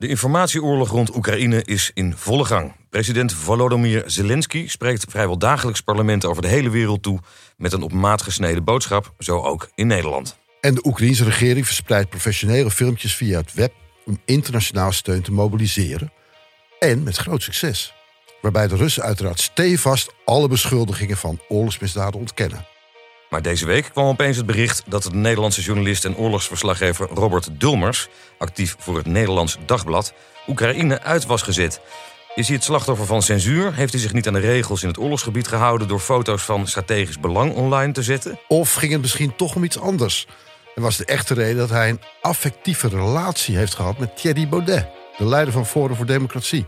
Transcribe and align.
De 0.00 0.08
informatieoorlog 0.08 0.90
rond 0.90 1.16
Oekraïne 1.16 1.62
is 1.64 1.90
in 1.94 2.16
volle 2.16 2.44
gang. 2.44 2.72
President 2.90 3.32
Volodymyr 3.32 4.02
Zelensky 4.06 4.68
spreekt 4.68 5.04
vrijwel 5.08 5.38
dagelijks 5.38 5.80
parlementen 5.80 6.28
over 6.28 6.42
de 6.42 6.48
hele 6.48 6.70
wereld 6.70 7.02
toe 7.02 7.18
met 7.56 7.72
een 7.72 7.82
op 7.82 7.92
maat 7.92 8.22
gesneden 8.22 8.64
boodschap, 8.64 9.14
zo 9.18 9.40
ook 9.40 9.70
in 9.74 9.86
Nederland. 9.86 10.38
En 10.60 10.74
de 10.74 10.86
Oekraïnse 10.86 11.24
regering 11.24 11.66
verspreidt 11.66 12.10
professionele 12.10 12.70
filmpjes 12.70 13.16
via 13.16 13.38
het 13.38 13.54
web 13.54 13.72
om 14.04 14.18
internationaal 14.24 14.92
steun 14.92 15.22
te 15.22 15.32
mobiliseren. 15.32 16.12
En 16.78 17.02
met 17.02 17.16
groot 17.16 17.42
succes. 17.42 17.94
Waarbij 18.40 18.68
de 18.68 18.76
Russen 18.76 19.02
uiteraard 19.02 19.40
stevast 19.40 20.12
alle 20.24 20.48
beschuldigingen 20.48 21.16
van 21.16 21.40
oorlogsmisdaden 21.48 22.20
ontkennen. 22.20 22.66
Maar 23.30 23.42
deze 23.42 23.66
week 23.66 23.88
kwam 23.92 24.06
opeens 24.06 24.36
het 24.36 24.46
bericht 24.46 24.82
dat 24.86 25.02
de 25.02 25.14
Nederlandse 25.14 25.60
journalist 25.60 26.04
en 26.04 26.16
oorlogsverslaggever 26.16 27.08
Robert 27.14 27.48
Dulmers, 27.52 28.08
actief 28.38 28.76
voor 28.78 28.96
het 28.96 29.06
Nederlands 29.06 29.58
Dagblad, 29.66 30.12
Oekraïne 30.48 31.02
uit 31.02 31.26
was 31.26 31.42
gezet. 31.42 31.80
Is 32.34 32.46
hij 32.46 32.56
het 32.56 32.64
slachtoffer 32.64 33.06
van 33.06 33.22
censuur? 33.22 33.74
Heeft 33.74 33.92
hij 33.92 34.00
zich 34.00 34.12
niet 34.12 34.26
aan 34.26 34.32
de 34.32 34.38
regels 34.40 34.82
in 34.82 34.88
het 34.88 34.98
oorlogsgebied 34.98 35.48
gehouden 35.48 35.88
door 35.88 36.00
foto's 36.00 36.42
van 36.42 36.66
strategisch 36.66 37.20
belang 37.20 37.54
online 37.54 37.92
te 37.92 38.02
zetten? 38.02 38.38
Of 38.48 38.74
ging 38.74 38.92
het 38.92 39.00
misschien 39.00 39.36
toch 39.36 39.54
om 39.54 39.64
iets 39.64 39.80
anders? 39.80 40.26
En 40.74 40.82
was 40.82 40.96
de 40.96 41.04
echte 41.04 41.34
reden 41.34 41.56
dat 41.56 41.70
hij 41.70 41.88
een 41.88 42.00
affectieve 42.20 42.88
relatie 42.88 43.56
heeft 43.56 43.74
gehad 43.74 43.98
met 43.98 44.16
Thierry 44.16 44.48
Baudet, 44.48 44.88
de 45.18 45.24
leider 45.24 45.52
van 45.52 45.66
Forum 45.66 45.96
voor 45.96 46.06
Democratie, 46.06 46.66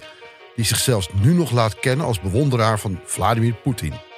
die 0.57 0.65
zich 0.65 0.79
zelfs 0.79 1.09
nu 1.13 1.33
nog 1.33 1.51
laat 1.51 1.79
kennen 1.81 2.07
als 2.07 2.21
bewonderaar 2.21 2.79
van 2.79 3.01
Vladimir 3.05 3.55
Poetin. 3.55 4.12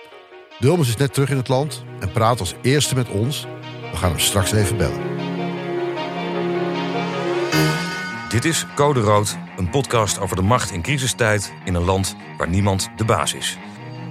Dulmers 0.58 0.88
is 0.88 0.96
net 0.96 1.14
terug 1.14 1.30
in 1.30 1.36
het 1.36 1.48
land 1.48 1.84
en 2.00 2.12
praat 2.12 2.40
als 2.40 2.54
eerste 2.62 2.95
met 2.95 3.08
ons. 3.08 3.46
We 3.90 3.96
gaan 3.96 4.10
hem 4.10 4.20
straks 4.20 4.52
even 4.52 4.76
bellen. 4.76 5.00
Dit 8.28 8.45
is 8.45 8.66
Code 8.74 9.00
Rood, 9.00 9.36
een 9.56 9.70
podcast 9.70 10.18
over 10.18 10.36
de 10.36 10.42
macht 10.42 10.70
in 10.70 10.82
crisistijd 10.82 11.52
in 11.64 11.74
een 11.74 11.84
land 11.84 12.16
waar 12.38 12.48
niemand 12.48 12.88
de 12.96 13.04
baas 13.04 13.34
is. 13.34 13.59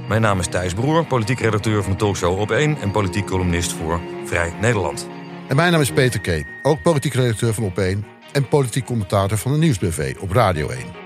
Mijn 0.08 0.22
naam 0.22 0.40
is 0.40 0.48
Thijs 0.48 0.74
Broer, 0.74 1.06
politiek 1.06 1.40
redacteur 1.40 1.84
van 1.84 1.92
de 1.92 1.98
talkshow 1.98 2.40
Op 2.40 2.52
1 2.52 2.78
en 2.78 2.92
politiek 2.92 3.26
columnist 3.26 3.72
voor 3.72 4.02
Vrij 4.26 4.54
Nederland. 4.62 5.08
En 5.48 5.56
mijn 5.56 5.72
naam 5.72 5.82
is 5.82 5.92
Peter 5.92 6.20
K., 6.20 6.46
ook 6.62 6.82
politiek 6.82 7.14
redacteur 7.14 7.54
van 7.54 7.64
Op 7.64 7.78
1 7.78 8.06
en 8.32 8.48
politiek 8.48 8.86
commentator 8.86 9.38
van 9.38 9.52
de 9.52 9.58
Nieuwsbv 9.58 10.16
op 10.20 10.32
Radio 10.32 10.70
1. 10.70 11.03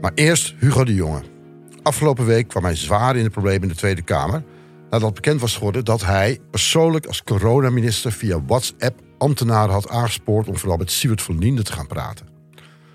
Maar 0.00 0.12
eerst 0.14 0.54
Hugo 0.58 0.84
de 0.84 0.94
Jonge. 0.94 1.22
Afgelopen 1.82 2.26
week 2.26 2.48
kwam 2.48 2.64
hij 2.64 2.76
zwaar 2.76 3.16
in 3.16 3.24
de 3.24 3.30
problemen 3.30 3.62
in 3.62 3.68
de 3.68 3.74
Tweede 3.74 4.02
Kamer. 4.02 4.42
Nadat 4.90 5.14
bekend 5.14 5.40
was 5.40 5.54
geworden 5.54 5.84
dat 5.84 6.04
hij 6.04 6.38
persoonlijk 6.50 7.06
als 7.06 7.22
coronaminister 7.22 8.12
via 8.12 8.44
WhatsApp 8.44 9.00
ambtenaren 9.18 9.72
had 9.72 9.88
aangespoord 9.88 10.48
om 10.48 10.56
vooral 10.56 10.76
met 10.76 10.90
Siewert 10.90 11.22
van 11.22 11.62
te 11.62 11.72
gaan 11.72 11.86
praten. 11.86 12.26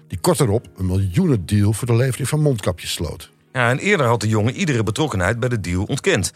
Die 0.08 0.20
kort 0.20 0.38
daarop 0.38 0.68
een 0.78 0.86
miljoenen 0.86 1.46
deal 1.46 1.74
voor 1.74 1.88
de 1.88 1.96
levering 1.96 2.30
van 2.30 2.42
mondkapjes 2.42 2.92
sloot. 2.92 3.32
Ja, 3.52 3.70
en 3.70 3.80
eerder 3.80 4.06
had 4.06 4.22
de 4.22 4.28
jongen 4.28 4.56
iedere 4.56 4.84
betrokkenheid 4.84 5.40
bij 5.40 5.50
de 5.50 5.60
deal 5.60 5.84
ontkend. 5.84 6.32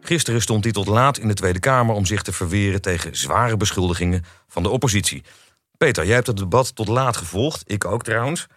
Gisteren 0.00 0.42
stond 0.42 0.64
hij 0.64 0.72
tot 0.72 0.86
laat 0.86 1.18
in 1.18 1.28
de 1.28 1.34
Tweede 1.34 1.60
Kamer 1.60 1.94
om 1.94 2.06
zich 2.06 2.22
te 2.22 2.32
verweren 2.32 2.80
tegen 2.80 3.16
zware 3.16 3.56
beschuldigingen 3.56 4.24
van 4.48 4.62
de 4.62 4.68
oppositie. 4.68 5.22
Peter, 5.76 6.06
jij 6.06 6.14
hebt 6.14 6.26
het 6.26 6.36
debat 6.36 6.74
tot 6.74 6.88
laat 6.88 7.16
gevolgd, 7.16 7.62
ik 7.66 7.84
ook 7.84 8.02
trouwens. 8.02 8.48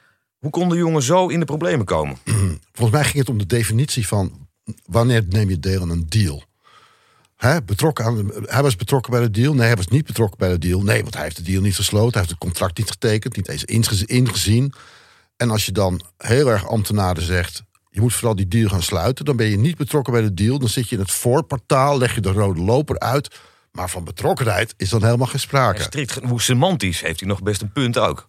Hoe 0.45 0.53
kon 0.53 0.69
de 0.69 0.75
jongen 0.75 1.01
zo 1.01 1.27
in 1.27 1.39
de 1.39 1.45
problemen 1.45 1.85
komen? 1.85 2.17
Volgens 2.73 2.97
mij 2.97 3.03
ging 3.03 3.17
het 3.17 3.29
om 3.29 3.37
de 3.37 3.45
definitie 3.45 4.07
van 4.07 4.47
wanneer 4.85 5.23
neem 5.29 5.49
je 5.49 5.59
deel 5.59 5.81
aan 5.81 5.89
een 5.89 6.05
deal. 6.09 6.43
Hè, 7.35 7.63
betrokken 7.63 8.05
aan, 8.05 8.31
hij 8.41 8.61
was 8.61 8.75
betrokken 8.75 9.11
bij 9.11 9.21
de 9.21 9.31
deal. 9.31 9.53
Nee, 9.53 9.67
hij 9.67 9.75
was 9.75 9.87
niet 9.87 10.05
betrokken 10.05 10.37
bij 10.37 10.49
de 10.49 10.57
deal. 10.57 10.81
Nee, 10.81 11.01
want 11.01 11.13
hij 11.13 11.23
heeft 11.23 11.35
de 11.35 11.41
deal 11.41 11.61
niet 11.61 11.75
gesloten. 11.75 12.11
Hij 12.11 12.19
heeft 12.19 12.29
het 12.29 12.39
contract 12.39 12.77
niet 12.77 12.89
getekend, 12.89 13.35
niet 13.35 13.47
eens 13.47 13.63
inge- 13.63 14.05
ingezien. 14.05 14.73
En 15.37 15.49
als 15.49 15.65
je 15.65 15.71
dan 15.71 16.01
heel 16.17 16.51
erg 16.51 16.67
ambtenaren 16.67 17.23
zegt... 17.23 17.63
je 17.89 18.01
moet 18.01 18.13
vooral 18.13 18.35
die 18.35 18.47
deal 18.47 18.69
gaan 18.69 18.83
sluiten... 18.83 19.25
dan 19.25 19.35
ben 19.35 19.47
je 19.47 19.57
niet 19.57 19.77
betrokken 19.77 20.13
bij 20.13 20.21
de 20.21 20.33
deal. 20.33 20.59
Dan 20.59 20.69
zit 20.69 20.89
je 20.89 20.95
in 20.95 21.01
het 21.01 21.11
voorportaal, 21.11 21.97
leg 21.97 22.15
je 22.15 22.21
de 22.21 22.31
rode 22.31 22.61
loper 22.61 22.99
uit... 22.99 23.35
maar 23.71 23.89
van 23.89 24.03
betrokkenheid 24.03 24.73
is 24.77 24.89
dan 24.89 25.03
helemaal 25.03 25.27
geen 25.27 25.39
sprake. 25.39 25.77
En 25.77 25.83
strikt 25.83 26.11
genoeg 26.11 26.41
semantisch 26.41 27.01
heeft 27.01 27.19
hij 27.19 27.29
nog 27.29 27.43
best 27.43 27.61
een 27.61 27.71
punt 27.71 27.97
ook. 27.97 28.25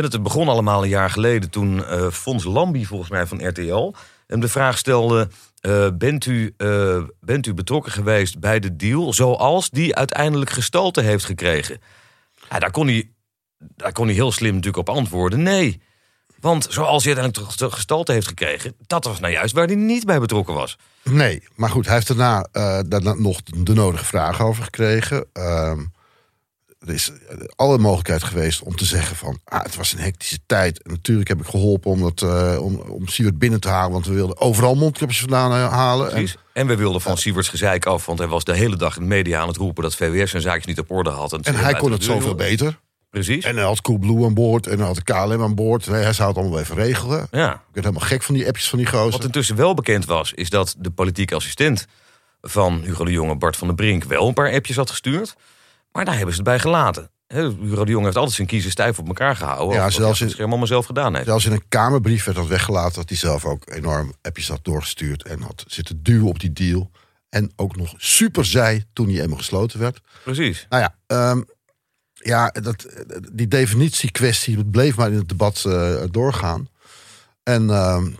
Dat 0.00 0.12
het 0.12 0.22
begon 0.22 0.48
allemaal 0.48 0.82
een 0.82 0.88
jaar 0.88 1.10
geleden 1.10 1.50
toen 1.50 1.84
eh 1.84 2.10
Fons 2.10 2.44
Lambi, 2.44 2.86
volgens 2.86 3.10
mij 3.10 3.26
van 3.26 3.48
RTL, 3.48 3.94
hem 4.26 4.40
de 4.40 4.48
vraag 4.48 4.78
stelde: 4.78 5.28
eh, 5.60 5.88
bent, 5.94 6.26
u, 6.26 6.54
eh, 6.56 7.02
bent 7.20 7.46
u 7.46 7.54
betrokken 7.54 7.92
geweest 7.92 8.38
bij 8.38 8.60
de 8.60 8.76
deal 8.76 9.12
zoals 9.12 9.70
die 9.70 9.94
uiteindelijk 9.96 10.50
gestalte 10.50 11.00
heeft 11.00 11.24
gekregen? 11.24 11.80
Ja, 12.50 12.58
daar, 12.58 12.70
kon 12.70 12.86
hij, 12.86 13.10
daar 13.58 13.92
kon 13.92 14.06
hij 14.06 14.14
heel 14.14 14.32
slim 14.32 14.54
natuurlijk 14.54 14.88
op 14.88 14.96
antwoorden: 14.96 15.42
nee. 15.42 15.82
Want 16.40 16.66
zoals 16.70 17.04
hij 17.04 17.14
uiteindelijk 17.16 17.72
gestalte 17.72 18.12
heeft 18.12 18.26
gekregen, 18.26 18.74
dat 18.86 19.04
was 19.04 19.20
nou 19.20 19.32
juist 19.32 19.54
waar 19.54 19.66
hij 19.66 19.74
niet 19.74 20.06
bij 20.06 20.20
betrokken 20.20 20.54
was. 20.54 20.78
Nee, 21.02 21.42
maar 21.54 21.70
goed, 21.70 21.86
hij 21.86 21.94
heeft 21.94 22.06
daarna, 22.06 22.46
daarna 22.88 23.14
nog 23.14 23.42
de 23.42 23.74
nodige 23.74 24.04
vragen 24.04 24.44
over 24.44 24.64
gekregen. 24.64 25.26
Ehm, 25.32 25.80
er 26.86 26.94
is 26.94 27.12
eh, 27.28 27.36
alle 27.56 27.78
mogelijkheid 27.78 28.22
geweest 28.22 28.62
om 28.62 28.76
te 28.76 28.84
zeggen 28.84 29.16
van... 29.16 29.38
Ah, 29.44 29.62
het 29.62 29.76
was 29.76 29.92
een 29.92 29.98
hectische 29.98 30.38
tijd. 30.46 30.82
En 30.82 30.90
natuurlijk 30.90 31.28
heb 31.28 31.40
ik 31.40 31.46
geholpen 31.46 31.90
om, 31.90 32.00
dat, 32.00 32.22
eh, 32.22 32.58
om, 32.60 32.76
om 32.76 33.08
Siewert 33.08 33.38
binnen 33.38 33.60
te 33.60 33.68
halen... 33.68 33.92
want 33.92 34.06
we 34.06 34.12
wilden 34.12 34.40
overal 34.40 34.74
mondkapjes 34.74 35.20
vandaan 35.20 35.52
eh, 35.52 35.72
halen. 35.72 36.06
En, 36.06 36.12
Precies. 36.12 36.36
En 36.52 36.66
we 36.66 36.76
wilden 36.76 37.00
van 37.00 37.18
Sieverts 37.18 37.48
gezeik 37.48 37.86
af, 37.86 38.06
want 38.06 38.18
hij 38.18 38.28
was 38.28 38.44
de 38.44 38.54
hele 38.54 38.76
dag 38.76 38.96
in 38.96 39.02
de 39.02 39.08
media 39.08 39.40
aan 39.40 39.48
het 39.48 39.56
roepen 39.56 39.82
dat 39.82 39.94
VWS 39.94 40.30
zijn 40.30 40.42
zaakjes 40.42 40.66
niet 40.66 40.78
op 40.78 40.90
orde 40.90 41.10
had. 41.10 41.32
en 41.32 41.54
hij 41.54 41.74
kon 41.74 41.92
het 41.92 42.04
zoveel 42.04 42.34
beter. 42.34 42.78
Precies. 43.10 43.44
En 43.44 43.56
hij 43.56 43.64
had 43.64 43.80
Coolblue 43.80 44.24
aan 44.24 44.34
boord 44.34 44.66
en 44.66 44.78
hij 44.78 44.86
had 44.86 45.02
KLM 45.02 45.42
aan 45.42 45.54
boord. 45.54 45.86
Nee, 45.86 46.02
hij 46.02 46.12
zou 46.12 46.28
het 46.28 46.38
allemaal 46.38 46.58
even 46.58 46.76
regelen. 46.76 47.26
ja. 47.30 47.52
Ik 47.52 47.60
werd 47.72 47.86
helemaal 47.86 48.08
gek 48.08 48.22
van 48.22 48.34
die 48.34 48.46
appjes 48.46 48.68
van 48.68 48.78
die 48.78 48.88
gozer. 48.88 49.10
Wat 49.10 49.24
intussen 49.24 49.56
wel 49.56 49.74
bekend 49.74 50.04
was, 50.04 50.32
is 50.32 50.50
dat 50.50 50.74
de 50.78 50.90
politieke 50.90 51.34
assistent 51.34 51.86
van 52.40 52.80
Hugo 52.84 53.04
de 53.04 53.10
Jonge, 53.10 53.36
Bart 53.36 53.56
van 53.56 53.66
der 53.66 53.76
Brink, 53.76 54.04
wel 54.04 54.28
een 54.28 54.34
paar 54.34 54.52
appjes 54.52 54.76
had 54.76 54.90
gestuurd. 54.90 55.36
Maar 55.92 56.04
daar 56.04 56.14
hebben 56.16 56.34
ze 56.34 56.40
het 56.40 56.48
bij 56.48 56.58
gelaten. 56.58 57.10
Hugo 57.26 57.84
de 57.84 57.90
Jonge 57.90 58.04
heeft 58.04 58.16
altijd 58.16 58.36
zijn 58.36 58.48
kiezen 58.48 58.70
stijf 58.70 58.98
op 58.98 59.06
elkaar 59.06 59.36
gehouden. 59.36 59.76
Ja, 59.76 59.90
zelfs 59.90 60.18
hij 60.20 60.28
in- 60.28 60.38
allemaal 60.38 60.66
zelf 60.66 60.86
gedaan 60.86 61.14
heeft. 61.14 61.26
Zelfs 61.26 61.46
in 61.46 61.52
een 61.52 61.68
kamerbrief 61.68 62.24
werd 62.24 62.36
dat 62.36 62.46
weggelaten... 62.46 62.94
dat 62.94 63.08
hij 63.08 63.18
zelf 63.18 63.44
ook 63.44 63.70
enorm 63.70 64.12
appjes 64.22 64.48
had 64.48 64.64
doorgestuurd... 64.64 65.22
en 65.22 65.40
had 65.40 65.64
zitten 65.66 66.02
duwen 66.02 66.28
op 66.28 66.40
die 66.40 66.52
deal. 66.52 66.90
En 67.28 67.52
ook 67.56 67.76
nog 67.76 67.94
super 67.96 68.44
zei 68.44 68.84
toen 68.92 69.08
hij 69.08 69.22
eenmaal 69.22 69.38
gesloten 69.38 69.78
werd. 69.78 70.00
Precies. 70.24 70.66
Nou 70.68 70.82
ja, 70.82 70.94
ehm, 71.06 71.42
ja 72.14 72.48
dat, 72.48 72.86
die 73.32 73.48
definitiekwestie 73.48 74.64
bleef 74.64 74.96
maar 74.96 75.10
in 75.10 75.16
het 75.16 75.28
debat 75.28 75.64
eh, 75.66 76.02
doorgaan. 76.10 76.68
En 77.42 77.70
ehm, 77.70 78.10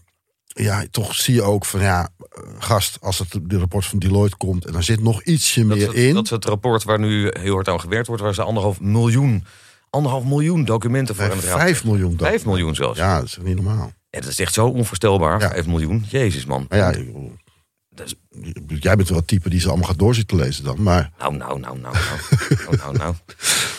ja, 0.55 0.85
toch 0.91 1.15
zie 1.15 1.35
je 1.35 1.43
ook 1.43 1.65
van 1.65 1.81
ja, 1.81 2.09
eh, 2.19 2.43
gast, 2.59 2.99
als 3.01 3.19
het 3.19 3.39
de 3.43 3.59
rapport 3.59 3.87
van 3.87 3.99
Deloitte 3.99 4.37
komt 4.37 4.65
en 4.65 4.75
er 4.75 4.83
zit 4.83 5.03
nog 5.03 5.23
ietsje 5.23 5.67
Dat 5.67 5.77
meer 5.77 5.87
het, 5.87 5.97
in. 5.97 6.15
dat 6.15 6.25
is 6.25 6.31
het 6.31 6.45
rapport 6.45 6.85
waar 6.85 6.99
nu 6.99 7.31
heel 7.41 7.55
hard 7.55 7.69
aan 7.69 7.81
gewerkt 7.81 8.07
wordt, 8.07 8.23
waar 8.23 8.35
ze 8.35 8.43
anderhalf 8.43 8.81
miljoen, 8.81 9.45
anderhalf 9.91 10.25
miljoen 10.25 10.65
documenten 10.65 11.15
voor 11.15 11.25
het 11.25 11.45
raad. 11.45 11.59
Vijf 11.59 11.85
miljoen. 11.85 12.15
Vijf 12.19 12.45
miljoen 12.45 12.75
zelfs. 12.75 12.99
Ja. 12.99 13.12
Ja, 13.12 13.19
dat 13.19 13.27
is 13.27 13.39
niet 13.43 13.55
normaal. 13.55 13.93
dat 14.11 14.27
is 14.27 14.39
echt 14.39 14.55
zo 14.55 14.67
onvoorstelbaar. 14.67 15.41
Ja. 15.41 15.51
Vijf 15.51 15.67
miljoen. 15.67 16.05
Jezus 16.09 16.45
man. 16.45 16.67
Maar 16.69 16.79
ja, 16.79 16.95
jij 18.79 18.97
bent 18.97 19.09
wel 19.09 19.19
het 19.19 19.27
type 19.27 19.51
die 19.51 19.61
ze 19.61 19.69
allemaal 19.69 19.89
gaat 19.89 19.99
doorzitten 19.99 20.37
lezen 20.37 20.65
dan. 20.65 20.83
Maar 20.83 21.11
Nou, 21.19 21.37
nou, 21.37 21.61
nou, 21.61 21.79
nou, 21.79 21.95
nou. 21.95 22.19
nou, 22.65 22.77
nou, 22.77 22.97
nou. 22.97 23.15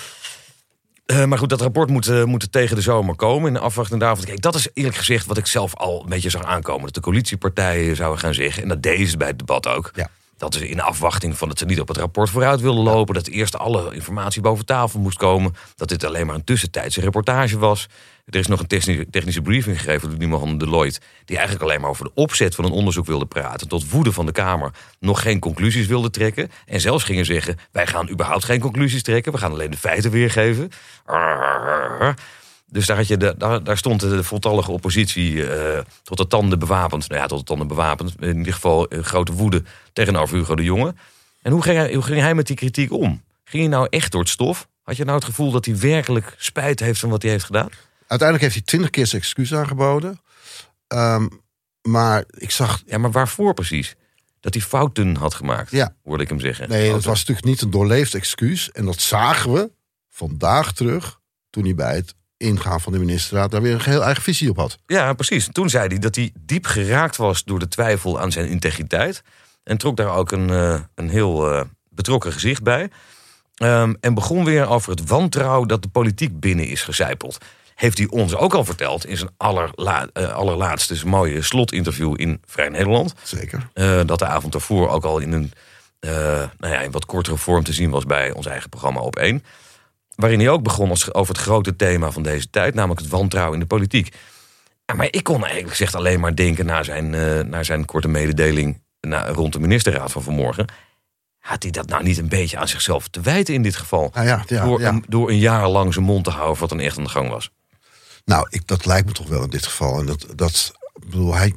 Eh, 1.05 1.25
maar 1.25 1.37
goed, 1.37 1.49
dat 1.49 1.61
rapport 1.61 1.89
moet, 1.89 2.25
moet 2.25 2.41
er 2.41 2.49
tegen 2.49 2.75
de 2.75 2.81
zomer 2.81 3.15
komen. 3.15 3.47
In 3.47 3.53
de 3.53 3.59
afwachting 3.59 3.99
daarvan. 3.99 4.25
Kijk, 4.25 4.41
dat 4.41 4.55
is 4.55 4.67
eerlijk 4.73 4.95
gezegd 4.95 5.25
wat 5.25 5.37
ik 5.37 5.47
zelf 5.47 5.75
al 5.75 6.01
een 6.03 6.09
beetje 6.09 6.29
zag 6.29 6.43
aankomen. 6.43 6.83
Dat 6.83 6.93
de 6.93 7.01
coalitiepartijen 7.01 7.95
zouden 7.95 8.19
gaan 8.19 8.33
zeggen. 8.33 8.63
En 8.63 8.69
dat 8.69 8.83
deden 8.83 9.07
ze 9.07 9.17
bij 9.17 9.27
het 9.27 9.39
debat 9.39 9.67
ook. 9.67 9.91
Ja. 9.93 10.09
Dat 10.37 10.53
ze 10.53 10.69
in 10.69 10.81
afwachting 10.81 11.37
van 11.37 11.47
dat 11.47 11.57
ze 11.57 11.65
niet 11.65 11.79
op 11.79 11.87
het 11.87 11.97
rapport 11.97 12.29
vooruit 12.29 12.61
wilden 12.61 12.83
lopen. 12.83 13.13
Dat 13.13 13.27
eerst 13.27 13.57
alle 13.57 13.93
informatie 13.93 14.41
boven 14.41 14.65
tafel 14.65 14.99
moest 14.99 15.17
komen. 15.17 15.55
Dat 15.75 15.89
dit 15.89 16.03
alleen 16.03 16.25
maar 16.25 16.35
een 16.35 16.43
tussentijdse 16.43 17.01
reportage 17.01 17.57
was. 17.57 17.87
Er 18.25 18.39
is 18.39 18.47
nog 18.47 18.59
een 18.59 19.07
technische, 19.09 19.41
briefing 19.41 19.81
gegeven 19.81 20.09
door 20.09 20.19
iemand 20.19 20.41
van 20.41 20.57
Deloitte. 20.57 20.99
Die 21.25 21.37
eigenlijk 21.37 21.65
alleen 21.65 21.81
maar 21.81 21.89
over 21.89 22.05
de 22.05 22.11
opzet 22.13 22.55
van 22.55 22.65
een 22.65 22.71
onderzoek 22.71 23.05
wilde 23.05 23.25
praten. 23.25 23.67
Tot 23.67 23.89
woede 23.89 24.11
van 24.11 24.25
de 24.25 24.31
Kamer 24.31 24.71
nog 24.99 25.21
geen 25.21 25.39
conclusies 25.39 25.87
wilde 25.87 26.09
trekken. 26.09 26.51
En 26.65 26.81
zelfs 26.81 27.03
gingen 27.03 27.25
zeggen: 27.25 27.57
wij 27.71 27.87
gaan 27.87 28.09
überhaupt 28.09 28.43
geen 28.43 28.59
conclusies 28.59 29.03
trekken. 29.03 29.31
We 29.31 29.37
gaan 29.37 29.51
alleen 29.51 29.71
de 29.71 29.77
feiten 29.77 30.11
weergeven. 30.11 30.69
Dus 32.67 32.85
daar, 32.85 32.97
had 32.97 33.07
je 33.07 33.17
daar, 33.17 33.63
daar 33.63 33.77
stond 33.77 33.99
de 33.99 34.23
voltallige 34.23 34.71
oppositie 34.71 35.47
eh, 35.47 35.79
tot 36.03 36.17
de 36.17 36.27
tanden 36.27 36.59
bewapend. 36.59 37.09
Nou 37.09 37.21
ja, 37.21 37.27
tot 37.27 37.39
de 37.39 37.45
tanden 37.45 37.67
bewapend. 37.67 38.15
In 38.19 38.37
ieder 38.37 38.53
geval 38.53 38.87
eh, 38.87 39.03
grote 39.03 39.31
woede 39.31 39.63
tegenover 39.93 40.37
Hugo 40.37 40.55
de 40.55 40.63
Jonge. 40.63 40.93
En 41.41 41.51
hoe 41.51 41.61
ging, 41.61 41.77
hij, 41.77 41.93
hoe 41.93 42.03
ging 42.03 42.19
hij 42.19 42.35
met 42.35 42.47
die 42.47 42.55
kritiek 42.55 42.91
om? 42.91 43.23
Ging 43.43 43.63
hij 43.63 43.71
nou 43.71 43.87
echt 43.89 44.11
door 44.11 44.21
het 44.21 44.29
stof? 44.29 44.67
Had 44.83 44.97
je 44.97 45.03
nou 45.03 45.15
het 45.15 45.25
gevoel 45.25 45.51
dat 45.51 45.65
hij 45.65 45.79
werkelijk 45.79 46.35
spijt 46.37 46.79
heeft 46.79 46.99
van 46.99 47.09
wat 47.09 47.21
hij 47.21 47.31
heeft 47.31 47.45
gedaan? 47.45 47.69
Uiteindelijk 48.07 48.41
heeft 48.41 48.53
hij 48.53 48.63
twintig 48.63 48.89
keer 48.89 49.07
zijn 49.07 49.21
excuus 49.21 49.53
aangeboden. 49.53 50.21
Ehm, 50.87 51.27
maar 51.81 52.23
ik 52.37 52.51
zag 52.51 52.81
Ja, 52.85 52.97
maar 52.97 53.11
waarvoor 53.11 53.53
precies? 53.53 53.95
dat 54.39 54.53
hij 54.53 54.63
fouten 54.63 55.15
had 55.15 55.33
gemaakt. 55.33 55.71
Ja. 55.71 55.95
Hoorde 56.03 56.23
ik 56.23 56.29
hem 56.29 56.39
zeggen. 56.39 56.69
Nee, 56.69 56.91
dat 56.91 57.03
was 57.03 57.19
natuurlijk 57.19 57.45
niet 57.45 57.61
een 57.61 57.69
doorleefd 57.69 58.13
excuus. 58.13 58.71
En 58.71 58.85
dat 58.85 59.01
zagen 59.01 59.53
we 59.53 59.71
vandaag 60.09 60.73
terug 60.73 61.19
toen 61.49 61.63
hij 61.63 61.75
bij 61.75 61.95
het 61.95 62.15
ingaan 62.37 62.81
van 62.81 62.93
de 62.93 62.99
ministerraad 62.99 63.51
daar 63.51 63.61
weer 63.61 63.73
een 63.73 63.81
geheel 63.81 64.03
eigen 64.03 64.23
visie 64.23 64.49
op 64.49 64.57
had. 64.57 64.77
Ja, 64.85 65.13
precies. 65.13 65.49
Toen 65.51 65.69
zei 65.69 65.87
hij 65.87 65.99
dat 65.99 66.15
hij 66.15 66.31
diep 66.39 66.65
geraakt 66.65 67.15
was 67.15 67.43
door 67.43 67.59
de 67.59 67.67
twijfel 67.67 68.19
aan 68.19 68.31
zijn 68.31 68.47
integriteit. 68.47 69.21
En 69.63 69.77
trok 69.77 69.97
daar 69.97 70.15
ook 70.15 70.31
een, 70.31 70.49
eh, 70.49 70.79
een 70.95 71.09
heel 71.09 71.51
eh, 71.51 71.61
betrokken 71.89 72.33
gezicht 72.33 72.63
bij. 72.63 72.89
Ehm, 73.55 73.93
en 73.99 74.13
begon 74.13 74.45
weer 74.45 74.67
over 74.67 74.89
het 74.91 75.07
wantrouwen 75.07 75.67
dat 75.67 75.81
de 75.81 75.89
politiek 75.89 76.39
binnen 76.39 76.67
is 76.67 76.81
gecijpeld. 76.81 77.37
Heeft 77.75 77.97
hij 77.97 78.07
ons 78.09 78.35
ook 78.35 78.53
al 78.53 78.65
verteld 78.65 79.05
in 79.05 79.17
zijn 79.17 79.29
allerla 79.37 80.07
eh, 80.13 80.33
allerlaatste 80.33 81.07
mooie 81.07 81.41
slotinterview 81.41 82.13
in 82.19 82.41
Vrij 82.45 82.69
Nederland. 82.69 83.13
Zeker. 83.23 83.69
Eh, 83.73 84.01
dat 84.05 84.19
de 84.19 84.25
avond 84.25 84.51
daarvoor 84.51 84.89
ook 84.89 85.03
al 85.03 85.19
in 85.19 85.31
een 85.31 85.51
eh, 85.99 86.11
nou 86.57 86.73
ja, 86.73 86.79
in 86.79 86.91
wat 86.91 87.05
kortere 87.05 87.37
vorm 87.37 87.63
te 87.63 87.73
zien 87.73 87.89
was 87.89 88.05
bij 88.05 88.31
ons 88.31 88.45
eigen 88.45 88.69
programma 88.69 88.99
op 88.99 89.15
1. 89.15 89.43
Waarin 90.15 90.39
hij 90.39 90.49
ook 90.49 90.63
begon 90.63 90.89
als, 90.89 91.13
over 91.13 91.33
het 91.33 91.43
grote 91.43 91.75
thema 91.75 92.11
van 92.11 92.23
deze 92.23 92.49
tijd, 92.49 92.73
namelijk 92.73 92.99
het 92.99 93.09
wantrouwen 93.09 93.53
in 93.53 93.59
de 93.59 93.65
politiek. 93.65 94.15
Ja, 94.85 94.95
maar 94.95 95.07
ik 95.09 95.23
kon 95.23 95.41
eigenlijk 95.41 95.69
gezegd 95.69 95.95
alleen 95.95 96.19
maar 96.19 96.35
denken 96.35 96.65
naar 96.65 96.85
zijn, 96.85 97.09
naar 97.49 97.65
zijn 97.65 97.85
korte 97.85 98.07
mededeling 98.07 98.81
na, 98.99 99.27
rond 99.27 99.53
de 99.53 99.59
ministerraad 99.59 100.11
van 100.11 100.23
vanmorgen. 100.23 100.65
Had 101.39 101.63
hij 101.63 101.71
dat 101.71 101.87
nou 101.87 102.03
niet 102.03 102.17
een 102.17 102.29
beetje 102.29 102.57
aan 102.57 102.67
zichzelf 102.67 103.07
te 103.07 103.21
wijten 103.21 103.53
in 103.53 103.61
dit 103.61 103.75
geval? 103.75 104.11
Nou 104.13 104.27
ja, 104.27 104.43
ja, 104.47 104.65
door, 104.65 104.79
ja. 104.79 104.89
Een, 104.89 105.03
door 105.07 105.29
een 105.29 105.39
jaar 105.39 105.67
lang 105.67 105.93
zijn 105.93 106.05
mond 106.05 106.23
te 106.23 106.29
houden 106.29 106.59
wat 106.59 106.69
dan 106.69 106.79
echt 106.79 106.97
aan 106.97 107.03
de 107.03 107.09
gang 107.09 107.29
was. 107.29 107.51
Nou, 108.25 108.47
ik, 108.49 108.67
dat 108.67 108.85
lijkt 108.85 109.07
me 109.07 109.13
toch 109.13 109.27
wel 109.27 109.43
in 109.43 109.49
dit 109.49 109.65
geval. 109.65 109.99
En 109.99 110.05
dat, 110.05 110.27
dat 110.35 110.71
bedoel, 110.99 111.33
hij, 111.33 111.55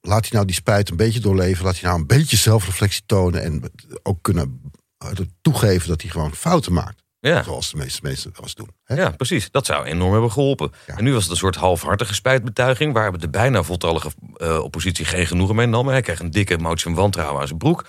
laat 0.00 0.22
hij 0.22 0.30
nou 0.32 0.46
die 0.46 0.54
spijt 0.54 0.90
een 0.90 0.96
beetje 0.96 1.20
doorleven. 1.20 1.64
Laat 1.64 1.74
hij 1.74 1.88
nou 1.88 2.00
een 2.00 2.06
beetje 2.06 2.36
zelfreflectie 2.36 3.02
tonen. 3.06 3.42
En 3.42 3.72
ook 4.02 4.18
kunnen 4.22 4.72
eh, 4.98 5.10
toegeven 5.42 5.88
dat 5.88 6.02
hij 6.02 6.10
gewoon 6.10 6.34
fouten 6.34 6.72
maakt. 6.72 7.02
Ja. 7.20 7.42
Zoals 7.42 7.70
de 7.70 7.76
meeste 7.76 8.00
mensen 8.02 8.30
wel 8.32 8.42
eens 8.42 8.54
doen. 8.54 8.70
Hè? 8.84 8.94
Ja, 8.94 9.10
precies. 9.10 9.50
Dat 9.50 9.66
zou 9.66 9.84
enorm 9.84 10.12
hebben 10.12 10.32
geholpen. 10.32 10.72
Ja. 10.86 10.96
En 10.96 11.04
nu 11.04 11.12
was 11.12 11.22
het 11.22 11.30
een 11.30 11.36
soort 11.36 11.56
halfhartige 11.56 12.14
spijtbetuiging... 12.14 12.92
waar 12.92 13.18
de 13.18 13.28
bijna 13.28 13.62
voltallige 13.62 14.10
eh, 14.36 14.58
oppositie 14.58 15.04
geen 15.04 15.26
genoegen 15.26 15.54
mee 15.54 15.66
nam. 15.66 15.88
Hij 15.88 16.00
kreeg 16.00 16.20
een 16.20 16.30
dikke 16.30 16.58
motie 16.58 16.84
van 16.84 16.94
wantrouwen 16.94 17.40
aan 17.40 17.46
zijn 17.46 17.58
broek. 17.58 17.84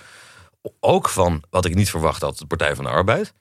Ook 0.80 1.08
van, 1.08 1.42
wat 1.50 1.64
ik 1.64 1.74
niet 1.74 1.90
verwacht 1.90 2.22
had, 2.22 2.38
de 2.38 2.46
Partij 2.46 2.74
van 2.74 2.84
de 2.84 2.90
Arbeid. 2.90 3.32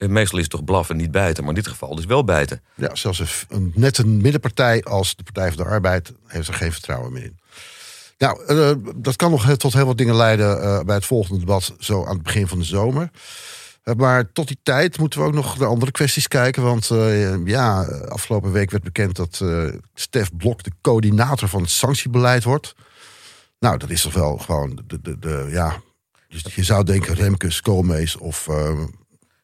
Eh, 0.00 0.08
Meestal 0.08 0.38
is 0.38 0.44
het 0.44 0.52
toch 0.52 0.64
blaffen 0.64 0.96
niet 0.96 1.10
bijten, 1.10 1.44
maar 1.44 1.54
in 1.54 1.60
dit 1.62 1.70
geval 1.70 1.94
dus 1.94 2.04
wel 2.04 2.24
bijten. 2.24 2.62
Ja, 2.74 2.94
zelfs 2.94 3.44
een, 3.48 3.72
net 3.74 3.98
een 3.98 4.20
middenpartij 4.20 4.82
als 4.82 5.16
de 5.16 5.22
Partij 5.22 5.48
van 5.52 5.64
de 5.64 5.70
Arbeid 5.70 6.12
heeft 6.26 6.48
er 6.48 6.54
geen 6.54 6.72
vertrouwen 6.72 7.12
meer 7.12 7.22
in. 7.22 7.38
Nou, 8.18 8.44
eh, 8.46 8.92
dat 8.96 9.16
kan 9.16 9.30
nog 9.30 9.56
tot 9.56 9.72
heel 9.72 9.86
wat 9.86 9.98
dingen 9.98 10.14
leiden 10.14 10.62
eh, 10.62 10.80
bij 10.80 10.94
het 10.94 11.04
volgende 11.04 11.40
debat, 11.40 11.74
zo 11.78 12.04
aan 12.04 12.14
het 12.14 12.22
begin 12.22 12.48
van 12.48 12.58
de 12.58 12.64
zomer. 12.64 13.10
Maar 13.96 14.32
tot 14.32 14.46
die 14.46 14.58
tijd 14.62 14.98
moeten 14.98 15.20
we 15.20 15.26
ook 15.26 15.32
nog 15.32 15.58
naar 15.58 15.68
andere 15.68 15.90
kwesties 15.90 16.28
kijken. 16.28 16.62
Want 16.62 16.90
ja, 17.44 17.82
afgelopen 18.08 18.52
week 18.52 18.70
werd 18.70 18.82
bekend 18.82 19.16
dat 19.16 19.44
Stef 19.94 20.30
Blok 20.36 20.62
de 20.62 20.70
coördinator 20.80 21.48
van 21.48 21.60
het 21.60 21.70
sanctiebeleid 21.70 22.44
wordt. 22.44 22.74
Nou, 23.58 23.76
dat 23.78 23.90
is 23.90 24.02
toch 24.02 24.12
wel 24.12 24.38
gewoon 24.38 24.82
de, 24.86 25.00
de, 25.00 25.18
de 25.18 25.48
ja. 25.50 25.80
Dus 26.28 26.54
je 26.54 26.64
zou 26.64 26.84
denken 26.84 27.14
Remkes, 27.14 27.60
Koolmees 27.60 28.16
of 28.16 28.48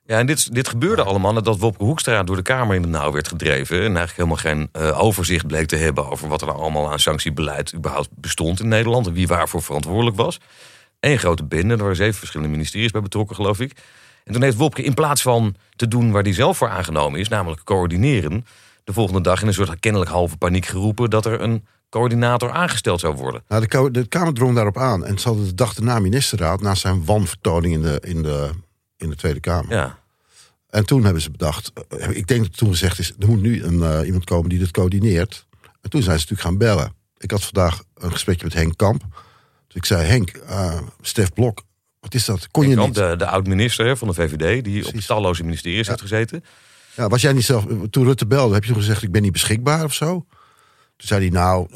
Ja, 0.06 0.18
en 0.18 0.26
dit, 0.26 0.54
dit 0.54 0.68
gebeurde 0.68 1.02
allemaal 1.02 1.32
nadat 1.32 1.58
Wopke 1.58 1.84
Hoekstra 1.84 2.22
door 2.22 2.36
de 2.36 2.42
Kamer 2.42 2.74
in 2.76 2.82
de 2.82 2.88
nauw 2.88 3.12
werd 3.12 3.28
gedreven. 3.28 3.76
En 3.76 3.96
eigenlijk 3.96 4.16
helemaal 4.16 4.36
geen 4.36 4.68
eh, 4.72 5.02
overzicht 5.02 5.46
bleek 5.46 5.66
te 5.66 5.76
hebben 5.76 6.10
over 6.10 6.28
wat 6.28 6.40
er 6.40 6.46
nou 6.46 6.58
allemaal 6.58 6.92
aan 6.92 6.98
sanctiebeleid 6.98 7.74
überhaupt 7.74 8.08
bestond 8.14 8.60
in 8.60 8.68
Nederland. 8.68 9.06
En 9.06 9.12
wie 9.12 9.26
waarvoor 9.26 9.62
verantwoordelijk 9.62 10.16
was. 10.16 10.40
Eén 11.00 11.18
grote 11.18 11.44
bende, 11.44 11.74
er 11.74 11.80
waren 11.80 11.96
zeven 11.96 12.14
verschillende 12.14 12.52
ministeries 12.52 12.90
bij 12.90 13.00
betrokken, 13.00 13.36
geloof 13.36 13.60
ik. 13.60 13.72
En 14.24 14.32
toen 14.32 14.42
heeft 14.42 14.56
Wopke 14.56 14.82
in 14.82 14.94
plaats 14.94 15.22
van 15.22 15.54
te 15.76 15.88
doen 15.88 16.10
waar 16.10 16.22
hij 16.22 16.32
zelf 16.32 16.56
voor 16.56 16.68
aangenomen 16.68 17.20
is, 17.20 17.28
namelijk 17.28 17.64
coördineren, 17.64 18.46
de 18.84 18.92
volgende 18.92 19.20
dag 19.20 19.40
in 19.40 19.46
een 19.46 19.54
soort 19.54 19.80
kennelijk 19.80 20.10
halve 20.10 20.36
paniek 20.36 20.66
geroepen 20.66 21.10
dat 21.10 21.26
er 21.26 21.40
een 21.40 21.66
coördinator 21.90 22.50
aangesteld 22.50 23.00
zou 23.00 23.14
worden. 23.14 23.42
Nou, 23.48 23.90
de, 23.90 24.06
Kamer 24.06 24.34
drong 24.34 24.54
daarop 24.54 24.78
aan. 24.78 25.04
En 25.04 25.18
ze 25.18 25.28
hadden 25.28 25.46
de 25.46 25.54
dag 25.54 25.74
daarna 25.74 25.98
ministerraad... 25.98 26.60
na 26.60 26.74
zijn 26.74 27.04
wanvertoning 27.04 27.74
in 27.74 27.82
de, 27.82 28.00
in 28.04 28.22
de, 28.22 28.50
in 28.96 29.10
de 29.10 29.16
Tweede 29.16 29.40
Kamer. 29.40 29.72
Ja, 29.72 29.98
En 30.68 30.86
toen 30.86 31.04
hebben 31.04 31.22
ze 31.22 31.30
bedacht... 31.30 31.72
eh, 31.88 32.10
ik 32.10 32.26
denk 32.26 32.42
dat 32.42 32.56
toen 32.56 32.68
gezegd 32.70 32.98
is... 32.98 33.12
er 33.18 33.28
moet 33.28 33.40
nu 33.40 33.62
een, 33.62 33.82
eh, 33.82 34.06
iemand 34.06 34.24
komen 34.24 34.48
die 34.48 34.58
dit 34.58 34.70
coördineert. 34.70 35.46
En 35.80 35.90
toen 35.90 36.02
zijn 36.02 36.18
ze 36.18 36.26
natuurlijk 36.28 36.48
gaan 36.48 36.58
bellen. 36.58 36.92
Ik 37.18 37.30
had 37.30 37.42
vandaag 37.44 37.82
een 37.94 38.12
gesprekje 38.12 38.44
met 38.44 38.54
Henk 38.54 38.76
Kamp. 38.76 39.02
Dus 39.66 39.76
ik 39.76 39.84
zei, 39.84 40.06
Henk, 40.06 40.30
eh 40.30 40.80
Stef 41.00 41.32
Blok, 41.32 41.62
wat 42.00 42.14
is 42.14 42.24
dat? 42.24 42.48
Kon 42.50 42.68
je 42.68 42.74
Kamp, 42.74 42.86
niet? 42.86 42.96
de, 42.96 43.14
de 43.16 43.26
oud-minister 43.26 43.96
van 43.96 44.08
de 44.08 44.14
VVD, 44.14 44.64
die 44.64 44.86
op 44.86 44.94
talloze 44.94 45.42
ministeries 45.42 45.86
heeft 45.88 46.00
gezeten. 46.00 46.44
Ja, 46.96 47.08
was 47.08 47.22
jij 47.22 47.32
niet 47.32 47.44
zelf... 47.44 47.64
Toen 47.90 48.04
Rutte 48.04 48.26
belde, 48.26 48.54
heb 48.54 48.64
je 48.64 48.72
toen 48.72 48.80
gezegd... 48.80 49.02
ik 49.02 49.12
ben 49.12 49.22
niet 49.22 49.32
beschikbaar 49.32 49.84
of 49.84 49.94
zo? 49.94 50.26
Toen 50.96 51.08
zei 51.08 51.20
hij, 51.20 51.30
nou... 51.30 51.68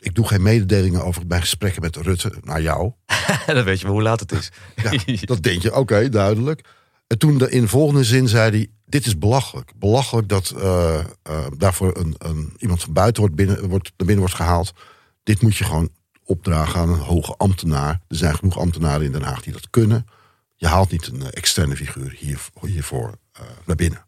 ik 0.00 0.14
doe 0.14 0.26
geen 0.26 0.42
mededelingen 0.42 1.04
over 1.04 1.26
mijn 1.26 1.40
gesprekken 1.40 1.82
met 1.82 1.96
Rutte 1.96 2.32
naar 2.40 2.62
jou. 2.62 2.92
dan 3.46 3.64
weet 3.64 3.78
je 3.78 3.84
wel 3.84 3.94
hoe 3.94 4.02
laat 4.02 4.20
het 4.20 4.32
is. 4.32 4.50
Ja, 4.76 4.92
dat 5.24 5.42
denk 5.42 5.62
je, 5.62 5.76
oké, 5.76 6.08
duidelijk. 6.08 6.68
En 7.06 7.18
toen 7.18 7.38
de, 7.38 7.50
in 7.50 7.60
de 7.60 7.68
volgende 7.68 8.04
zin 8.04 8.28
zei 8.28 8.50
hij: 8.50 8.70
Dit 8.86 9.06
is 9.06 9.18
belachelijk. 9.18 9.72
Belachelijk 9.76 10.28
dat 10.28 10.50
eh, 10.50 10.98
eh, 10.98 11.46
daarvoor 11.56 11.96
een, 11.96 12.14
een, 12.18 12.52
iemand 12.58 12.82
van 12.82 12.92
buiten 12.92 13.20
wordt 13.20 13.36
binnen, 13.36 13.68
wordt, 13.68 13.84
naar 13.84 14.06
binnen 14.06 14.18
wordt 14.18 14.34
gehaald. 14.34 14.72
Dit 15.22 15.42
moet 15.42 15.56
je 15.56 15.64
gewoon 15.64 15.90
opdragen 16.24 16.80
aan 16.80 16.88
een 16.88 16.98
hoge 16.98 17.34
ambtenaar. 17.36 18.00
Er 18.08 18.16
zijn 18.16 18.34
genoeg 18.34 18.58
ambtenaren 18.58 19.06
in 19.06 19.12
Den 19.12 19.22
Haag 19.22 19.42
die 19.42 19.52
dat 19.52 19.70
kunnen. 19.70 20.06
Je 20.56 20.66
haalt 20.66 20.90
niet 20.90 21.06
een 21.06 21.22
eh, 21.22 21.28
externe 21.30 21.76
figuur 21.76 22.14
hier, 22.18 22.40
hiervoor 22.60 23.18
naar 23.64 23.76
binnen. 23.76 24.06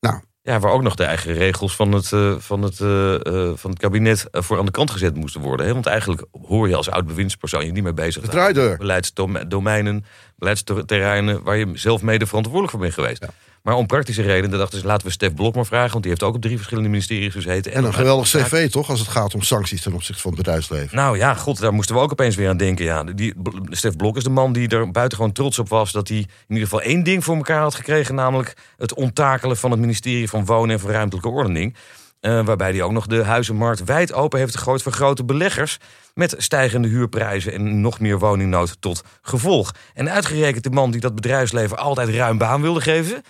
Nou, 0.00 0.20
Ja, 0.44 0.60
waar 0.60 0.72
ook 0.72 0.82
nog 0.82 0.94
de 0.94 1.04
eigen 1.04 1.34
regels 1.34 1.76
van 1.76 1.92
het, 1.92 2.12
eh, 2.12 2.34
van 2.38 2.62
het, 2.62 2.80
eh, 2.80 3.14
eh, 3.14 3.52
van 3.54 3.70
het 3.70 3.78
kabinet 3.78 4.26
voor 4.30 4.58
aan 4.58 4.64
de 4.64 4.70
kant 4.70 4.90
gezet 4.90 5.16
moesten 5.16 5.40
worden. 5.40 5.66
Hè? 5.66 5.72
Want 5.72 5.86
eigenlijk 5.86 6.24
hoor 6.46 6.68
je 6.68 6.76
als 6.76 6.90
oud 6.90 7.06
bewindspersoon 7.06 7.66
je 7.66 7.72
niet 7.72 7.82
meer 7.82 7.94
bezig 7.94 8.22
draaideur. 8.22 8.76
beleidsdomeinen, 8.76 10.04
beleidsterreinen 10.36 11.42
waar 11.42 11.56
je 11.56 11.70
zelf 11.74 12.02
mede 12.02 12.26
verantwoordelijk 12.26 12.72
voor 12.72 12.80
bent 12.80 12.94
geweest. 12.94 13.22
Ja. 13.22 13.30
Maar 13.62 13.74
om 13.74 13.86
praktische 13.86 14.22
redenen 14.22 14.58
dachten 14.58 14.80
ze, 14.80 14.86
laten 14.86 15.06
we 15.06 15.12
Stef 15.12 15.34
Blok 15.34 15.54
maar 15.54 15.66
vragen, 15.66 15.90
want 15.90 16.02
die 16.02 16.10
heeft 16.10 16.22
ook 16.22 16.34
op 16.34 16.40
drie 16.40 16.56
verschillende 16.56 16.88
ministeries 16.88 17.32
gezeten. 17.32 17.72
En 17.72 17.84
een 17.84 17.94
geweldig 17.94 18.28
cv 18.28 18.70
toch, 18.70 18.90
als 18.90 19.00
het 19.00 19.08
gaat 19.08 19.34
om 19.34 19.42
sancties 19.42 19.82
ten 19.82 19.92
opzichte 19.92 20.22
van 20.22 20.30
het 20.30 20.40
bedrijfsleven. 20.40 20.96
Nou 20.96 21.16
ja, 21.16 21.34
god, 21.34 21.60
daar 21.60 21.72
moesten 21.72 21.94
we 21.94 22.00
ook 22.00 22.10
opeens 22.10 22.36
weer 22.36 22.48
aan 22.48 22.56
denken. 22.56 22.84
Ja, 22.84 23.04
die, 23.04 23.34
Stef 23.70 23.96
Blok 23.96 24.16
is 24.16 24.24
de 24.24 24.30
man 24.30 24.52
die 24.52 24.68
er 24.68 24.90
buitengewoon 24.90 25.32
trots 25.32 25.58
op 25.58 25.68
was... 25.68 25.92
dat 25.92 26.08
hij 26.08 26.16
in 26.16 26.28
ieder 26.48 26.64
geval 26.64 26.82
één 26.82 27.02
ding 27.02 27.24
voor 27.24 27.36
elkaar 27.36 27.60
had 27.60 27.74
gekregen... 27.74 28.14
namelijk 28.14 28.56
het 28.76 28.94
onttakelen 28.94 29.56
van 29.56 29.70
het 29.70 29.80
ministerie 29.80 30.28
van 30.28 30.44
Wonen 30.44 30.74
en 30.74 30.80
van 30.80 30.90
Ruimtelijke 30.90 31.28
Ordening. 31.28 31.76
Eh, 32.20 32.44
waarbij 32.44 32.70
hij 32.70 32.82
ook 32.82 32.92
nog 32.92 33.06
de 33.06 33.24
huizenmarkt 33.24 33.84
wijd 33.84 34.12
open 34.12 34.38
heeft 34.38 34.56
gegooid... 34.56 34.82
voor 34.82 34.92
grote 34.92 35.24
beleggers 35.24 35.78
met 36.14 36.34
stijgende 36.38 36.88
huurprijzen... 36.88 37.52
en 37.52 37.80
nog 37.80 38.00
meer 38.00 38.18
woningnood 38.18 38.76
tot 38.80 39.04
gevolg. 39.22 39.74
En 39.94 40.10
uitgerekend 40.10 40.64
de 40.64 40.70
man 40.70 40.90
die 40.90 41.00
dat 41.00 41.14
bedrijfsleven 41.14 41.78
altijd 41.78 42.08
ruim 42.08 42.38
baan 42.38 42.62
wilde 42.62 42.80
geven... 42.80 43.22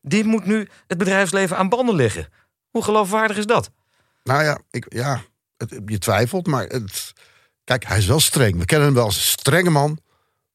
die 0.00 0.24
moet 0.24 0.46
nu 0.46 0.68
het 0.86 0.98
bedrijfsleven 0.98 1.56
aan 1.56 1.68
banden 1.68 1.94
leggen. 1.94 2.28
Hoe 2.70 2.84
geloofwaardig 2.84 3.36
is 3.36 3.46
dat? 3.46 3.70
Nou 4.22 4.42
ja, 4.42 4.60
ik, 4.70 4.86
ja 4.88 5.22
het, 5.56 5.80
je 5.86 5.98
twijfelt, 5.98 6.46
maar 6.46 6.66
het, 6.66 7.12
kijk, 7.64 7.84
hij 7.84 7.98
is 7.98 8.06
wel 8.06 8.20
streng. 8.20 8.58
We 8.58 8.64
kennen 8.64 8.86
hem 8.86 8.96
wel 8.96 9.04
als 9.04 9.16
een 9.16 9.22
strenge 9.22 9.70
man. 9.70 9.98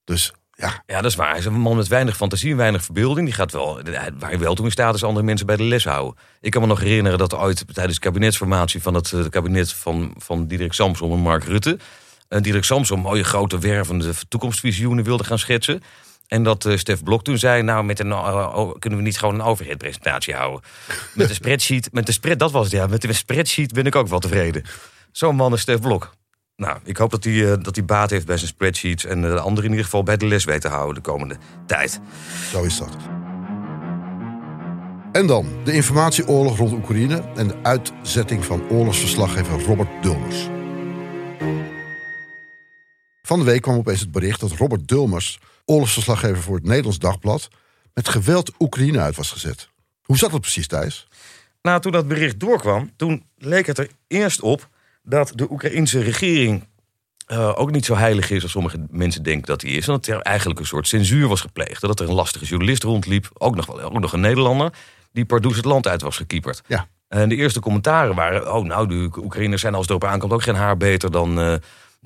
Dus 0.03 0.33
ja, 0.57 0.83
Ja, 0.85 1.01
dat 1.01 1.11
is 1.11 1.15
waar. 1.15 1.29
Hij 1.29 1.39
is 1.39 1.45
een 1.45 1.53
man 1.53 1.75
met 1.75 1.87
weinig 1.87 2.15
fantasie 2.15 2.51
en 2.51 2.57
weinig 2.57 2.83
verbeelding. 2.83 3.25
Die 3.25 3.35
gaat 3.35 3.51
wel, 3.51 3.81
waar 4.19 4.29
hij 4.29 4.39
wel 4.39 4.55
toe 4.55 4.65
in 4.65 4.71
staat 4.71 4.95
is 4.95 5.03
andere 5.03 5.25
mensen 5.25 5.45
bij 5.45 5.55
de 5.55 5.63
les 5.63 5.85
houden. 5.85 6.19
Ik 6.41 6.51
kan 6.51 6.61
me 6.61 6.67
nog 6.67 6.79
herinneren 6.79 7.17
dat 7.17 7.33
ooit 7.33 7.65
tijdens 7.73 7.95
de 7.95 8.01
kabinetsformatie 8.01 8.81
van 8.81 8.93
het 8.93 9.13
eh, 9.13 9.25
kabinet 9.29 9.73
van, 9.73 10.13
van 10.17 10.47
Diederik 10.47 10.73
Samsom 10.73 11.11
en 11.11 11.19
Mark 11.19 11.43
Rutte. 11.43 11.79
Uh, 12.29 12.41
Diederik 12.41 12.63
Samsom 12.63 12.99
mooie 12.99 13.23
grote 13.23 13.59
wervende 13.59 14.13
toekomstvisioenen 14.27 15.03
wilde 15.03 15.23
gaan 15.23 15.39
schetsen. 15.39 15.83
En 16.35 16.43
dat 16.43 16.65
eh, 16.65 16.77
Stef 16.77 17.03
Blok 17.03 17.23
toen 17.23 17.37
zei, 17.37 17.61
nou 17.61 17.83
met 17.83 17.99
een, 17.99 18.11
eh, 18.11 18.69
kunnen 18.79 18.99
we 18.99 19.05
niet 19.05 19.17
gewoon 19.17 19.33
een 19.33 19.41
overheadpresentatie 19.41 20.33
houden. 20.33 20.61
Met 21.13 21.27
de 21.27 21.33
spreadsheet, 21.33 21.89
met 21.91 22.05
de 22.05 22.11
spread, 22.11 22.39
dat 22.39 22.51
was 22.51 22.63
het 22.63 22.73
ja, 22.73 22.87
met 22.87 23.01
de 23.01 23.13
spreadsheet 23.13 23.73
ben 23.73 23.85
ik 23.85 23.95
ook 23.95 24.07
wel 24.07 24.19
tevreden. 24.19 24.63
Zo'n 25.11 25.35
man 25.35 25.53
is 25.53 25.61
Stef 25.61 25.79
Blok. 25.79 26.13
Nou, 26.55 26.77
ik 26.83 26.97
hoop 26.97 27.11
dat 27.11 27.23
hij, 27.23 27.51
eh, 27.51 27.57
dat 27.61 27.75
hij 27.75 27.85
baat 27.85 28.09
heeft 28.09 28.25
bij 28.25 28.37
zijn 28.37 28.49
spreadsheets... 28.49 29.05
en 29.05 29.21
de 29.21 29.39
anderen 29.39 29.63
in 29.63 29.69
ieder 29.69 29.83
geval 29.83 30.03
bij 30.03 30.17
de 30.17 30.25
les 30.25 30.43
weet 30.43 30.61
te 30.61 30.67
houden 30.67 30.95
de 30.95 31.09
komende 31.09 31.37
tijd. 31.65 31.99
zo 32.51 32.63
is 32.63 32.77
dat. 32.77 32.97
En 35.11 35.27
dan 35.27 35.47
de 35.63 35.73
informatieoorlog 35.73 36.57
rond 36.57 36.73
Oekraïne 36.73 37.23
en 37.35 37.47
de 37.47 37.55
uitzetting 37.63 38.45
van 38.45 38.69
oorlogsverslaggever 38.69 39.63
Robert 39.63 40.03
Dulmers. 40.03 40.47
Van 43.21 43.39
de 43.39 43.45
week 43.45 43.61
kwam 43.61 43.75
opeens 43.75 43.99
het 43.99 44.11
bericht 44.11 44.39
dat 44.39 44.51
Robert 44.51 44.87
Dulmers, 44.87 45.39
oorlogsverslaggever 45.65 46.41
voor 46.41 46.55
het 46.55 46.65
Nederlands 46.65 46.99
Dagblad, 46.99 47.47
met 47.93 48.09
geweld 48.09 48.51
Oekraïne 48.59 48.99
uit 48.99 49.15
was 49.15 49.31
gezet. 49.31 49.69
Hoe 50.01 50.17
zat 50.17 50.31
dat 50.31 50.41
precies, 50.41 50.67
Thijs? 50.67 51.07
Nou, 51.61 51.81
toen 51.81 51.91
dat 51.91 52.07
bericht 52.07 52.39
doorkwam, 52.39 52.91
toen 52.95 53.25
leek 53.37 53.65
het 53.65 53.77
er 53.77 53.89
eerst 54.07 54.41
op... 54.41 54.69
dat 55.03 55.31
de 55.35 55.51
Oekraïnse 55.51 55.99
regering 55.99 56.67
eh, 57.25 57.51
ook 57.55 57.71
niet 57.71 57.85
zo 57.85 57.95
heilig 57.95 58.29
is 58.29 58.43
als 58.43 58.51
sommige 58.51 58.85
mensen 58.89 59.23
denken 59.23 59.47
dat 59.47 59.61
hij 59.61 59.71
is. 59.71 59.87
En 59.87 59.93
dat 59.93 60.07
er 60.07 60.21
eigenlijk 60.21 60.59
een 60.59 60.65
soort 60.65 60.87
censuur 60.87 61.27
was 61.27 61.41
gepleegd. 61.41 61.81
Dat 61.81 61.99
er 61.99 62.09
een 62.09 62.15
lastige 62.15 62.45
journalist 62.45 62.83
rondliep, 62.83 63.29
ook 63.33 63.55
nog, 63.55 63.65
wel, 63.65 63.81
ook 63.81 63.99
nog 63.99 64.13
een 64.13 64.19
Nederlander, 64.19 64.73
die 65.11 65.25
pardoes 65.25 65.55
het 65.55 65.65
land 65.65 65.87
uit 65.87 66.01
was 66.01 66.17
gekieperd. 66.17 66.61
Ja. 66.67 66.87
En 67.07 67.29
de 67.29 67.35
eerste 67.35 67.59
commentaren 67.59 68.15
waren: 68.15 68.53
oh, 68.53 68.65
nou, 68.65 68.87
de 68.87 69.09
Oekraïners 69.17 69.61
zijn 69.61 69.73
als 69.73 69.81
het 69.81 69.89
erop 69.89 70.11
aankomt 70.11 70.31
ook 70.31 70.43
geen 70.43 70.55
haar 70.55 70.77
beter 70.77 71.11
dan, 71.11 71.39
eh, 71.39 71.55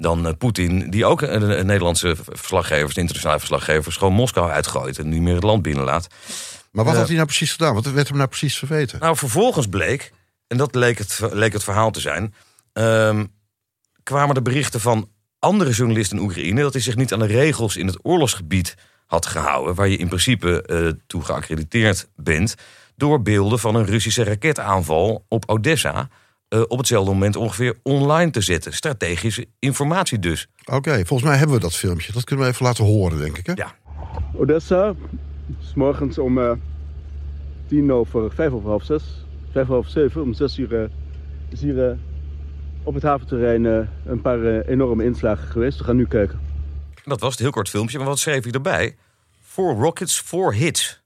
dan 0.02 0.28
eh, 0.28 0.34
Poetin. 0.38 0.90
Die 0.90 1.06
ook 1.06 1.22
een 1.22 1.66
Nederlandse 1.66 2.16
verslaggevers, 2.26 2.96
internationale 2.96 3.40
verslaggevers, 3.40 3.98
gewoon 3.98 4.14
Moskou 4.14 4.50
uitgooit 4.50 4.98
en 5.00 5.10
niet 5.10 5.22
meer 5.22 5.36
het 5.36 5.44
land 5.44 5.62
binnenlaat. 5.62 6.08
Maar 6.72 6.84
wat 6.84 6.94
Eh, 6.94 7.00
had 7.00 7.08
hij 7.08 7.16
nou 7.16 7.28
precies 7.28 7.52
gedaan? 7.52 7.74
Wat 7.74 7.92
werd 7.92 8.08
hem 8.08 8.18
nou 8.18 8.30
precies 8.30 8.58
verweten? 8.58 9.00
Nou, 9.00 9.16
vervolgens 9.16 9.68
bleek, 9.68 10.12
en 10.48 10.58
dat 10.58 10.76
leek 10.76 10.98
het, 10.98 11.20
leek 11.32 11.54
het 11.54 11.64
verhaal 11.64 11.92
te 11.92 12.00
zijn, 12.00 12.34
ehm, 12.74 13.26
kwamen 14.04 14.36
de 14.36 14.42
berichten 14.42 14.80
van 14.80 15.10
andere 15.40 15.72
journalisten 15.72 16.18
in 16.18 16.24
Oekraïne 16.24 16.62
dat 16.62 16.74
hij 16.74 16.82
zich 16.82 16.96
niet 16.96 17.14
aan 17.14 17.20
de 17.20 17.26
regels 17.26 17.78
in 17.78 17.88
het 17.88 18.00
oorlogsgebied 18.02 18.76
had 19.06 19.26
gehouden, 19.26 19.76
waar 19.76 19.88
je 19.88 19.98
in 19.98 20.08
principe 20.08 20.62
eh, 20.62 20.88
toe 21.08 21.24
geaccrediteerd 21.24 22.10
bent, 22.16 22.56
door 22.96 23.22
beelden 23.22 23.60
van 23.60 23.76
een 23.76 23.86
Russische 23.86 24.24
raketaanval 24.24 25.26
op 25.28 25.50
Odessa 25.50 26.10
eh, 26.50 26.62
op 26.68 26.78
hetzelfde 26.78 27.12
moment 27.12 27.36
ongeveer 27.36 27.76
online 27.84 28.32
te 28.32 28.42
zetten. 28.42 28.74
Strategische 28.74 29.46
informatie 29.60 30.20
dus. 30.20 30.48
Oké, 30.66 30.94
volgens 31.06 31.30
mij 31.30 31.38
hebben 31.38 31.56
we 31.56 31.62
dat 31.62 31.76
filmpje. 31.76 32.14
Dat 32.14 32.24
kunnen 32.24 32.46
we 32.46 32.52
even 32.52 32.66
laten 32.66 32.86
horen, 32.86 33.18
denk 33.18 33.38
ik. 33.38 33.46
Hè? 33.46 33.54
Ja. 33.56 33.76
Odessa, 34.34 34.94
s 35.60 35.74
morgens 35.74 36.18
om 36.18 36.38
eh, 36.40 36.52
tien 37.70 37.92
over 37.92 38.32
vijf 38.32 38.52
over 38.52 38.70
half 38.70 38.84
zes, 38.84 39.04
vijf 39.52 39.70
over 39.70 39.92
zeven, 39.92 40.22
om 40.22 40.34
zes 40.34 40.58
uur 40.58 40.82
eh, 40.82 40.90
is 41.50 41.62
hier 41.62 41.90
eh, 41.90 41.98
op 42.84 42.94
het 42.94 43.04
haventerrein 43.04 43.66
eh, 43.66 43.88
een 44.06 44.22
paar 44.22 44.62
enorme 44.62 45.04
inslagen 45.04 45.48
geweest. 45.48 45.78
We 45.78 45.84
gaan 45.84 45.96
nu 45.96 46.08
kijken. 46.08 46.40
Dat 47.04 47.20
was 47.20 47.32
het 47.32 47.40
heel 47.40 47.52
kort 47.52 47.70
filmpje, 47.70 47.98
maar 47.98 48.08
wat 48.08 48.20
schreef 48.20 48.44
hij 48.44 48.52
erbij? 48.52 48.96
Four 49.42 49.76
rockets, 49.76 50.20
four 50.20 50.54
hits. 50.54 50.99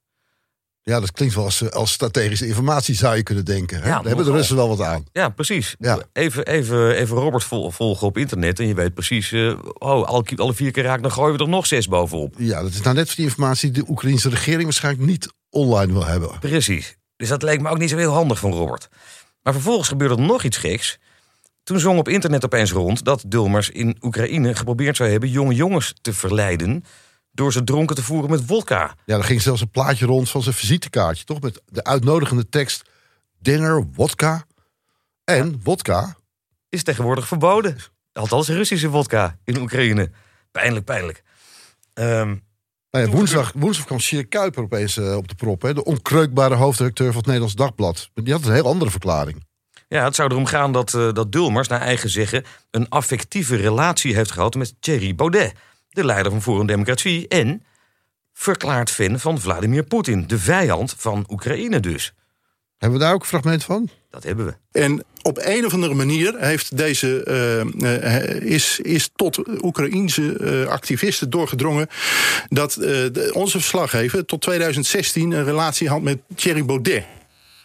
Ja, 0.85 0.99
dat 0.99 1.11
klinkt 1.11 1.35
wel 1.35 1.43
als, 1.43 1.61
eh, 1.61 1.69
als 1.69 1.91
strategische 1.91 2.47
informatie, 2.47 2.95
zou 2.95 3.15
je 3.15 3.23
kunnen 3.23 3.45
denken. 3.45 3.81
Hè? 3.81 3.87
Ja, 3.87 3.95
Daar 3.95 4.05
hebben 4.05 4.25
de. 4.25 4.31
Russen 4.31 4.55
wel 4.55 4.67
wat 4.67 4.81
aan. 4.81 5.05
Ja, 5.11 5.29
precies. 5.29 5.75
Ja. 5.79 5.99
Even, 6.13 6.45
even, 6.45 6.95
even 6.95 7.17
Robert 7.17 7.43
vol- 7.43 7.71
volgen 7.71 8.07
op 8.07 8.17
internet 8.17 8.59
en 8.59 8.67
je 8.67 8.73
weet 8.73 8.93
precies... 8.93 9.31
eh, 9.31 9.53
oh, 9.73 10.03
alle, 10.07 10.23
alle 10.35 10.53
vier 10.53 10.71
keer 10.71 10.83
raakt, 10.83 11.01
dan 11.01 11.11
gooien 11.11 11.37
we 11.37 11.43
er 11.43 11.49
nog 11.49 11.65
zes 11.67 11.87
bovenop. 11.87 12.35
Ja, 12.37 12.61
dat 12.61 12.71
is 12.71 12.81
nou 12.81 12.95
net 12.95 13.15
die 13.15 13.25
informatie 13.25 13.71
die 13.71 13.83
de 13.83 13.89
Oekraïnse 13.89 14.29
regering 14.29 14.63
waarschijnlijk 14.63 15.05
niet 15.05 15.33
online 15.49 15.93
wil 15.93 16.05
hebben. 16.05 16.39
Precies. 16.39 16.97
Dus 17.15 17.27
dat 17.29 17.41
leek 17.43 17.61
me 17.61 17.69
ook 17.69 17.77
niet 17.79 17.89
zo 17.89 17.97
heel 17.97 18.11
handig 18.13 18.39
van 18.39 18.51
Robert. 18.51 18.87
Maar 19.41 19.53
vervolgens 19.53 19.87
gebeurde 19.87 20.15
er 20.15 20.21
nog 20.21 20.43
iets 20.43 20.57
geks. 20.57 20.97
Toen 21.63 21.79
zong 21.79 21.99
op 21.99 22.07
internet 22.09 22.45
opeens 22.45 22.71
rond 22.71 23.05
dat 23.05 23.23
Dulmers 23.27 23.69
in 23.69 23.97
Oekraïne 24.01 24.55
geprobeerd 24.55 24.95
zou 24.95 25.09
hebben... 25.09 25.29
jonge 25.29 25.53
jongens 25.53 25.93
te 26.01 26.13
verleiden 26.13 26.83
door 27.33 27.51
ze 27.51 27.63
dronken 27.63 27.95
te 27.95 28.03
voeren 28.03 28.29
met 28.29 28.45
wodka. 28.45 28.95
Ja, 29.05 29.17
er 29.17 29.23
ging 29.23 29.41
zelfs 29.41 29.61
een 29.61 29.69
plaatje 29.69 30.05
rond 30.05 30.29
van 30.29 30.41
zijn 30.43 30.55
visitekaartje, 30.55 31.23
toch? 31.23 31.41
Met 31.41 31.61
de 31.65 31.83
uitnodigende 31.83 32.49
tekst: 32.49 32.89
dinner, 33.39 33.87
wodka. 33.93 34.45
En 35.23 35.59
wodka. 35.63 36.15
Is 36.69 36.83
tegenwoordig 36.83 37.27
verboden. 37.27 37.77
Althans 38.13 38.47
Russische 38.47 38.89
wodka 38.89 39.37
in 39.43 39.57
Oekraïne. 39.57 40.11
Pijnlijk, 40.51 40.85
pijnlijk. 40.85 41.23
Ehm, 41.93 42.35
Nou 42.91 43.05
ja, 43.05 43.11
woensdag, 43.11 43.51
woensdag 43.55 43.85
kwam 43.85 43.99
Sjeer 43.99 44.27
Kuiper 44.27 44.63
opeens 44.63 44.97
eh, 44.97 45.15
op 45.15 45.27
de 45.27 45.35
prop. 45.35 45.61
Hè? 45.61 45.73
De 45.73 45.83
onkreukbare 45.83 46.55
hoofdredacteur 46.55 47.07
van 47.07 47.15
het 47.15 47.25
Nederlands 47.25 47.55
Dagblad. 47.55 48.09
Die 48.13 48.33
had 48.33 48.45
een 48.45 48.53
heel 48.53 48.67
andere 48.67 48.91
verklaring. 48.91 49.45
Ja, 49.87 50.03
het 50.03 50.15
zou 50.15 50.31
erom 50.31 50.45
gaan 50.45 50.71
dat, 50.71 50.93
eh, 50.93 51.13
dat 51.13 51.31
Dulmers, 51.31 51.67
naar 51.67 51.81
eigen 51.81 52.09
zeggen, 52.09 52.43
een 52.71 52.89
affectieve 52.89 53.55
relatie 53.55 54.15
heeft 54.15 54.31
gehad 54.31 54.55
met 54.55 54.73
Thierry 54.79 55.15
Baudet, 55.15 55.53
de 55.93 56.05
leider 56.05 56.31
van 56.31 56.41
Forum 56.41 56.65
Democratie 56.67 57.27
en 57.27 57.63
verklaard 58.33 58.91
fan 58.91 59.19
van 59.19 59.39
Vladimir 59.41 59.83
Poetin, 59.83 60.27
de 60.27 60.39
vijand 60.39 60.95
van 60.97 61.25
Oekraïne 61.29 61.79
dus. 61.79 62.13
Hebben 62.77 62.99
we 62.99 63.05
daar 63.05 63.13
ook 63.13 63.21
een 63.21 63.27
fragment 63.27 63.63
van? 63.63 63.89
Dat 64.09 64.23
hebben 64.23 64.45
we. 64.45 64.79
En 64.79 65.03
op 65.21 65.37
een 65.41 65.65
of 65.65 65.73
andere 65.73 65.93
manier 65.93 66.35
heeft 66.39 66.77
deze, 66.77 67.23
eh, 67.23 68.15
eh, 68.17 68.41
is, 68.41 68.79
is 68.79 69.09
tot 69.15 69.63
Oekraïense 69.63 70.37
eh, 70.37 70.67
activisten 70.67 71.29
doorgedrongen 71.29 71.87
dat 72.49 72.75
eh, 72.75 72.87
de- 72.87 73.31
onze 73.33 73.59
verslaggever 73.59 74.25
tot 74.25 74.41
2016 74.41 75.31
een 75.31 75.43
relatie 75.43 75.89
had 75.89 76.01
met 76.01 76.19
Thierry 76.35 76.65
Baudet. 76.65 77.03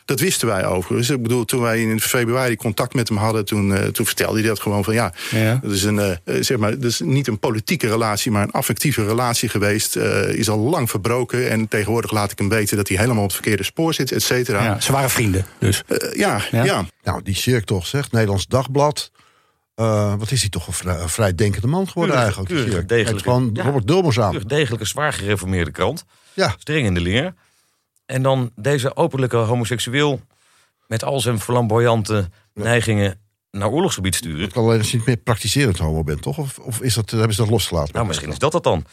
Dat 0.09 0.21
wisten 0.21 0.49
wij 0.49 0.67
overigens. 0.67 1.11
Ik 1.11 1.23
bedoel, 1.23 1.45
toen 1.45 1.61
wij 1.61 1.83
in 1.83 2.01
februari 2.01 2.57
contact 2.57 2.95
met 2.95 3.09
hem 3.09 3.17
hadden, 3.19 3.45
toen, 3.45 3.75
eh, 3.75 3.87
toen 3.87 4.07
vertelde 4.07 4.39
hij 4.39 4.49
dat 4.49 4.61
gewoon 4.61 4.85
van 4.85 4.95
ja, 4.95 5.13
Ja. 5.31 5.59
dat 5.63 5.73
is 5.73 5.83
een, 5.83 5.99
eh, 5.99 6.11
eh, 6.11 6.43
zeg 6.43 6.59
maar, 6.59 6.71
dat 6.71 6.85
is 6.91 7.01
niet 7.01 7.27
een 7.27 7.39
politieke 7.39 7.87
relatie, 7.89 8.31
maar 8.31 8.43
een 8.43 8.51
affectieve 8.51 9.07
relatie 9.07 9.49
geweest. 9.49 9.97
eh, 9.97 10.29
is 10.35 10.49
al 10.49 10.59
lang 10.59 10.91
verbroken 10.91 11.51
en 11.51 11.69
tegenwoordig 11.69 12.11
laat 12.11 12.31
ik 12.33 12.39
hem 12.39 12.49
weten 12.49 12.77
dat 12.77 12.89
hij 12.89 12.97
helemaal 12.97 13.19
op 13.23 13.29
het 13.29 13.33
verkeerde 13.33 13.63
spoor 13.63 13.95
zit, 13.95 14.13
et 14.13 14.23
cetera. 14.23 14.63
Ja, 14.65 14.81
ze 14.81 14.93
waren 14.93 15.11
vrienden, 15.11 15.47
dus. 15.59 15.83
Ja, 16.15 16.41
Ja? 16.51 16.65
ja. 16.65 16.85
Nou, 17.03 17.23
die 17.23 17.61
toch 17.65 17.87
zegt, 17.87 18.13
Nederlands 18.13 18.47
Dagblad. 18.47 19.11
Eh, 19.75 20.15
wat 20.19 20.31
is 20.31 20.41
hij 20.41 20.51
toch 20.51 20.67
een 20.67 20.73
vrij, 20.73 21.01
een 21.01 21.09
vrij 21.09 21.35
denkende 21.35 21.67
man 21.67 21.89
geworden 21.89 22.17
eigenlijk. 22.17 22.89
degelijke. 22.89 23.23
Gewoon 23.23 23.51
Ja. 23.53 23.63
Robert 23.63 23.87
Dulmers 23.87 24.21
aan. 24.21 24.35
Een 24.35 24.43
degelijke, 24.47 24.85
zwaar 24.85 25.13
gereformeerde 25.13 25.71
krant. 25.71 26.05
Ja, 26.33 26.55
Streng 26.59 26.87
in 26.87 26.95
de 26.95 27.01
leer. 27.01 27.35
En 28.09 28.23
dan 28.23 28.51
deze 28.55 28.97
openlijke 28.97 29.37
homoseksueel 29.37 30.21
met 30.87 31.05
al 31.05 31.21
zijn 31.21 31.41
flamboyante 31.41 32.29
neigingen 32.55 33.21
naar 33.51 33.69
oorlogsgebied 33.69 34.15
sturen. 34.15 34.41
het 34.41 34.53
kan 34.53 34.65
alleen 34.65 34.79
als 34.79 34.91
je 34.91 34.97
niet 34.97 35.07
meer 35.07 35.17
praktiserend 35.17 35.79
homo 35.79 36.05
bent, 36.05 36.23
toch? 36.23 36.39
Of, 36.39 36.59
of 36.59 36.81
is 36.81 36.95
dat, 36.95 37.11
hebben 37.11 37.35
ze 37.35 37.41
dat 37.41 37.51
losgelaten? 37.51 37.95
Nou, 37.95 38.07
misschien 38.07 38.31
is 38.31 38.39
dat 38.39 38.53
het 38.53 38.63
dan. 38.63 38.85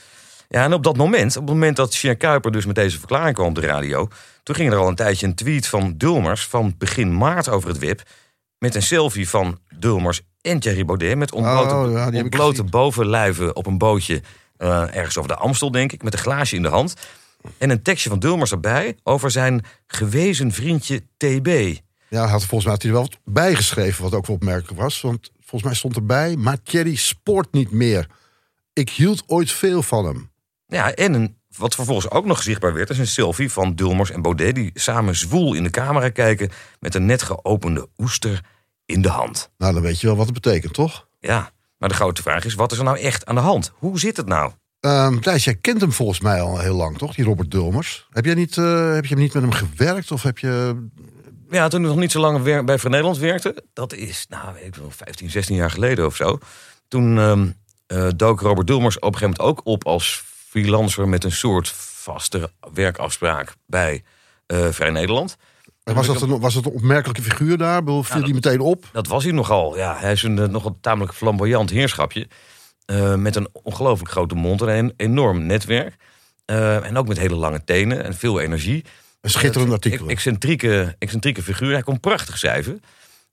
Ja, 0.50 0.64
en 0.64 0.74
op 0.74 0.84
dat 0.84 0.98
moment, 0.98 1.38
op 1.38 1.42
het 1.42 1.54
moment 1.54 1.76
dat 1.76 1.94
Sjeer 1.94 2.16
Kuiper 2.18 2.52
dus 2.52 2.66
met 2.66 2.76
deze 2.76 2.98
verklaring 2.98 3.36
kwam 3.36 3.48
op 3.48 3.56
de 3.56 3.62
radio... 3.62 4.08
toen 4.44 4.56
ging 4.56 4.72
er 4.72 4.78
al 4.78 4.88
een 4.88 4.96
tijdje 4.96 5.28
een 5.28 5.36
tweet 5.36 5.68
van 5.68 5.94
Dulmers 5.98 6.46
van 6.46 6.76
begin 6.78 7.18
maart 7.18 7.50
over 7.50 7.70
het 7.70 7.80
web... 7.80 8.02
met 8.58 8.76
een 8.76 8.82
selfie 8.84 9.30
van 9.30 9.60
Dulmers 9.80 10.22
en 10.42 10.60
Thierry 10.60 10.86
Baudet... 10.86 11.18
met 11.18 11.32
ontblote, 11.32 11.76
Oh, 11.76 11.92
ja, 11.92 12.10
ontblote 12.22 12.64
bovenlijven 12.64 13.56
op 13.56 13.66
een 13.66 13.78
bootje... 13.78 14.22
eh, 14.58 14.96
ergens 14.96 15.18
over 15.18 15.30
de 15.30 15.38
Amstel, 15.38 15.72
denk 15.72 15.92
ik, 15.92 16.04
met 16.04 16.14
een 16.14 16.20
glaasje 16.20 16.56
in 16.56 16.62
de 16.62 16.70
hand... 16.70 16.94
en 17.58 17.70
een 17.70 17.82
tekstje 17.82 18.10
van 18.10 18.20
Dulmers 18.20 18.52
erbij 18.52 18.98
over 19.04 19.32
zijn 19.32 19.66
gewezen 19.88 20.52
vriendje 20.52 21.02
TB. 21.18 21.78
Ja, 22.10 22.22
hij 22.22 22.32
had, 22.32 22.46
volgens 22.46 22.64
mij 22.64 22.74
had 22.74 22.82
hij 22.82 22.92
er 22.92 22.98
wel 22.98 23.08
wat 23.10 23.20
bijgeschreven, 23.24 24.04
wat 24.04 24.14
ook 24.14 24.26
wel 24.26 24.36
opmerkelijk 24.36 24.80
was. 24.80 25.02
Want 25.02 25.32
volgens 25.40 25.64
mij 25.64 25.74
stond 25.74 25.96
erbij, 25.96 26.36
maar 26.36 26.62
Thierry 26.64 26.96
sport 26.96 27.52
niet 27.52 27.72
meer. 27.72 28.08
Ik 28.74 28.90
hield 28.90 29.24
ooit 29.28 29.52
veel 29.52 29.84
van 29.84 30.06
hem. 30.06 30.32
Ja, 30.68 30.94
en 30.94 31.14
een, 31.14 31.38
wat 31.58 31.76
vervolgens 31.76 32.10
ook 32.10 32.26
nog 32.26 32.42
zichtbaar 32.42 32.74
werd... 32.74 32.90
is 32.90 32.98
een 32.98 33.08
selfie 33.08 33.52
van 33.52 33.76
Dulmers 33.76 34.12
en 34.12 34.22
Baudet... 34.22 34.56
die 34.56 34.72
samen 34.74 35.16
zwoel 35.16 35.54
in 35.54 35.64
de 35.64 35.70
camera 35.70 36.10
kijken... 36.10 36.52
met 36.80 36.96
een 36.96 37.06
net 37.06 37.22
geopende 37.22 37.88
oester 37.98 38.42
in 38.86 39.02
de 39.02 39.10
hand. 39.10 39.52
Nou, 39.58 39.74
dan 39.74 39.82
weet 39.82 40.02
je 40.02 40.08
wel 40.08 40.16
wat 40.16 40.26
het 40.26 40.42
betekent, 40.42 40.74
toch? 40.74 41.08
Ja, 41.20 41.52
maar 41.78 41.90
de 41.90 41.96
grote 41.96 42.22
vraag 42.22 42.46
is, 42.46 42.54
wat 42.54 42.72
is 42.72 42.78
er 42.78 42.84
nou 42.84 43.00
echt 43.00 43.26
aan 43.26 43.36
de 43.36 43.42
hand? 43.42 43.72
Hoe 43.76 44.00
zit 44.00 44.18
het 44.18 44.28
nou? 44.28 44.52
Ehm 44.86 45.20
Thijs, 45.20 45.44
jij 45.44 45.56
kent 45.56 45.82
hem 45.82 45.92
volgens 45.92 46.20
mij 46.20 46.42
al 46.42 46.60
heel 46.60 46.76
lang, 46.76 46.98
toch? 46.98 47.16
Die 47.16 47.26
Robert 47.26 47.52
Dulmers. 47.52 48.08
Heb 48.10 48.26
jij 48.26 48.34
niet, 48.34 48.58
eh, 48.58 48.94
heb 48.94 49.06
je 49.06 49.14
hem 49.14 49.24
niet 49.24 49.34
met 49.34 49.44
hem 49.44 49.52
gewerkt? 49.52 50.12
Of 50.12 50.24
heb 50.24 50.38
je... 50.38 50.86
Ja, 51.50 51.68
toen 51.68 51.82
ik 51.82 51.88
nog 51.88 51.96
niet 51.96 52.12
zo 52.12 52.20
lang 52.20 52.44
bij 52.44 52.80
Vrij 52.80 52.92
Nederland 52.92 53.18
werkte... 53.18 53.64
dat 53.74 53.94
is, 53.94 54.26
nou, 54.30 54.54
weet 54.54 54.64
ik 54.64 54.76
wel, 54.76 54.92
15, 54.92 55.30
16 55.30 55.56
jaar 55.56 55.72
geleden 55.72 56.06
of 56.06 56.16
zo... 56.16 56.38
toen 56.88 57.18
ehm, 57.18 57.50
eh, 57.88 58.08
dook 58.16 58.42
Robert 58.42 58.68
Dulmers 58.68 58.96
op 58.96 59.14
een 59.14 59.18
gegeven 59.18 59.38
moment 59.38 59.60
ook 59.60 59.74
op... 59.74 59.86
als 59.86 60.24
freelancer 60.50 61.08
met 61.08 61.24
een 61.24 61.32
soort 61.32 61.68
vaste 61.76 62.52
werkafspraak 62.74 63.54
bij 63.66 64.04
eh, 64.46 64.68
Vrij 64.70 64.90
Nederland... 64.90 65.38
Was 65.84 66.08
dat, 66.08 66.22
een, 66.22 66.40
was 66.40 66.54
dat 66.54 66.66
een 66.66 66.72
opmerkelijke 66.72 67.22
figuur 67.22 67.58
daar? 67.58 67.82
Viel 67.86 68.24
die 68.24 68.34
meteen 68.34 68.60
op? 68.60 68.86
Dat 68.92 69.08
was 69.08 69.24
hij 69.24 69.34
nogal. 69.34 69.78
Ja, 69.78 69.98
hij 69.98 70.12
is 70.12 70.24
een 70.24 70.52
nogal 70.52 70.78
tamelijk 70.82 71.14
flamboyant 71.14 71.70
heerschapje. 71.70 72.28
Eh, 72.86 73.16
met 73.16 73.36
een 73.36 73.48
ongelooflijk 73.52 74.12
grote 74.12 74.36
mond 74.36 74.62
en 74.62 74.68
een 74.70 74.94
enorm 74.98 75.46
netwerk. 75.46 75.96
Eh, 76.46 76.86
en 76.86 76.98
ook 76.98 77.08
met 77.08 77.18
hele 77.20 77.36
lange 77.36 77.64
tenen 77.64 78.04
en 78.04 78.14
veel 78.14 78.40
energie. 78.40 78.86
Een 79.22 79.30
schitterend 79.30 79.68
Eh, 79.70 79.74
artikel. 79.76 80.00
ex- 80.06 80.14
Excentrieke, 80.14 80.96
excentrieke 81.00 81.42
figuur. 81.44 81.72
Hij 81.72 81.82
kon 81.82 82.00
prachtig 82.00 82.38
schrijven. 82.38 82.82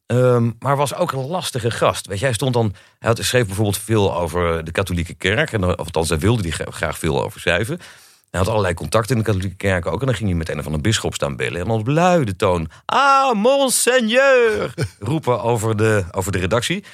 Ehm, 0.07 0.51
maar 0.59 0.77
was 0.77 0.95
ook 0.95 1.13
een 1.13 1.27
lastige 1.27 1.71
gast. 1.71 2.07
Weet 2.07 2.19
je, 2.19 2.25
hij 2.25 2.35
stond 2.35 2.55
dan. 2.55 2.75
Hij 2.99 3.09
had, 3.09 3.19
schreef 3.25 3.47
bijvoorbeeld 3.47 3.79
veel 3.79 4.17
over 4.17 4.65
de 4.65 4.71
katholieke 4.73 5.15
kerk. 5.15 5.53
En, 5.53 5.77
althans, 5.77 6.09
daar 6.09 6.19
wilde 6.19 6.43
hij 6.43 6.51
gra- 6.51 6.71
graag 6.71 6.99
veel 6.99 7.23
over 7.25 7.41
schrijven. 7.41 7.79
Hij 8.31 8.41
had 8.41 8.49
allerlei 8.49 8.75
contacten 8.75 9.17
in 9.17 9.23
de 9.23 9.27
katholieke 9.29 9.57
kerk 9.57 9.87
ook. 9.87 10.01
En 10.01 10.07
dan 10.07 10.15
ging 10.15 10.29
hij 10.29 10.39
met 10.39 10.49
een 10.49 10.59
of 10.59 10.65
andere 10.65 10.83
bisschop 10.83 11.15
staan 11.15 11.37
bellen. 11.37 11.61
En 11.61 11.69
op 11.71 11.87
luide 11.87 12.37
toon. 12.37 12.69
Ah, 12.85 13.33
monseigneur! 13.35 14.75
roepen 14.99 15.43
over 15.43 15.77
de, 15.77 16.05
over 16.11 16.33
de 16.33 16.39
redactie. 16.39 16.85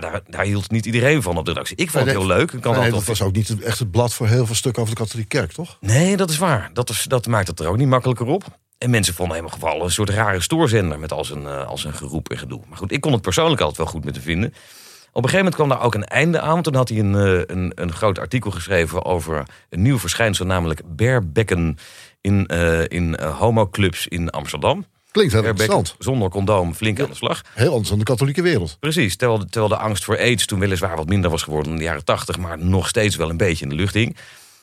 Nou, 0.00 0.12
daar, 0.12 0.20
daar 0.26 0.44
hield 0.44 0.70
niet 0.70 0.86
iedereen 0.86 1.22
van 1.22 1.36
op 1.36 1.44
de 1.44 1.50
redactie. 1.50 1.76
Ik 1.76 1.90
vond 1.90 2.04
het 2.04 2.14
heel 2.14 2.26
leuk. 2.26 2.52
Kan 2.60 2.78
Nee, 2.78 2.90
dat 2.90 3.04
was 3.04 3.22
ook 3.22 3.32
niet 3.32 3.62
echt 3.62 3.78
het 3.78 3.90
blad 3.90 4.14
voor 4.14 4.26
heel 4.26 4.46
veel 4.46 4.54
stukken 4.54 4.82
over 4.82 4.94
de 4.94 5.00
katholieke 5.00 5.38
kerk, 5.38 5.52
toch? 5.52 5.76
Nee, 5.80 6.16
dat 6.16 6.30
is 6.30 6.38
waar. 6.38 6.70
Dat, 6.72 6.90
is, 6.90 7.04
dat 7.04 7.26
maakt 7.26 7.48
het 7.48 7.60
er 7.60 7.66
ook 7.66 7.76
niet 7.76 7.88
makkelijker 7.88 8.26
op. 8.26 8.44
En 8.78 8.90
mensen 8.90 9.14
vonden 9.14 9.36
hem 9.36 9.48
geval 9.48 9.84
een 9.84 9.90
soort 9.90 10.10
rare 10.10 10.40
stoorzender 10.40 10.98
met 10.98 11.12
al 11.12 11.24
zijn, 11.24 11.46
eh, 11.46 11.66
al 11.66 11.78
zijn 11.78 11.94
geroep 11.94 12.28
en 12.28 12.38
gedoe. 12.38 12.60
Maar 12.68 12.78
goed, 12.78 12.92
ik 12.92 13.00
kon 13.00 13.12
het 13.12 13.22
persoonlijk 13.22 13.60
altijd 13.60 13.78
wel 13.78 13.86
goed 13.86 14.04
met 14.04 14.14
hem 14.14 14.24
vinden. 14.24 14.48
Op 14.48 15.22
een 15.22 15.30
gegeven 15.30 15.36
moment 15.36 15.54
kwam 15.54 15.68
daar 15.68 15.82
ook 15.82 15.94
een 15.94 16.04
einde 16.04 16.40
aan. 16.40 16.52
Want 16.52 16.64
toen 16.64 16.74
had 16.74 16.88
hij 16.88 16.98
een, 16.98 17.14
eh, 17.14 17.56
een, 17.56 17.72
een 17.74 17.92
groot 17.92 18.18
artikel 18.18 18.50
geschreven 18.50 19.04
over 19.04 19.42
een 19.68 19.82
nieuw 19.82 19.98
verschijnsel, 19.98 20.46
namelijk 20.46 20.96
barebekken 20.96 21.78
in, 22.20 22.50
uh, 22.52 22.88
in 22.88 23.20
homoclubs 23.20 24.06
in 24.06 24.30
Amsterdam. 24.30 24.86
Klinkt 25.14 25.32
heel 25.32 25.42
Barebekken 25.42 25.76
interessant. 25.76 26.04
zonder 26.04 26.28
condoom, 26.28 26.74
flink 26.74 27.00
aan 27.00 27.08
de 27.08 27.14
slag. 27.14 27.42
Heel 27.54 27.70
anders 27.70 27.88
dan 27.88 27.98
de 27.98 28.04
katholieke 28.04 28.42
wereld. 28.42 28.76
Precies, 28.80 29.16
terwijl, 29.16 29.38
de- 29.38 29.46
terwijl 29.46 29.68
de 29.72 29.78
angst 29.78 30.04
voor 30.04 30.18
aids 30.18 30.46
toen 30.46 30.58
weliswaar 30.58 30.96
wat 30.96 31.08
minder 31.08 31.30
was 31.30 31.42
geworden 31.42 31.72
in 31.72 31.78
de 31.78 31.84
jaren 31.84 32.04
tachtig, 32.04 32.38
maar 32.38 32.58
nog 32.58 32.88
steeds 32.88 33.16
wel 33.16 33.30
een 33.30 33.36
beetje 33.36 33.64
in 33.64 33.70
de 33.70 33.74
lucht 33.76 33.94
hing. 33.94 34.16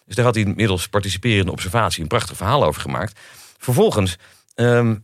Dus 0.05 0.15
daar 0.15 0.25
had 0.25 0.35
hij 0.35 0.45
middels 0.55 0.87
participerende 0.87 1.51
observatie 1.51 2.01
een 2.01 2.07
prachtig 2.07 2.37
verhaal 2.37 2.63
over 2.63 2.81
gemaakt. 2.81 3.19
Vervolgens 3.57 4.15
ehm, 4.55 4.95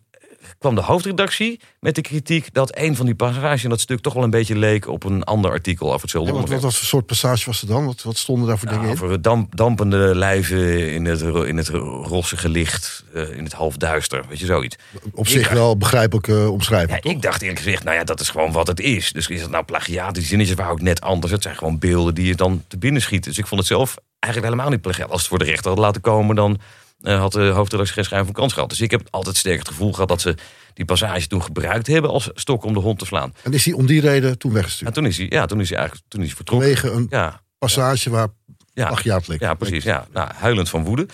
kwam 0.59 0.75
de 0.75 0.81
hoofdredactie 0.81 1.59
met 1.79 1.95
de 1.95 2.01
kritiek 2.01 2.53
dat 2.53 2.77
een 2.77 2.95
van 2.95 3.05
die 3.05 3.15
passages 3.15 3.63
in 3.63 3.69
dat 3.69 3.79
stuk 3.79 3.99
toch 3.99 4.13
wel 4.13 4.23
een 4.23 4.29
beetje 4.29 4.55
leek 4.55 4.87
op 4.87 5.03
een 5.03 5.23
ander 5.23 5.51
artikel 5.51 5.87
over 5.87 6.01
hetzelfde 6.01 6.33
Ja, 6.33 6.39
wat, 6.39 6.49
wat, 6.49 6.75
voor 6.75 6.87
soort 6.87 7.05
passage 7.05 7.45
was 7.45 7.61
er 7.61 7.67
dan? 7.67 7.85
Wat, 7.85 8.03
wat 8.03 8.17
stonden 8.17 8.47
daar 8.47 8.57
voor 8.57 8.69
dingen 8.69 8.85
in? 8.85 8.91
over 8.91 9.21
damp, 9.21 9.55
dampende 9.55 10.15
lijven 10.15 10.91
in 10.93 11.05
het, 11.05 11.21
in 11.21 11.57
het 11.57 11.67
rossige 12.03 12.49
licht, 12.49 13.03
eh, 13.13 13.37
in 13.37 13.43
het 13.43 13.53
halfduister, 13.53 14.23
weet 14.29 14.39
je 14.39 14.45
zoiets. 14.45 14.75
Op 15.13 15.27
zich 15.27 15.49
wel 15.49 15.77
begrijpelijke 15.77 16.49
omschrijving. 16.49 17.03
Ja, 17.03 17.11
ik 17.11 17.21
dacht 17.21 17.41
eerlijk 17.41 17.59
gezegd, 17.59 17.83
nou 17.83 17.95
ja, 17.95 18.03
dat 18.03 18.19
is 18.19 18.29
gewoon 18.29 18.51
wat 18.51 18.67
het 18.67 18.79
is. 18.79 19.11
Dus 19.11 19.27
is 19.27 19.41
het 19.41 19.51
nou 19.51 19.63
plagiaat? 19.63 20.15
Die 20.15 20.23
zinnetjes 20.23 20.55
waren 20.57 20.71
ook 20.71 20.81
net 20.81 21.01
anders. 21.01 21.31
Het 21.31 21.43
zijn 21.43 21.55
gewoon 21.55 21.79
beelden 21.79 22.13
die 22.13 22.25
je 22.25 22.35
dan 22.35 22.63
te 22.67 22.77
binnen 22.77 23.01
schiet. 23.01 23.23
Dus 23.23 23.37
ik 23.37 23.47
vond 23.47 23.59
het 23.59 23.69
zelf 23.69 23.95
eigenlijk 24.19 24.53
helemaal 24.53 24.73
niet 24.73 24.81
plagiaat. 24.81 25.09
Als 25.09 25.19
het 25.19 25.29
voor 25.29 25.39
de 25.39 25.45
rechter 25.45 25.69
had 25.69 25.79
laten 25.79 26.01
komen, 26.01 26.35
dan 26.35 26.59
eh, 27.01 27.19
had 27.19 27.31
de 27.31 27.39
hoofdredactie 27.47 27.95
geen 27.95 28.03
schijn 28.03 28.25
van 28.25 28.33
kans 28.33 28.53
gehad. 28.53 28.69
Dus 28.69 28.81
ik 28.81 28.91
heb 28.91 29.07
altijd 29.09 29.37
sterk 29.37 29.59
het 29.59 29.67
gevoel 29.67 29.91
gehad 29.93 30.07
dat 30.09 30.21
ze 30.21 30.35
die 30.73 30.85
passage 30.85 31.27
toen 31.27 31.43
gebruikt 31.43 31.87
hebben 31.87 32.11
als 32.11 32.29
stok 32.33 32.63
om 32.63 32.73
de 32.73 32.79
hond 32.79 32.99
te 32.99 33.05
slaan. 33.05 33.33
En 33.43 33.53
is 33.53 33.65
hij 33.65 33.73
om 33.73 33.85
die 33.85 34.01
reden 34.01 34.37
toen 34.37 34.51
En 34.51 34.55
weggestuurd? 34.57 34.93
toen 34.93 35.05
is 35.05 35.17
hij, 35.17 35.25
ja, 35.29 35.45
toen 35.45 35.59
is 35.59 35.69
hij 35.69 35.77
eigenlijk 35.77 36.07
toen 36.09 36.21
is 36.21 36.27
hij 36.27 36.35
vertrokken. 36.35 36.77
Vanwege 36.77 36.97
een 36.97 37.07
Ja, 37.09 37.41
passage 37.57 38.09
waar 38.09 38.27
ja. 38.73 38.87
plagiaat 38.87 39.27
leek. 39.27 39.39
Ja, 39.39 39.53
precies. 39.53 39.83
Ja. 39.83 40.07
Nou, 40.13 40.29
huilend 40.35 40.69
van 40.69 40.83
woede. 40.83 41.05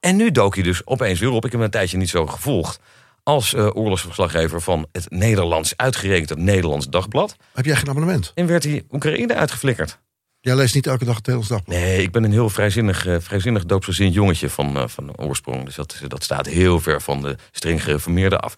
En 0.00 0.16
nu 0.16 0.30
dook 0.30 0.54
hij 0.54 0.64
dus 0.64 0.86
opeens 0.86 1.20
weer 1.20 1.30
op. 1.30 1.36
Ik 1.36 1.42
heb 1.42 1.52
hem 1.52 1.62
een 1.62 1.70
tijdje 1.70 1.96
niet 1.96 2.08
zo 2.10 2.26
gevolgd. 2.26 2.80
Als 3.22 3.54
eh, 3.54 3.76
oorlogsverslaggever 3.76 4.60
van 4.60 4.86
het 4.92 5.10
Nederlands, 5.10 5.72
uitgerekend 5.76 6.28
het 6.28 6.38
Nederlands 6.38 6.88
Dagblad. 6.88 7.36
Heb 7.52 7.64
jij 7.64 7.76
geen 7.76 7.88
abonnement? 7.88 8.32
En 8.34 8.46
werd 8.46 8.64
hij 8.64 8.84
Oekraïne 8.90 9.34
uitgeflikkerd. 9.34 9.98
Jij 10.44 10.56
leest 10.56 10.74
niet 10.74 10.86
elke 10.86 11.04
dag 11.04 11.16
het 11.16 11.26
Nederlands 11.26 11.48
Dagblad. 11.48 11.76
Nee, 11.76 12.02
ik 12.02 12.12
ben 12.12 12.24
een 12.24 12.32
heel 12.32 12.48
vrijzinnig, 12.48 13.06
eh, 13.06 13.16
vrijzinnig 13.20 13.64
doopsgezind 13.64 14.14
jongetje 14.14 14.50
van, 14.50 14.76
eh, 14.76 14.88
van 14.88 15.16
oorsprong. 15.16 15.64
Dus 15.64 15.74
dat, 15.74 16.00
dat 16.08 16.22
staat 16.22 16.46
heel 16.46 16.80
ver 16.80 17.00
van 17.00 17.22
de 17.22 17.36
streng 17.50 17.82
gereformeerde 17.82 18.38
af. 18.38 18.54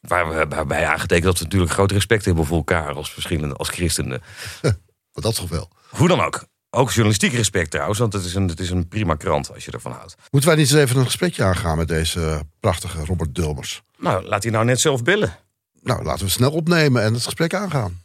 Waar 0.00 0.28
we, 0.28 0.46
waarbij 0.48 0.86
aangetekend 0.86 1.24
dat 1.24 1.38
we 1.38 1.44
natuurlijk 1.44 1.72
groot 1.72 1.92
respect 1.92 2.24
hebben 2.24 2.44
voor 2.44 2.56
elkaar 2.56 2.94
als 2.94 3.12
verschillende, 3.12 3.54
als 3.54 3.68
christenen. 3.68 4.22
Dat 5.12 5.34
toch 5.34 5.48
wel. 5.48 5.70
Hoe 5.88 6.08
dan 6.08 6.20
ook. 6.20 6.44
Ook 6.70 6.90
journalistiek 6.90 7.32
respect 7.32 7.70
trouwens, 7.70 7.98
want 7.98 8.12
het 8.12 8.24
is, 8.24 8.34
een, 8.34 8.48
het 8.48 8.60
is 8.60 8.70
een 8.70 8.88
prima 8.88 9.14
krant 9.14 9.54
als 9.54 9.64
je 9.64 9.70
ervan 9.70 9.92
houdt. 9.92 10.14
Moeten 10.30 10.50
wij 10.50 10.58
niet 10.58 10.70
eens 10.70 10.80
even 10.82 10.96
een 10.96 11.04
gesprekje 11.04 11.44
aangaan 11.44 11.76
met 11.76 11.88
deze 11.88 12.20
eh, 12.20 12.40
prachtige 12.60 13.04
Robert 13.04 13.34
Dulmers? 13.34 13.82
Nou, 13.98 14.24
laat 14.24 14.42
hij 14.42 14.52
nou 14.52 14.64
net 14.64 14.80
zelf 14.80 15.02
bellen. 15.02 15.36
Nou, 15.82 16.04
laten 16.04 16.24
we 16.24 16.30
snel 16.30 16.50
opnemen 16.50 17.02
en 17.02 17.14
het 17.14 17.24
gesprek 17.24 17.54
aangaan. 17.54 18.02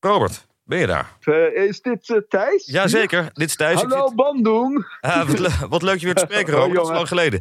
Robert, 0.00 0.46
ben 0.70 0.78
je 0.78 0.86
daar? 0.86 1.16
Eh, 1.20 1.64
is 1.68 1.80
dit 1.82 2.10
eh, 2.10 2.16
Thijs? 2.28 2.66
Jazeker, 2.66 3.30
dit 3.32 3.48
is 3.48 3.56
Thijs. 3.56 3.80
Hallo 3.82 4.06
zit- 4.06 4.16
Bandung. 4.16 4.86
Ah, 5.00 5.26
wat, 5.28 5.38
le- 5.38 5.68
wat 5.68 5.82
leuk 5.82 5.98
je 5.98 6.04
weer 6.04 6.14
te 6.14 6.24
spreken, 6.30 6.54
Oh, 6.54 6.58
Robert. 6.60 6.76
Dat 6.76 6.88
is 6.88 6.94
lang 6.94 7.08
geleden. 7.08 7.40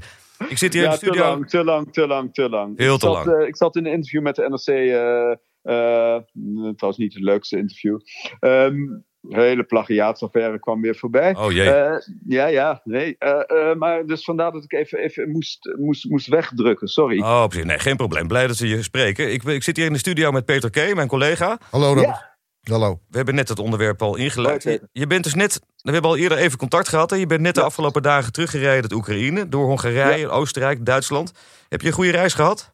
Ik 0.49 0.57
zit 0.57 0.73
hier 0.73 0.83
in 0.83 0.89
de 0.89 0.97
te 0.97 1.05
studio. 1.05 1.23
lang, 1.23 1.49
te 1.49 1.63
lang, 1.63 1.93
te 1.93 2.07
lang, 2.07 2.33
te 2.33 2.49
lang. 2.49 2.77
Heel 2.77 2.93
ik 2.93 2.99
te 2.99 3.05
zat, 3.05 3.25
lang. 3.25 3.39
eh, 3.41 3.47
ik 3.47 3.55
zat 3.57 3.75
in 3.75 3.85
een 3.85 3.91
interview 3.91 4.21
met 4.21 4.35
de 4.35 4.49
NRC. 4.49 4.67
eh 4.67 5.31
eh, 5.61 6.23
trouwens 6.51 6.97
niet 6.97 7.13
het 7.13 7.23
leukste 7.23 7.57
interview. 7.57 7.99
Ehm 8.39 8.75
hele 9.29 9.63
plagiaatsaffaire 9.63 10.59
kwam 10.59 10.81
weer 10.81 10.95
voorbij. 10.95 11.35
Oh 11.35 11.51
jee. 11.51 11.71
Eh, 11.71 11.97
ja, 12.27 12.45
ja, 12.47 12.81
nee. 12.83 13.15
eh, 13.17 13.69
eh, 13.71 13.75
maar 13.77 14.05
dus 14.05 14.23
vandaar 14.23 14.51
dat 14.51 14.63
ik 14.63 14.73
even, 14.73 14.99
even 14.99 15.29
moest, 15.31 15.73
moest, 15.77 16.09
moest 16.09 16.27
wegdrukken. 16.27 16.87
Sorry. 16.87 17.19
Oh, 17.19 17.45
precies. 17.47 17.65
Nee, 17.65 17.79
geen 17.79 17.95
probleem. 17.95 18.27
Blij 18.27 18.47
dat 18.47 18.55
ze 18.55 18.67
je 18.67 18.83
spreken. 18.83 19.31
Ik, 19.33 19.43
ik 19.43 19.63
zit 19.63 19.77
hier 19.77 19.85
in 19.85 19.93
de 19.93 19.99
studio 19.99 20.31
met 20.31 20.45
Peter 20.45 20.69
K., 20.69 20.95
mijn 20.95 21.07
collega. 21.07 21.57
Hallo 21.69 21.93
Robert. 21.93 22.37
Hallo. 22.63 22.99
We 23.09 23.15
hebben 23.17 23.35
net 23.35 23.49
het 23.49 23.59
onderwerp 23.59 24.01
al 24.01 24.15
ingeleid. 24.15 24.79
Je, 24.91 25.07
bent 25.07 25.23
dus 25.23 25.33
net, 25.33 25.59
we 25.81 25.91
hebben 25.91 26.11
al 26.11 26.17
eerder 26.17 26.37
even 26.37 26.57
contact 26.57 26.87
gehad. 26.87 27.09
Hè? 27.09 27.15
Je 27.15 27.25
bent 27.25 27.41
net 27.41 27.53
de 27.53 27.59
Ja. 27.59 27.65
afgelopen 27.65 28.01
dagen 28.01 28.31
teruggereden 28.31 28.81
uit 28.81 28.93
Oekraïne, 28.93 29.49
door 29.49 29.65
Hongarije, 29.65 30.29
Oostenrijk, 30.29 30.85
Duitsland. 30.85 31.31
Heb 31.69 31.81
je 31.81 31.87
een 31.87 31.93
goede 31.93 32.11
reis 32.11 32.33
gehad? 32.33 32.71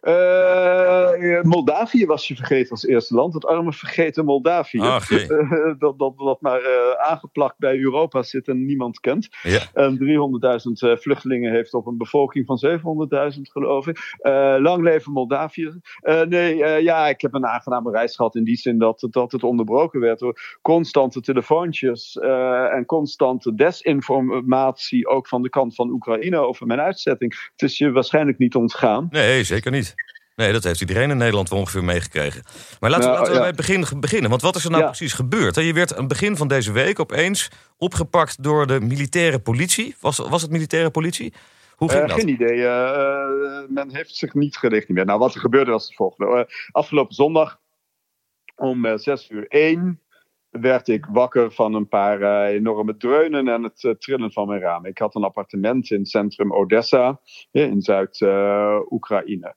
Eh, 0.00 1.42
Moldavië 1.42 2.06
was 2.06 2.28
je 2.28 2.36
vergeten 2.36 2.70
als 2.70 2.86
eerste 2.86 3.14
land. 3.14 3.34
Het 3.34 3.46
arme 3.46 3.72
vergeten 3.72 4.24
Moldavië. 4.24 4.80
Ach, 4.80 5.08
jee. 5.08 5.26
Eh, 5.48 5.74
dat, 5.78 5.98
dat, 5.98 6.18
dat 6.18 6.40
maar 6.40 6.60
eh, 6.60 7.10
aangeplakt 7.10 7.58
bij 7.58 7.78
Europa 7.78 8.22
zit 8.22 8.48
en 8.48 8.64
niemand 8.64 9.00
kent. 9.00 9.28
Ja. 9.42 9.60
En 9.72 9.98
300.000 9.98 10.88
eh, 10.90 10.96
vluchtelingen 10.96 11.52
heeft 11.52 11.74
op 11.74 11.86
een 11.86 11.96
bevolking 11.96 12.46
van 12.46 12.80
700.000, 13.34 13.40
geloof 13.40 13.86
ik. 13.86 14.16
Lang 14.58 14.82
leven 14.82 15.12
Moldavië. 15.12 15.80
Nee, 16.28 16.56
ja, 16.82 17.08
ik 17.08 17.20
heb 17.20 17.34
een 17.34 17.46
aangename 17.46 17.90
reis 17.90 18.16
gehad 18.16 18.34
in 18.34 18.44
die 18.44 18.56
zin 18.56 18.78
dat, 18.78 19.06
dat 19.10 19.32
het 19.32 19.42
onderbroken 19.42 20.00
werd 20.00 20.18
door 20.18 20.58
constante 20.62 21.20
telefoontjes 21.20 22.16
en 22.70 22.84
constante 22.86 23.54
desinformatie, 23.54 25.08
ook 25.08 25.28
van 25.28 25.42
de 25.42 25.48
kant 25.48 25.74
van 25.74 25.90
Oekraïne 25.90 26.36
over 26.38 26.66
mijn 26.66 26.80
uitzetting. 26.80 27.48
Het 27.52 27.62
is 27.62 27.78
je 27.78 27.90
waarschijnlijk 27.90 28.38
niet 28.38 28.54
ontgaan. 28.54 29.06
Nee, 29.10 29.44
zeker 29.44 29.70
niet. 29.70 29.97
Nee, 30.38 30.52
dat 30.52 30.64
heeft 30.64 30.80
iedereen 30.80 31.10
in 31.10 31.16
Nederland 31.16 31.48
wel 31.48 31.58
ongeveer 31.58 31.84
meegekregen. 31.84 32.42
Maar 32.80 32.90
laten 32.90 33.04
we, 33.10 33.14
Nou, 33.14 33.18
laten 33.18 33.26
we 33.26 33.32
ja. 33.32 33.38
bij 33.38 33.46
het 33.48 33.56
begin 33.56 34.00
beginnen. 34.00 34.30
Want 34.30 34.42
wat 34.42 34.56
is 34.56 34.64
er 34.64 34.70
nou 34.70 34.82
Ja. 34.82 34.88
precies 34.88 35.12
gebeurd? 35.12 35.54
Je 35.54 35.72
werd 35.72 35.92
aan 35.92 35.98
het 35.98 36.08
begin 36.08 36.36
van 36.36 36.48
deze 36.48 36.72
week 36.72 36.98
opeens 37.00 37.50
opgepakt 37.76 38.42
door 38.42 38.66
de 38.66 38.80
militaire 38.80 39.38
politie. 39.38 39.94
Was, 40.00 40.18
was 40.18 40.42
het 40.42 40.50
militaire 40.50 40.90
politie? 40.90 41.32
Hoe 41.76 41.88
ging 41.90 42.02
Eh, 42.02 42.08
dat? 42.08 42.18
geen 42.18 42.28
idee. 42.28 42.66
eh, 42.66 42.84
eh, 42.84 43.68
men 43.68 43.94
heeft 43.94 44.14
zich 44.14 44.34
niet 44.34 44.56
gelegitimeerd. 44.56 45.06
Nou, 45.06 45.18
wat 45.18 45.34
er 45.34 45.40
gebeurde 45.40 45.70
was 45.70 45.86
het 45.86 45.94
volgende. 45.94 46.48
Afgelopen 46.70 47.14
zondag 47.14 47.60
om 48.56 48.84
eh, 48.84 48.96
6 48.96 49.30
uur 49.30 49.46
1 49.48 50.00
werd 50.50 50.88
ik 50.88 51.06
wakker 51.12 51.52
van 51.52 51.74
een 51.74 51.88
paar 51.88 52.22
eh, 52.22 52.54
enorme 52.54 52.96
dreunen 52.96 53.48
en 53.48 53.62
het 53.62 53.84
eh, 53.84 53.90
trillen 53.90 54.32
van 54.32 54.46
mijn 54.46 54.60
raam. 54.60 54.86
Ik 54.86 54.98
had 54.98 55.14
een 55.14 55.24
appartement 55.24 55.90
in 55.90 56.06
centrum 56.06 56.52
Odessa, 56.52 57.20
eh, 57.50 57.62
in 57.62 57.82
Zuid-Oekraïne. 57.82 59.54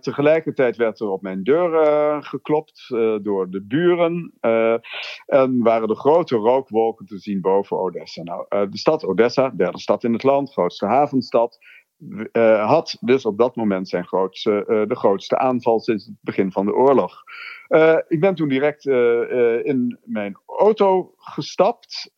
Tegelijkertijd 0.00 0.76
werd 0.76 1.00
er 1.00 1.08
op 1.08 1.22
mijn 1.22 1.42
deur 1.42 2.22
geklopt 2.22 2.86
door 3.22 3.50
de 3.50 3.62
buren. 3.62 4.32
en 5.26 5.62
waren 5.62 5.88
er 5.88 5.96
grote 5.96 6.36
rookwolken 6.36 7.06
te 7.06 7.18
zien 7.18 7.40
boven 7.40 7.78
Odessa. 7.78 8.22
Nou, 8.22 8.70
de 8.70 8.78
stad 8.78 9.04
Odessa, 9.04 9.50
derde 9.50 9.78
stad 9.78 10.04
in 10.04 10.12
het 10.12 10.22
land, 10.22 10.52
grootste 10.52 10.86
havenstad, 10.86 11.58
eh, 12.32 12.66
had 12.68 12.96
dus 13.00 13.24
op 13.24 13.38
dat 13.38 13.56
moment 13.56 13.88
zijn 13.88 14.06
grootste, 14.06 14.64
eh, 14.66 14.86
de 14.86 14.96
grootste 14.96 15.38
aanval 15.38 15.80
sinds 15.80 16.06
het 16.06 16.14
begin 16.20 16.52
van 16.52 16.66
de 16.66 16.74
oorlog. 16.74 17.22
Eh, 17.68 17.98
ik 18.08 18.20
ben 18.20 18.34
toen 18.34 18.48
direct 18.48 18.86
in 19.64 19.98
mijn 20.04 20.36
auto 20.46 21.14
gestapt, 21.16 22.12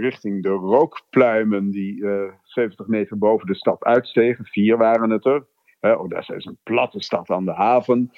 richting 0.00 0.42
de 0.42 0.48
rookpluimen 0.48 1.70
die 1.70 2.06
eh 2.06 2.32
70 2.42 2.86
meter 2.86 3.18
boven 3.18 3.46
de 3.46 3.54
stad 3.54 3.84
uitstegen. 3.84 4.44
Vier 4.44 4.76
waren 4.76 5.10
het 5.10 5.24
er. 5.26 5.46
Odessa 5.80 6.34
is 6.34 6.44
een 6.44 6.58
platte 6.62 7.02
stad 7.02 7.30
aan 7.30 7.44
de 7.44 7.54
haven. 7.54 8.10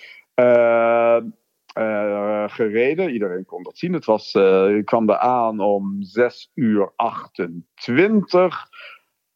Gereden. 2.46 3.10
Iedereen 3.12 3.44
kon 3.44 3.62
dat 3.62 3.78
zien. 3.78 3.92
Het 3.92 4.04
was, 4.04 4.34
ik 4.76 4.84
kwam 4.84 5.08
er 5.08 5.18
aan 5.18 5.60
om 5.60 5.96
6 6.02 6.50
uur 6.54 6.92
28. 6.96 8.68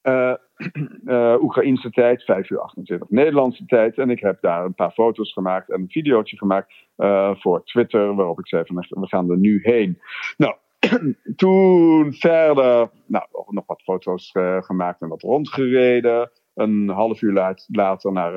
Eh 0.06 0.34
eh 1.14 1.36
Oekraïnse 1.40 1.90
tijd, 1.90 2.24
5 2.24 2.50
uur 2.50 2.60
28 2.60 3.08
Nederlandse 3.10 3.64
tijd. 3.66 3.98
En 3.98 4.10
ik 4.10 4.20
heb 4.20 4.40
daar 4.40 4.64
een 4.64 4.74
paar 4.74 4.90
foto's 4.90 5.32
gemaakt 5.32 5.70
en 5.70 5.80
een 5.80 5.88
videootje 5.88 6.36
gemaakt 6.36 6.72
eh, 6.96 7.34
voor 7.34 7.64
Twitter, 7.64 8.14
waarop 8.14 8.38
ik 8.38 8.48
zei 8.48 8.64
van 8.66 8.76
we 8.76 9.06
gaan 9.06 9.30
er 9.30 9.38
nu 9.38 9.60
heen. 9.62 10.00
Nou, 10.36 10.54
toen 11.36 12.12
verder 12.12 12.90
nou, 13.06 13.24
nog- 13.48 13.66
wat 13.66 13.82
foto's 13.82 14.30
gemaakt 14.60 15.00
en 15.00 15.08
wat 15.08 15.22
rondgereden. 15.22 16.30
Een 16.54 16.88
half 16.88 17.22
uur 17.22 17.56
later 17.66 18.12
naar 18.12 18.32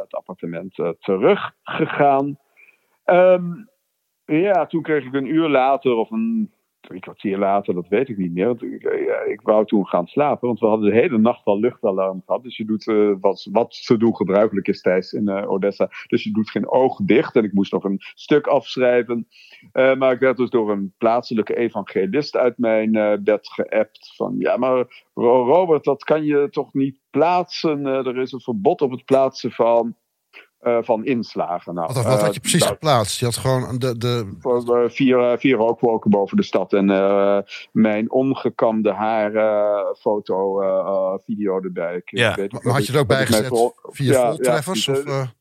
het 0.00 0.14
appartement 0.14 0.74
teruggegaan. 0.98 2.38
Ehm, 3.04 3.44
ja, 4.24 4.66
toen 4.66 4.82
kreeg 4.82 5.04
ik 5.04 5.14
een 5.14 5.34
uur 5.34 5.48
later 5.48 5.94
of 5.94 6.10
een 6.10 6.52
drie 6.86 7.00
kwartier 7.00 7.38
later, 7.38 7.74
dat 7.74 7.88
weet 7.88 8.08
ik 8.08 8.16
niet 8.16 8.32
meer. 8.32 8.50
Ik, 8.50 8.82
eh, 8.82 9.32
ik 9.32 9.40
wou 9.40 9.66
toen 9.66 9.86
gaan 9.86 10.06
slapen, 10.06 10.46
want 10.46 10.60
we 10.60 10.66
hadden 10.66 10.90
de 10.90 10.96
hele 10.96 11.18
nacht 11.18 11.44
al 11.44 11.60
luchtalarm 11.60 12.22
gehad. 12.26 12.42
Dus 12.42 12.56
je 12.56 12.64
doet 12.64 12.88
eh, 12.88 13.12
wat, 13.20 13.48
wat 13.52 13.84
te 13.86 13.96
doen 13.96 14.16
gebruikelijk 14.16 14.68
is 14.68 14.80
Thijs 14.80 15.12
in 15.12 15.28
eh, 15.28 15.50
Odessa. 15.50 15.88
Dus 16.06 16.22
je 16.24 16.32
doet 16.32 16.50
geen 16.50 16.68
oog 16.68 16.98
dicht. 17.02 17.36
En 17.36 17.44
ik 17.44 17.52
moest 17.52 17.72
nog 17.72 17.84
een 17.84 18.00
stuk 18.00 18.46
afschrijven. 18.46 19.26
Eh, 19.72 19.96
maar 19.96 20.12
ik 20.12 20.20
werd 20.20 20.36
dus 20.36 20.50
door 20.50 20.70
een 20.70 20.94
plaatselijke 20.98 21.56
evangelist 21.56 22.36
uit 22.36 22.58
mijn 22.58 23.22
bed 23.24 23.48
geappt. 23.48 24.12
Van 24.16 24.34
ja, 24.38 24.56
maar 24.56 25.04
Ro- 25.14 25.44
Robert, 25.44 25.84
dat 25.84 26.04
kan 26.04 26.24
je 26.24 26.48
toch 26.50 26.74
niet 26.74 27.00
plaatsen? 27.10 27.86
Er 27.86 28.18
is 28.18 28.32
een 28.32 28.40
verbod 28.40 28.82
op 28.82 28.90
het 28.90 29.04
plaatsen 29.04 29.50
van 29.50 29.96
eh, 30.66 30.78
van 30.82 31.04
inslagen. 31.04 31.74
Nou, 31.74 31.86
Wat, 31.86 31.96
wat 32.04 32.20
had 32.20 32.20
je 32.20 32.26
eh, 32.34 32.40
precies 32.40 32.60
nou, 32.60 32.72
geplaatst? 32.72 33.18
Je 33.18 33.24
had 33.24 33.36
gewoon 33.36 33.78
de, 33.78 33.98
de, 33.98 34.36
voor, 34.40 34.82
eh, 34.82 34.90
vier, 34.90 35.38
vier 35.38 35.56
rookwolken 35.56 36.10
boven 36.10 36.36
de 36.36 36.42
stad. 36.42 36.72
En 36.72 36.90
eh, 36.90 37.38
mijn 37.72 38.10
ongekamde 38.10 38.92
haar, 38.92 39.34
eh, 39.34 39.94
foto, 39.98 40.60
video 41.24 41.60
erbij. 41.60 41.96
Ik, 41.96 42.10
Ja. 42.10 42.34
weet 42.34 42.52
maar 42.52 42.72
had 42.72 42.86
je 42.86 42.92
er 42.92 42.98
ook 42.98 43.06
bij 43.06 43.26
gezet 43.26 43.46
voor- 43.46 43.74
via 43.82 44.12
ja, 44.12 44.28
voltreffers? 44.28 44.84
ja, 44.84 44.92
of, 44.92 45.34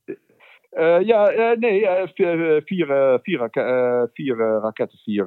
ja, 1.05 1.27
eh, 1.29 1.57
nee, 1.57 1.79
vier, 2.13 2.61
vier, 2.65 3.19
vier, 3.23 3.38
rake- 3.39 4.09
vier 4.13 4.35
raketten, 4.38 4.99
vier, 5.03 5.25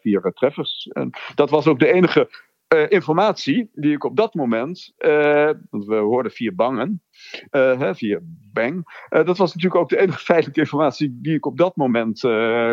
vier 0.00 0.32
treffers. 0.34 0.88
En 0.92 1.10
dat 1.34 1.50
was 1.50 1.66
ook 1.66 1.78
de 1.78 1.92
enige 1.92 2.28
eh, 2.68 2.84
informatie 2.88 3.70
die 3.74 3.92
ik 3.92 4.04
op 4.04 4.16
dat 4.16 4.34
moment, 4.34 4.92
eh, 4.96 5.50
want 5.70 5.84
we 5.84 5.94
hoorden 5.94 6.32
vier 6.32 6.54
bangen, 6.54 7.02
eh, 7.50 7.78
hè, 7.78 7.94
vier 7.94 8.20
bang. 8.52 9.06
Dat 9.08 9.38
was 9.38 9.54
natuurlijk 9.54 9.80
ook 9.80 9.88
de 9.88 9.98
enige 9.98 10.18
feitelijke 10.18 10.60
informatie 10.60 11.18
die 11.22 11.34
ik 11.34 11.46
op 11.46 11.58
dat 11.58 11.76
moment 11.76 12.20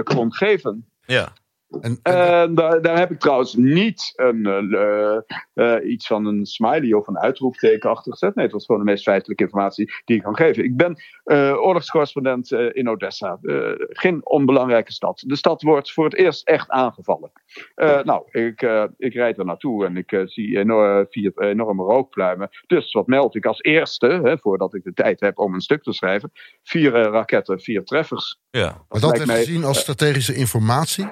kon 0.03 0.33
geven. 0.33 0.85
Ja. 1.05 1.33
En, 1.81 1.99
en- 2.03 2.13
En 2.45 2.55
daar, 2.55 2.81
daar 2.81 2.97
heb 2.97 3.11
ik 3.11 3.19
trouwens 3.19 3.53
niet 3.55 4.13
een, 4.15 4.45
eh, 4.45 5.17
eh, 5.53 5.89
iets 5.89 6.07
van 6.07 6.25
een 6.25 6.45
smiley 6.45 6.93
of 6.93 7.07
een 7.07 7.17
uitroepteken 7.19 7.89
achter 7.89 8.11
gezet. 8.11 8.35
Nee, 8.35 8.45
het 8.45 8.53
was 8.53 8.65
gewoon 8.65 8.85
de 8.85 8.91
meest 8.91 9.03
feitelijke 9.03 9.43
informatie 9.43 9.93
die 10.05 10.15
ik 10.15 10.23
kan 10.23 10.35
geven. 10.35 10.63
Ik 10.63 10.77
ben 10.77 10.95
eh, 11.23 11.37
oorlogscorrespondent 11.61 12.51
eh, 12.51 12.65
in 12.71 12.89
Odessa. 12.89 13.37
Eh, 13.41 13.57
geen 13.77 14.25
onbelangrijke 14.25 14.91
stad. 14.91 15.23
De 15.27 15.35
stad 15.35 15.61
wordt 15.61 15.91
voor 15.91 16.03
het 16.05 16.15
eerst 16.15 16.47
echt 16.47 16.69
aangevallen. 16.69 17.31
Eh, 17.75 18.01
nou, 18.03 18.23
ik, 18.31 18.61
eh, 18.61 18.83
ik 18.97 19.13
rijd 19.13 19.37
er 19.37 19.45
naartoe 19.45 19.85
en 19.85 19.97
ik 19.97 20.11
eh, 20.11 20.21
zie 20.25 20.57
enorm, 20.57 21.05
vier 21.09 21.31
enorme 21.37 21.83
rookpluimen. 21.83 22.49
Dus 22.67 22.91
wat 22.91 23.07
meld 23.07 23.35
ik 23.35 23.45
als 23.45 23.61
eerste, 23.61 24.07
hè, 24.23 24.37
voordat 24.37 24.73
ik 24.75 24.83
de 24.83 24.93
tijd 24.93 25.19
heb 25.19 25.39
om 25.39 25.53
een 25.53 25.61
stuk 25.61 25.83
te 25.83 25.93
schrijven? 25.93 26.31
Vier 26.63 26.95
eh, 26.95 27.11
raketten, 27.11 27.59
vier 27.59 27.83
treffers. 27.83 28.39
Ja. 28.49 28.85
maar 28.89 28.99
dat 29.01 29.11
werd 29.11 29.25
mij- 29.25 29.35
gezien 29.37 29.63
als 29.63 29.79
strategische 29.79 30.33
informatie. 30.35 31.07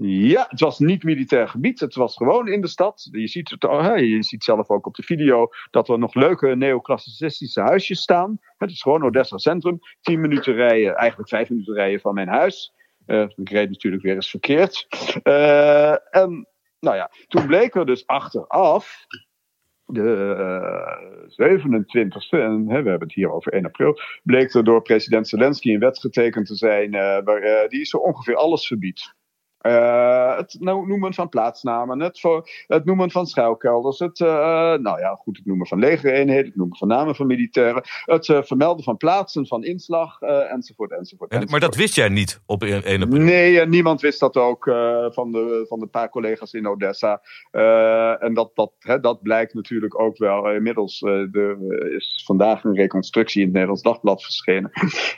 Ja, 0.00 0.46
het 0.48 0.60
was 0.60 0.78
niet 0.78 1.02
militair 1.02 1.48
gebied. 1.48 1.80
Het 1.80 1.94
was 1.94 2.16
gewoon 2.16 2.48
in 2.48 2.60
de 2.60 2.66
stad. 2.68 3.08
Je 3.10 3.26
ziet, 3.26 3.50
het, 3.50 3.62
hè, 3.62 3.94
je 3.94 4.22
ziet 4.22 4.44
zelf 4.44 4.68
ook 4.68 4.86
op 4.86 4.94
de 4.94 5.02
video 5.02 5.48
dat 5.70 5.88
er 5.88 5.98
nog 5.98 6.14
leuke 6.14 6.56
neoclassicistische 6.56 7.60
huisjes 7.60 8.00
staan. 8.00 8.38
Het 8.56 8.70
is 8.70 8.82
gewoon 8.82 9.02
Odessa 9.02 9.38
Centrum. 9.38 9.78
Tien 10.00 10.20
minuten 10.20 10.54
rijden, 10.54 10.94
eigenlijk 10.94 11.28
vijf 11.28 11.48
minuten 11.50 11.74
rijden 11.74 12.00
van 12.00 12.14
mijn 12.14 12.28
huis. 12.28 12.72
Eh, 13.06 13.26
ik 13.36 13.50
reed 13.50 13.68
natuurlijk 13.68 14.02
weer 14.02 14.14
eens 14.14 14.30
verkeerd. 14.30 14.86
Eh, 15.22 16.14
en 16.16 16.48
nou 16.80 16.96
ja, 16.96 17.10
toen 17.26 17.46
bleek 17.46 17.74
er 17.74 17.86
dus 17.86 18.06
achteraf 18.06 19.06
de 19.88 20.34
eh, 20.38 21.28
27e, 21.28 22.38
en 22.38 22.68
hè, 22.68 22.82
we 22.82 22.88
hebben 22.88 23.08
het 23.08 23.12
hier 23.12 23.32
over 23.32 23.52
1 23.52 23.64
april, 23.64 24.00
bleek 24.22 24.54
er 24.54 24.64
door 24.64 24.82
president 24.82 25.28
Zelensky 25.28 25.74
een 25.74 25.80
wet 25.80 25.98
getekend 25.98 26.46
te 26.46 26.54
zijn 26.54 26.94
eh, 26.94 27.18
waar, 27.24 27.42
eh, 27.42 27.68
die 27.68 27.84
zo 27.84 27.96
ongeveer 27.96 28.36
alles 28.36 28.66
verbiedt. 28.66 29.14
Eh, 29.58 30.36
het 30.36 30.56
noemen 30.60 31.14
van 31.14 31.28
plaatsnamen, 31.28 32.00
het, 32.00 32.20
voor, 32.20 32.48
het 32.66 32.84
noemen 32.84 33.10
van 33.10 33.26
schuilkelders, 33.26 33.98
het, 33.98 34.20
eh, 34.20 34.28
nou 34.74 34.98
ja, 35.00 35.14
goed, 35.14 35.36
het 35.36 35.46
noemen 35.46 35.66
van 35.66 35.78
legereenheden, 35.78 36.44
het 36.44 36.56
noemen 36.56 36.76
van 36.76 36.88
namen 36.88 37.14
van 37.14 37.26
militairen, 37.26 37.82
het 38.04 38.28
eh, 38.28 38.42
vermelden 38.42 38.84
van 38.84 38.96
plaatsen 38.96 39.46
van 39.46 39.64
inslag, 39.64 40.20
enzovoort, 40.20 40.92
enzovoort. 40.92 41.30
En, 41.30 41.46
maar 41.50 41.60
dat 41.60 41.74
wist 41.74 41.94
jij 41.94 42.08
niet 42.08 42.40
op 42.46 42.62
1 42.62 43.02
april? 43.02 43.22
Nee, 43.22 43.66
niemand 43.66 44.00
wist 44.00 44.20
dat 44.20 44.36
ook 44.36 44.64
van, 45.14 45.32
de, 45.32 45.64
van 45.68 45.78
de 45.78 45.86
paar 45.86 46.08
collega's 46.08 46.52
in 46.52 46.68
Odessa. 46.68 47.20
En 48.20 48.34
dat, 48.34 48.50
dat, 48.54 48.72
hè, 48.78 49.00
dat 49.00 49.22
blijkt 49.22 49.54
natuurlijk 49.54 50.00
ook 50.00 50.18
wel. 50.18 50.50
Inmiddels 50.50 51.02
er 51.02 51.94
is 51.94 52.22
vandaag 52.26 52.64
een 52.64 52.74
reconstructie 52.74 53.40
in 53.40 53.44
het 53.46 53.52
Nederlands 53.52 53.82
Dagblad 53.82 54.22
verschenen. 54.22 54.70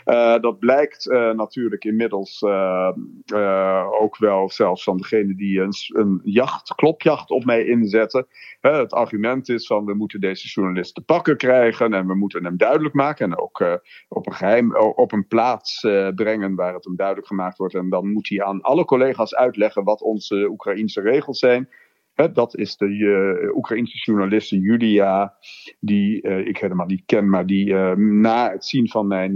Dat 0.41 0.59
blijkt 0.59 1.07
natuurlijk 1.35 1.85
inmiddels 1.85 2.43
ook 4.01 4.17
wel 4.19 4.30
zelfs 4.47 4.83
van 4.83 4.97
degene 4.97 5.35
die 5.35 5.61
een, 5.61 5.73
een 5.87 6.21
jacht, 6.25 6.75
klopjacht 6.75 7.31
op 7.31 7.45
mij 7.45 7.65
inzetten. 7.65 8.27
Het 8.61 8.93
argument 8.93 9.49
is 9.49 9.67
van 9.67 9.85
we 9.85 9.95
moeten 9.95 10.21
deze 10.21 10.49
journalist 10.49 10.95
te 10.95 11.01
pakken 11.01 11.37
krijgen 11.37 11.95
en 11.95 12.07
we 12.07 12.15
moeten 12.15 12.45
hem 12.45 12.57
duidelijk 12.57 12.95
maken. 12.95 13.31
En 13.31 13.39
ook 13.39 13.61
eh, 13.61 13.75
op 14.09 14.27
een 14.27 14.33
geheim 14.33 14.77
op 14.77 15.13
een 15.13 15.27
plaats 15.27 15.85
eh, 15.85 16.09
brengen 16.15 16.55
waar 16.55 16.75
het 16.75 16.85
hem 16.85 16.97
duidelijk 16.97 17.27
gemaakt 17.27 17.59
wordt. 17.59 17.75
En 17.75 17.89
dan 17.89 18.13
moet 18.13 18.29
hij 18.29 18.45
aan 18.45 18.61
alle 18.61 18.85
collega's 18.85 19.35
uitleggen 19.35 19.85
wat 19.85 20.03
onze 20.03 20.49
Oekraïnse 20.51 21.01
regels 21.01 21.39
zijn. 21.39 21.69
Dat 22.33 22.57
is 22.57 22.77
de 22.77 22.87
eh, 22.87 23.57
Oekraïnse 23.57 23.97
journaliste 23.97 24.59
Julia, 24.59 25.35
die 25.81 26.23
ik 26.23 26.59
helemaal 26.59 26.87
niet 26.87 27.03
ken, 27.07 27.29
maar 27.29 27.47
die 27.47 27.75
na 27.97 28.51
het 28.51 28.65
zien 28.65 28.89
van 28.89 29.07
mijn, 29.07 29.35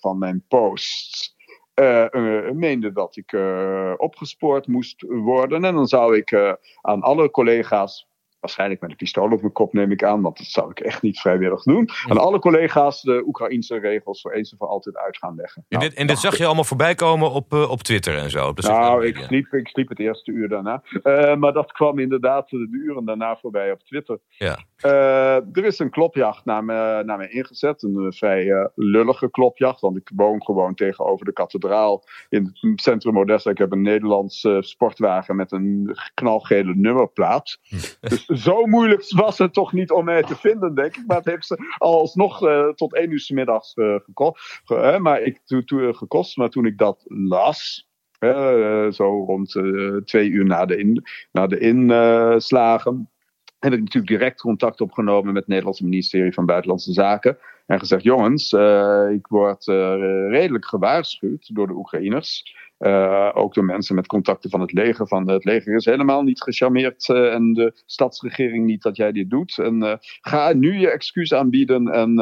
van 0.00 0.18
mijn 0.18 0.44
posts. 0.48 1.36
Eh, 1.78 2.14
eh, 2.14 2.52
meende 2.52 2.92
dat 2.92 3.16
ik 3.16 3.32
eh, 3.32 3.92
opgespoord 3.96 4.66
moest 4.66 5.04
worden. 5.08 5.64
En 5.64 5.74
dan 5.74 5.86
zou 5.86 6.16
ik 6.16 6.56
aan 6.80 7.00
alle 7.00 7.30
collega's 7.30 8.07
Waarschijnlijk 8.40 8.80
met 8.80 8.90
een 8.90 8.96
pistool 8.96 9.30
op 9.30 9.40
mijn 9.40 9.52
kop 9.52 9.72
neem 9.72 9.90
ik 9.90 10.04
aan, 10.04 10.22
want 10.22 10.36
dat 10.36 10.46
zou 10.46 10.70
ik 10.70 10.80
echt 10.80 11.02
niet 11.02 11.20
vrijwillig 11.20 11.62
doen. 11.62 11.88
Aan 12.08 12.18
alle 12.18 12.38
collega's 12.38 13.02
de 13.02 13.22
Oekraïnse 13.26 13.78
regels 13.78 14.20
voor 14.20 14.32
eens 14.32 14.50
en 14.50 14.58
voor 14.58 14.68
altijd 14.68 14.96
uit 14.96 15.16
gaan 15.16 15.34
leggen. 15.36 15.64
En 15.68 15.78
dit, 15.78 15.94
en 15.94 16.06
dit 16.06 16.18
zag 16.18 16.36
je 16.36 16.44
allemaal 16.44 16.64
voorbij 16.64 16.94
komen 16.94 17.30
op, 17.30 17.52
eh, 17.52 17.70
op 17.70 17.82
Twitter 17.82 18.16
en 18.16 18.30
zo? 18.30 18.48
op 18.48 18.60
nou, 18.60 19.06
ik 19.06 19.16
sliep, 19.16 19.52
ik 19.52 19.68
sliep 19.68 19.88
het 19.88 19.98
eerste 19.98 20.32
uur 20.32 20.48
daarna. 20.48 20.82
Eh, 21.02 21.36
maar 21.36 21.52
dat 21.52 21.72
kwam 21.72 21.98
inderdaad 21.98 22.48
de 22.48 22.68
uren 22.70 23.04
daarna 23.04 23.36
voorbij 23.36 23.72
op 23.72 23.82
Twitter. 23.82 24.18
Ja. 24.28 24.58
Eh, 24.76 25.34
er 25.34 25.64
is 25.64 25.78
een 25.78 25.90
klopjacht 25.90 26.44
naar 26.44 26.64
me, 26.64 27.02
naar 27.04 27.18
me 27.18 27.28
ingezet. 27.28 27.82
Een 27.82 28.12
vrij 28.12 28.70
lullige 28.74 29.30
klopjacht. 29.30 29.80
Want 29.80 29.96
ik 29.96 30.10
woon 30.14 30.42
gewoon 30.42 30.74
tegenover 30.74 31.24
de 31.24 31.32
kathedraal 31.32 32.04
in 32.28 32.44
het 32.44 32.80
centrum 32.80 33.18
Odessa. 33.18 33.50
Ik 33.50 33.58
heb 33.58 33.72
een 33.72 33.82
Nederlandse 33.82 34.58
sportwagen 34.60 35.36
met 35.36 35.52
een 35.52 35.96
knalgele 36.14 36.74
nummerplaat. 36.74 37.58
Dus 38.00 38.27
zo 38.36 38.66
moeilijk 38.66 39.04
was 39.10 39.38
het 39.38 39.52
toch 39.52 39.72
niet 39.72 39.90
om 39.90 40.04
mij 40.04 40.22
te 40.22 40.36
vinden, 40.36 40.74
denk 40.74 40.96
ik. 40.96 41.06
Maar 41.06 41.16
het 41.16 41.26
heeft 41.26 41.46
ze 41.46 41.74
alsnog 41.78 42.46
eh, 42.46 42.68
tot 42.68 42.94
één 42.94 43.10
uur 43.10 43.20
's 43.20 43.30
middags 43.30 43.74
eh, 43.74 43.94
geko- 44.04 44.32
ge- 44.64 44.74
hè, 44.74 44.98
maar 44.98 45.20
ik, 45.22 45.40
to, 45.44 45.62
to- 45.64 45.92
gekost. 45.92 46.36
Maar 46.36 46.48
toen 46.48 46.66
ik 46.66 46.78
dat 46.78 47.04
las, 47.08 47.88
eh, 48.18 48.90
zo 48.90 49.24
rond 49.24 49.54
eh, 49.54 49.96
twee 50.04 50.28
uur 50.28 50.44
na 50.44 50.66
de, 50.66 50.76
in, 50.76 51.02
na 51.32 51.46
de 51.46 51.58
inslagen, 51.58 53.10
heb 53.58 53.72
ik 53.72 53.78
natuurlijk 53.78 54.12
direct 54.18 54.40
contact 54.40 54.80
opgenomen 54.80 55.26
met 55.26 55.36
het 55.36 55.46
Nederlandse 55.46 55.84
ministerie 55.84 56.32
van 56.32 56.46
Buitenlandse 56.46 56.92
Zaken. 56.92 57.38
En 57.66 57.78
gezegd: 57.78 58.02
jongens, 58.02 58.52
eh, 58.52 59.06
ik 59.12 59.26
word 59.26 59.66
eh, 59.68 59.94
redelijk 60.28 60.66
gewaarschuwd 60.66 61.54
door 61.54 61.66
de 61.66 61.72
Oekraïners. 61.74 62.56
Eh, 62.78 63.30
ook 63.34 63.54
door 63.54 63.64
mensen 63.64 63.94
met 63.94 64.06
contacten 64.06 64.50
van 64.50 64.60
het 64.60 64.72
leger. 64.72 65.08
Van 65.08 65.28
het 65.30 65.44
leger 65.44 65.74
is 65.74 65.84
helemaal 65.84 66.22
niet 66.22 66.42
gecharmeerd. 66.42 67.08
eh, 67.08 67.34
en 67.34 67.52
de 67.52 67.82
stadsregering 67.86 68.66
niet 68.66 68.82
dat 68.82 68.96
jij 68.96 69.12
dit 69.12 69.30
doet. 69.30 69.58
En 69.58 69.82
eh, 69.82 69.96
ga 70.20 70.52
nu 70.52 70.78
je 70.78 70.90
excuus 70.90 71.34
aanbieden. 71.34 71.88
En 71.88 72.16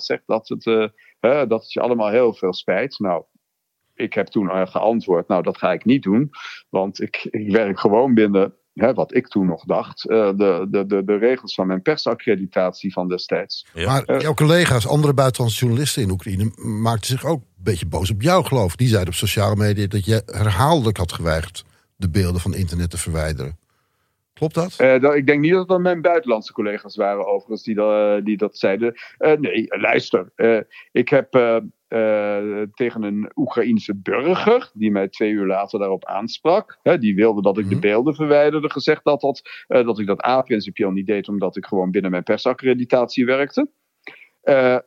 zeg 0.00 0.22
dat 0.26 0.48
het, 0.48 0.64
dat 1.48 1.62
het 1.62 1.72
je 1.72 1.80
allemaal 1.80 2.10
heel 2.10 2.34
veel 2.34 2.52
spijt. 2.52 2.98
Nou, 2.98 3.24
ik 3.94 4.12
heb 4.12 4.26
toen 4.26 4.68
geantwoord: 4.68 5.28
Nou, 5.28 5.42
dat 5.42 5.58
ga 5.58 5.72
ik 5.72 5.84
niet 5.84 6.02
doen. 6.02 6.30
Want 6.70 7.00
ik, 7.00 7.26
ik 7.30 7.50
werk 7.50 7.80
gewoon 7.80 8.14
binnen. 8.14 8.54
Hè, 8.76 8.94
wat 8.94 9.14
ik 9.14 9.28
toen 9.28 9.46
nog 9.46 9.64
dacht, 9.64 10.08
eh, 10.08 10.30
de, 10.36 10.66
de, 10.70 10.86
de, 10.86 11.04
de 11.04 11.16
regels 11.16 11.54
van 11.54 11.66
mijn 11.66 11.82
persaccreditatie 11.82 12.92
van 12.92 13.08
destijds. 13.08 13.66
Ja. 13.72 13.86
Maar 13.86 14.20
jouw 14.20 14.34
collega's, 14.34 14.86
andere 14.86 15.14
buitenlandse 15.14 15.60
journalisten 15.64 16.02
in 16.02 16.10
Oekraïne, 16.10 16.50
maakten 16.56 17.10
zich 17.10 17.24
ook 17.24 17.40
een 17.40 17.62
beetje 17.64 17.86
boos 17.86 18.10
op 18.10 18.22
jou, 18.22 18.44
geloof 18.44 18.72
ik. 18.72 18.78
Die 18.78 18.88
zeiden 18.88 19.08
op 19.08 19.14
sociale 19.18 19.56
media 19.56 19.86
dat 19.86 20.04
je 20.04 20.22
herhaaldelijk 20.26 20.96
had 20.96 21.12
geweigerd 21.12 21.64
de 21.96 22.10
beelden 22.10 22.40
van 22.40 22.54
internet 22.54 22.90
te 22.90 22.98
verwijderen. 22.98 23.58
Klopt 24.32 24.54
dat? 24.54 24.74
Eh, 24.78 25.00
dat, 25.00 25.14
ik 25.14 25.26
denk 25.26 25.40
niet 25.40 25.52
dat 25.52 25.68
dat 25.68 25.80
mijn 25.80 26.02
buitenlandse 26.02 26.52
collega's 26.52 26.96
waren, 26.96 27.26
overigens, 27.26 27.62
die, 27.62 27.74
dat- 27.74 28.24
die 28.24 28.36
dat 28.36 28.58
zeiden. 28.58 28.94
Eh, 29.18 29.32
nee, 29.38 29.66
luister. 29.68 30.30
eh, 30.34 30.58
ik 30.92 31.08
heb 31.08 31.34
eh, 31.88 32.62
tegen 32.74 33.02
een 33.02 33.30
Oekraïense 33.34 33.94
burger, 33.96 34.70
die 34.74 34.90
mij 34.90 35.08
twee 35.08 35.30
uur 35.30 35.46
later 35.46 35.78
daarop 35.78 36.04
aansprak, 36.04 36.78
die 36.82 37.14
wilde 37.14 37.42
dat 37.42 37.58
ik 37.58 37.68
de 37.68 37.74
Mhm. 37.74 37.80
beelden 37.80 38.14
verwijderde, 38.14 38.70
gezegd 38.70 39.04
dat, 39.04 39.20
dat, 39.20 39.42
eh, 39.66 39.84
dat 39.86 39.98
ik 39.98 40.06
dat 40.06 40.24
A, 40.26 40.42
principieel 40.42 40.90
niet 40.90 41.06
deed, 41.06 41.28
omdat 41.28 41.56
ik 41.56 41.66
gewoon 41.66 41.90
binnen 41.90 42.10
mijn 42.10 42.22
persaccreditatie 42.22 43.26
werkte. 43.26 43.70
Eh, 44.42 44.78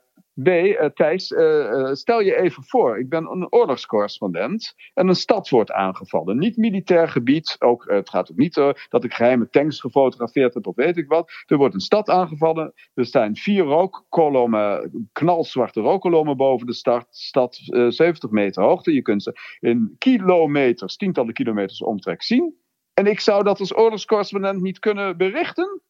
B, 0.43 0.47
eh, 0.47 0.85
Thijs, 0.85 1.33
eh, 1.33 1.71
eh, 1.71 1.93
stel 1.93 2.21
je 2.21 2.35
even 2.35 2.63
voor, 2.63 2.99
ik 2.99 3.09
ben 3.09 3.31
een 3.31 3.51
oorlogscorrespondent 3.51 4.73
en 4.93 5.07
een 5.07 5.15
stad 5.15 5.49
wordt 5.49 5.71
aangevallen. 5.71 6.37
Niet 6.37 6.57
militair 6.57 7.09
gebied, 7.09 7.55
ook, 7.59 7.85
het 7.89 8.09
gaat 8.09 8.31
ook 8.31 8.37
niet 8.37 8.53
dat 8.89 9.03
ik 9.03 9.13
geheime 9.13 9.49
tanks 9.49 9.79
gefotografeerd 9.79 10.53
heb 10.53 10.67
of 10.67 10.75
weet 10.75 10.97
ik 10.97 11.07
wat. 11.07 11.31
Er 11.45 11.57
wordt 11.57 11.73
een 11.73 11.79
stad 11.79 12.09
aangevallen, 12.09 12.73
er 12.93 13.05
staan 13.05 13.35
vier 13.35 13.63
rookkolommen, 13.63 15.07
knalzwarte 15.11 15.81
rookkolommen 15.81 16.37
boven 16.37 16.67
de 16.67 16.73
stad, 16.73 17.07
stad 17.09 17.59
eh, 17.65 17.87
70 17.89 18.29
meter 18.29 18.63
hoogte. 18.63 18.93
Je 18.93 19.01
kunt 19.01 19.23
ze 19.23 19.57
in 19.59 19.95
kilometers, 19.97 20.95
tientallen 20.95 21.33
kilometers 21.33 21.81
omtrek 21.81 22.23
zien. 22.23 22.55
En 22.93 23.05
ik 23.05 23.19
zou 23.19 23.43
dat 23.43 23.59
als 23.59 23.75
oorlogscorrespondent 23.75 24.61
niet 24.61 24.79
kunnen 24.79 25.17
berichten? 25.17 25.81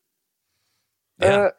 Ja. 1.15 1.55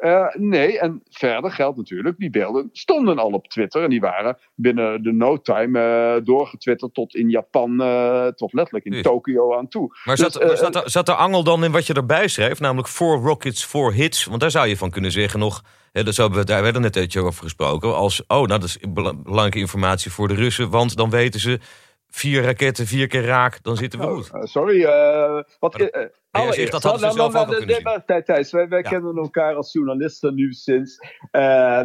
Eh, 0.00 0.08
Uh, 0.10 0.34
nee, 0.34 0.78
en 0.78 1.02
verder 1.10 1.50
geldt 1.50 1.76
natuurlijk, 1.76 2.18
die 2.18 2.30
beelden 2.30 2.68
stonden 2.72 3.18
al 3.18 3.30
op 3.30 3.48
Twitter. 3.48 3.82
En 3.82 3.90
die 3.90 4.00
waren 4.00 4.38
binnen 4.54 5.02
de 5.02 5.12
no 5.12 5.40
time 5.40 5.78
uh, 5.78 6.24
doorgetwitterd 6.24 6.94
tot 6.94 7.14
in 7.14 7.28
Japan, 7.28 7.80
uh, 7.80 8.26
tot 8.26 8.52
letterlijk 8.52 8.84
in 8.84 9.02
Tokio 9.02 9.56
aan 9.56 9.68
toe. 9.68 9.98
Maar 10.04 10.16
zat, 10.16 10.32
dus, 10.32 10.58
zat, 10.58 10.74
er, 10.74 10.90
zat 10.90 11.08
er 11.08 11.14
angel 11.14 11.44
dan 11.44 11.64
in 11.64 11.72
wat 11.72 11.86
je 11.86 11.94
erbij 11.94 12.28
schreef? 12.28 12.60
Namelijk 12.60 12.88
voor 12.88 13.18
Rockets, 13.18 13.64
voor 13.64 13.92
hits? 13.92 14.24
Want 14.24 14.40
daar 14.40 14.50
zou 14.50 14.66
je 14.66 14.76
van 14.76 14.90
kunnen 14.90 15.12
zeggen 15.12 15.40
nog... 15.40 15.62
Hè, 15.92 16.04
dus 16.04 16.16
we, 16.16 16.44
daar 16.44 16.62
werden 16.62 16.82
net 16.82 16.96
een 16.96 17.22
over 17.22 17.42
gesproken. 17.42 17.96
Als, 17.96 18.22
oh, 18.26 18.36
nou, 18.36 18.46
dat 18.46 18.62
is 18.62 18.78
belangrijke 18.88 19.58
informatie 19.58 20.10
voor 20.10 20.28
de 20.28 20.34
Russen. 20.34 20.70
Want 20.70 20.96
dan 20.96 21.10
weten 21.10 21.40
ze, 21.40 21.58
vier 22.10 22.42
raketten, 22.42 22.86
vier 22.86 23.06
keer 23.06 23.24
raak, 23.24 23.62
dan 23.62 23.76
zitten 23.76 23.98
we 23.98 24.06
oh, 24.06 24.12
goed. 24.12 24.48
sorry, 24.48 24.86
wat... 25.58 25.90
Maar, 26.30 26.44
ja, 26.44 26.52
zegt, 26.52 26.72
dat 26.72 26.82
hadden 26.82 27.10
ze 27.10 27.16
zelf 27.16 27.36
ook 27.36 27.56
kunnen 27.56 28.24
Thijs, 28.24 28.52
wij, 28.52 28.68
wij 28.68 28.82
ja. 28.82 28.88
kennen 28.88 29.16
elkaar 29.16 29.54
als 29.54 29.72
journalisten 29.72 30.34
nu 30.34 30.52
sinds 30.52 31.00
uh, 31.00 31.08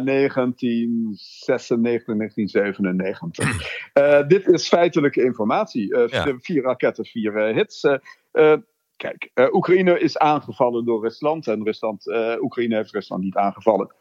1996, 0.04 2.16
1997. 2.16 3.90
uh, 3.94 4.26
dit 4.28 4.46
is 4.46 4.68
feitelijke 4.68 5.22
informatie. 5.22 5.96
Uh, 5.96 6.08
ja. 6.08 6.36
Vier 6.40 6.62
raketten, 6.62 7.04
vier 7.04 7.54
hits. 7.54 7.80
kijk, 8.96 9.30
Oekraïne 9.52 9.98
is 9.98 10.18
aangevallen 10.18 10.84
door 10.84 11.02
Rusland. 11.02 11.46
En 11.46 11.64
Rusland, 11.64 12.06
Oekraïne 12.40 12.76
heeft 12.76 12.92
Rusland 12.92 13.22
niet 13.22 13.36
aangevallen. 13.36 13.94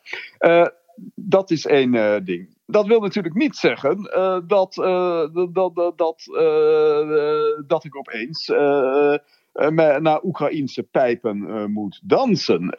dat 1.16 1.52
is 1.52 1.66
één 1.66 2.26
ding. 2.26 2.55
Dat 2.66 2.86
wil 2.86 3.00
natuurlijk 3.00 3.36
niet 3.36 3.56
zeggen 3.56 4.02
dat, 4.48 4.74
dat, 4.74 4.74
dat, 5.54 5.94
dat, 5.96 6.24
dat 7.68 7.84
ik 7.84 7.98
opeens 7.98 8.48
naar 10.00 10.24
Oekraïnse 10.24 10.84
pijpen 10.84 11.72
moet 11.72 12.02
dansen. 12.04 12.70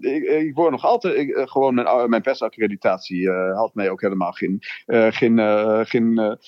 Ik, 0.00 0.22
ik, 0.22 0.54
word 0.54 0.70
nog 0.70 0.84
altijd, 0.84 1.32
gewoon 1.50 1.74
mijn, 1.74 2.10
mijn 2.10 2.22
persaccreditatie 2.22 3.30
had 3.30 3.74
mij 3.74 3.90
ook 3.90 4.00
helemaal 4.00 4.32
geen, 4.32 4.58
geen, 5.10 5.38
geen 5.86 6.38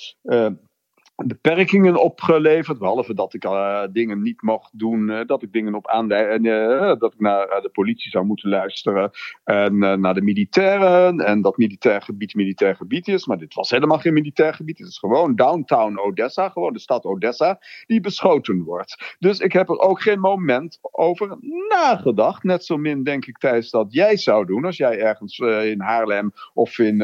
beperkingen 1.17 1.97
opgeleverd. 1.97 2.79
Behalve 2.79 3.15
dat 3.15 3.35
ik 3.35 3.45
uh, 3.45 3.83
dingen 3.91 4.23
niet 4.23 4.43
mocht 4.43 4.79
doen. 4.79 5.11
Uh, 5.11 5.21
dat 5.27 5.43
ik 5.43 5.53
dingen 5.53 5.75
op 5.75 5.89
aanleiding. 5.89 6.47
Uh, 6.47 6.95
dat 6.99 7.13
ik 7.13 7.21
naar 7.21 7.47
de 7.63 7.71
politie 7.73 8.11
zou 8.11 8.25
moeten 8.25 8.49
luisteren. 8.49 9.11
En 9.45 9.79
naar 9.79 10.15
de 10.15 10.23
militairen. 10.23 11.21
En 11.21 11.43
dat 11.43 11.57
militair 11.57 12.03
gebied 12.03 12.35
militair 12.35 12.77
gebied 12.77 13.09
is. 13.09 13.27
Maar 13.27 13.39
dit 13.39 13.55
was 13.55 13.71
helemaal 13.71 13.99
geen 13.99 14.13
militair 14.13 14.55
gebied. 14.55 14.79
Het 14.79 14.89
is 14.89 14.99
gewoon 14.99 15.35
downtown 15.35 15.99
Odessa. 15.99 16.49
Gewoon 16.49 16.73
de 16.73 16.79
stad 16.79 17.05
Odessa. 17.05 17.59
Die 17.87 18.01
beschoten 18.01 18.63
wordt. 18.63 19.17
Dus 19.19 19.39
ik 19.39 19.53
heb 19.53 19.69
er 19.69 19.79
ook 19.79 20.01
geen 20.01 20.21
moment 20.21 20.79
over 20.91 21.39
nagedacht. 21.69 22.43
Net 22.43 22.65
zo 22.65 22.77
min 22.77 23.03
denk 23.03 23.27
ik 23.27 23.39
Thijs 23.39 23.71
dat 23.71 23.93
jij 23.93 24.17
zou 24.17 24.47
doen. 24.47 24.65
Als 24.65 24.77
jij 24.77 25.01
ergens 25.01 25.39
in 25.39 25.81
Haarlem 25.81 26.33
of 26.55 26.79
in 26.79 26.99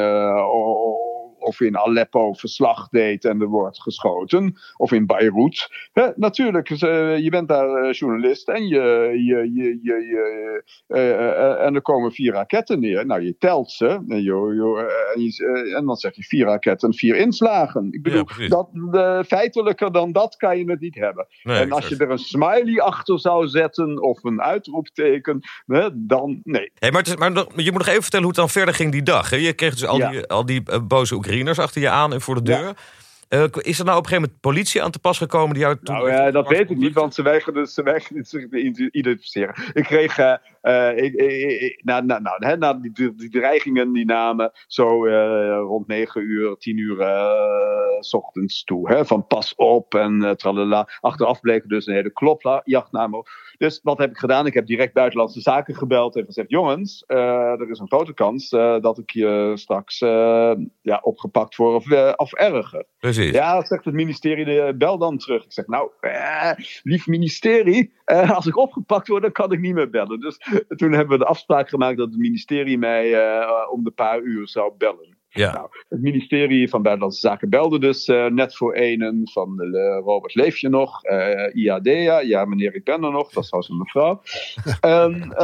of 1.40 1.61
in 1.61 1.79
Aleppo 1.79 2.33
verslag 2.33 2.88
deed 2.88 3.24
en 3.24 3.40
er 3.40 3.46
wordt 3.46 3.83
geschoten. 3.83 4.57
Of 4.76 4.92
in 4.92 5.07
Beirut. 5.07 5.68
natuurlijk, 6.16 6.70
eh, 6.70 7.18
je 7.18 7.31
bent 7.31 7.48
daar 7.48 7.74
eh, 7.74 7.92
journalist 7.92 8.48
en, 8.48 8.68
je, 8.68 9.12
je, 9.26 9.50
je, 9.55 9.79
je, 9.83 10.62
uh, 10.88 11.64
en 11.64 11.74
er 11.74 11.83
komen 11.83 12.12
vier 12.12 12.33
raketten 12.33 12.81
neer. 12.81 13.07
Nou, 13.07 13.22
je 13.22 13.37
telt 13.38 13.70
ze 13.70 13.88
en, 14.09 14.22
je, 14.22 15.72
en, 15.76 15.87
dan 15.87 15.96
zeg 15.96 16.16
je 16.16 16.22
vier 16.22 16.44
raketten, 16.44 16.94
vier 16.94 17.16
inslagen. 17.16 17.88
Ik 17.90 18.03
bedoel, 18.03 18.24
dat, 18.48 18.68
feitelijker 19.26 19.92
dan 19.92 20.12
dat 20.12 20.37
kan 20.37 20.59
je 20.59 20.70
het 20.70 20.81
niet 20.81 20.94
hebben. 20.94 21.26
en 21.42 21.72
als 21.72 21.88
je 21.88 21.96
er 21.96 22.11
een 22.11 22.18
smiley 22.18 22.81
achter 22.81 23.20
zou 23.20 23.48
zetten 23.48 24.03
of 24.03 24.24
een 24.24 24.42
uitroepteken, 24.42 25.40
dan 25.94 26.40
nee. 26.44 26.70
Hey, 26.74 26.90
maar, 26.90 27.03
het 27.03 27.09
is, 27.09 27.16
maar 27.16 27.33
je 27.33 27.70
moet 27.70 27.79
nog 27.79 27.87
even 27.87 28.03
vertellen 28.03 28.26
hoe 28.26 28.35
het 28.35 28.40
dan 28.40 28.48
verder 28.48 28.74
ging 28.74 28.92
die 28.92 29.03
dag. 29.03 29.31
Hè? 29.31 29.37
Je 29.37 29.53
kreeg 29.53 29.72
dus 29.72 29.87
al 29.87 30.11
die, 30.11 30.26
al 30.26 30.46
die 30.46 30.62
boze 30.81 31.14
Oekraïners 31.14 31.30
Oekraïners 31.31 31.59
achter 31.59 31.81
je 31.81 31.88
aan 31.88 32.12
en 32.12 32.21
voor 32.21 32.35
de 32.35 32.43
deur. 32.43 32.75
Uh, 33.31 33.45
is 33.61 33.79
er 33.79 33.85
nou 33.85 33.99
op 33.99 34.05
een 34.05 34.09
gegeven 34.09 34.21
moment 34.21 34.40
politie 34.40 34.83
aan 34.83 34.90
te 34.90 34.99
pas 34.99 35.19
gekomen 35.19 35.55
die 35.55 35.62
jou 35.62 35.77
toen... 35.83 35.95
Nou 35.95 36.11
ja, 36.11 36.31
dat 36.31 36.49
weet 36.49 36.71
ik 36.71 36.77
niet, 36.77 36.95
want 36.95 37.14
ze 37.14 37.23
weigerden, 37.23 37.66
ze 37.66 37.83
weigerden 37.83 38.25
zich 38.25 38.49
te 38.49 38.90
identificeren. 38.90 39.55
Ik 39.73 39.85
kreeg, 39.85 40.19
uh, 40.19 40.35
uh, 40.62 41.77
na, 41.83 42.01
na, 42.01 42.19
nou, 42.19 42.47
hè, 42.47 42.57
na 42.57 42.73
die, 42.75 43.14
die, 43.14 43.31
dreigingen 43.31 43.93
die 43.93 44.05
namen 44.05 44.53
zo 44.66 45.07
rond 45.66 45.87
9 45.87 46.23
uur, 46.23 46.57
10 46.57 46.79
uur 46.79 46.97
s 48.01 48.14
ochtends 48.14 48.64
toe. 48.64 48.93
Hè, 48.93 49.07
van 49.07 49.27
pas 49.27 49.55
op 49.55 49.95
en 49.95 50.37
tralala. 50.37 50.88
Achteraf 51.01 51.40
bleek 51.40 51.69
dus 51.69 51.87
een 51.87 51.95
hele 51.95 52.12
klopjacht. 52.12 52.88
Dus 53.59 53.81
wat 53.83 53.99
heb 53.99 54.11
ik 54.11 54.19
gedaan? 54.19 54.47
Ik 54.47 54.55
heb 54.55 54.66
direct 54.66 54.93
buitenlandse 54.93 55.40
zaken 55.40 55.75
gebeld 55.75 56.16
en 56.16 56.25
gezegd: 56.25 56.51
jongens, 56.51 57.05
er 57.07 57.71
is 57.71 57.79
een 57.79 57.88
grote 57.88 58.14
kans 58.14 58.49
dat 58.81 58.99
ik 58.99 59.11
je 59.11 59.53
straks 59.55 59.99
ja, 60.81 61.01
opgepakt 61.03 61.57
word 61.57 61.75
of, 61.75 62.16
of 62.16 62.33
erger. 62.33 62.85
Precies. 63.20 63.38
Ja, 63.38 63.64
zegt 63.64 63.85
het 63.85 63.94
ministerie, 63.94 64.74
bel 64.74 64.98
dan 64.98 65.18
terug. 65.18 65.44
Ik 65.44 65.52
zeg, 65.52 65.66
nou, 65.66 65.90
eh, 66.00 66.52
lief 66.83 67.06
ministerie, 67.06 67.92
eh, 68.04 68.30
als 68.30 68.46
ik 68.46 68.56
opgepakt 68.56 69.09
word, 69.09 69.22
dan 69.22 69.33
kan 69.33 69.52
ik 69.52 69.61
niet 69.61 69.74
meer 69.74 69.90
bellen. 69.90 70.20
Dus 70.20 70.38
toen 70.76 70.92
hebben 70.92 71.18
we 71.18 71.24
de 71.24 71.30
afspraak 71.30 71.68
gemaakt 71.68 71.98
dat 71.98 72.09
het 72.09 72.18
ministerie 72.18 72.78
mij 72.78 73.11
uh, 73.11 73.50
om 73.70 73.85
de 73.85 73.90
paar 73.90 74.20
uur 74.20 74.48
zou 74.48 74.72
bellen. 74.78 75.18
Ja. 75.28 75.52
Nou, 75.52 75.68
het 75.88 76.00
ministerie 76.00 76.68
van 76.68 76.83
Buitenlandse 76.83 77.20
Zaken 77.20 77.50
belde 77.50 77.78
dus 77.78 78.09
uh, 78.09 78.26
net 78.26 78.56
voor 78.56 78.74
enen 78.74 79.28
van 79.33 79.62
uh, 79.62 79.98
Robert, 80.04 80.35
leef 80.35 80.56
je 80.56 80.68
nog? 80.68 81.04
Uh, 81.04 81.54
IADEA, 81.54 82.20
ja 82.20 82.44
meneer, 82.44 82.74
ik 82.74 82.85
ben 82.85 83.04
er 83.04 83.11
nog. 83.11 83.33
Dat 83.33 83.48
was 83.48 83.68
een 83.68 83.76
mevrouw. 83.78 84.22
en, 84.80 85.35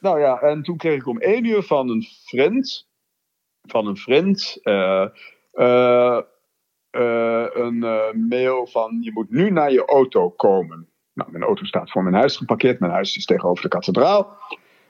nou 0.00 0.20
ja, 0.20 0.40
en 0.40 0.62
toen 0.62 0.76
kreeg 0.76 0.96
ik 0.96 1.06
om 1.06 1.18
één 1.18 1.44
uur 1.44 1.62
van 1.62 1.88
een 1.88 2.06
vriend, 2.24 2.88
van 3.62 3.86
een 3.86 3.96
vriend, 3.96 4.60
uh, 5.58 6.20
een 7.52 7.76
uh, 7.76 8.12
mail 8.28 8.66
van 8.66 8.98
je 9.00 9.12
moet 9.12 9.30
nu 9.30 9.50
naar 9.50 9.72
je 9.72 9.84
auto 9.84 10.30
komen. 10.30 10.88
Nou, 11.14 11.30
mijn 11.30 11.44
auto 11.44 11.64
staat 11.64 11.90
voor 11.90 12.02
mijn 12.02 12.14
huis 12.14 12.36
geparkeerd. 12.36 12.80
Mijn 12.80 12.92
huis 12.92 13.16
is 13.16 13.24
tegenover 13.24 13.62
de 13.62 13.68
kathedraal. 13.68 14.36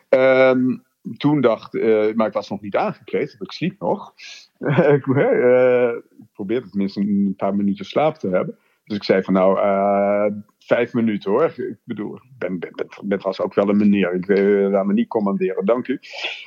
Ehm, 0.09 0.77
toen 1.17 1.41
dacht 1.41 1.75
ik, 1.75 2.17
maar 2.17 2.27
ik 2.27 2.33
was 2.33 2.51
nog 2.51 2.61
niet 2.61 2.77
aangekleed, 2.77 3.37
ik 3.39 3.53
sliep 3.53 3.81
nog. 3.81 4.13
ik 4.97 5.03
probeerde 6.33 6.69
tenminste 6.69 7.01
een 7.01 7.35
paar 7.37 7.57
minuten 7.57 7.85
slaap 7.85 8.15
te 8.15 8.29
hebben. 8.29 8.59
Dus 8.85 8.97
ik 8.97 9.05
zei 9.05 9.23
van 9.23 9.35
nou, 9.35 9.59
vijf 10.69 10.93
minuten 10.93 11.31
hoor. 11.31 11.45
Ik 11.45 11.79
bedoel, 11.85 12.15
ik 12.15 12.39
ben, 12.39 12.59
ben, 12.59 12.73
ben, 13.05 13.23
was 13.23 13.41
ook 13.41 13.55
wel 13.55 13.69
een 13.69 13.77
meneer. 13.77 14.15
Ik 14.15 14.29
uh, 14.29 14.83
me 14.83 14.93
niet 14.93 15.09
commanderen, 15.09 15.65
dank 15.65 15.89
u. 15.89 15.99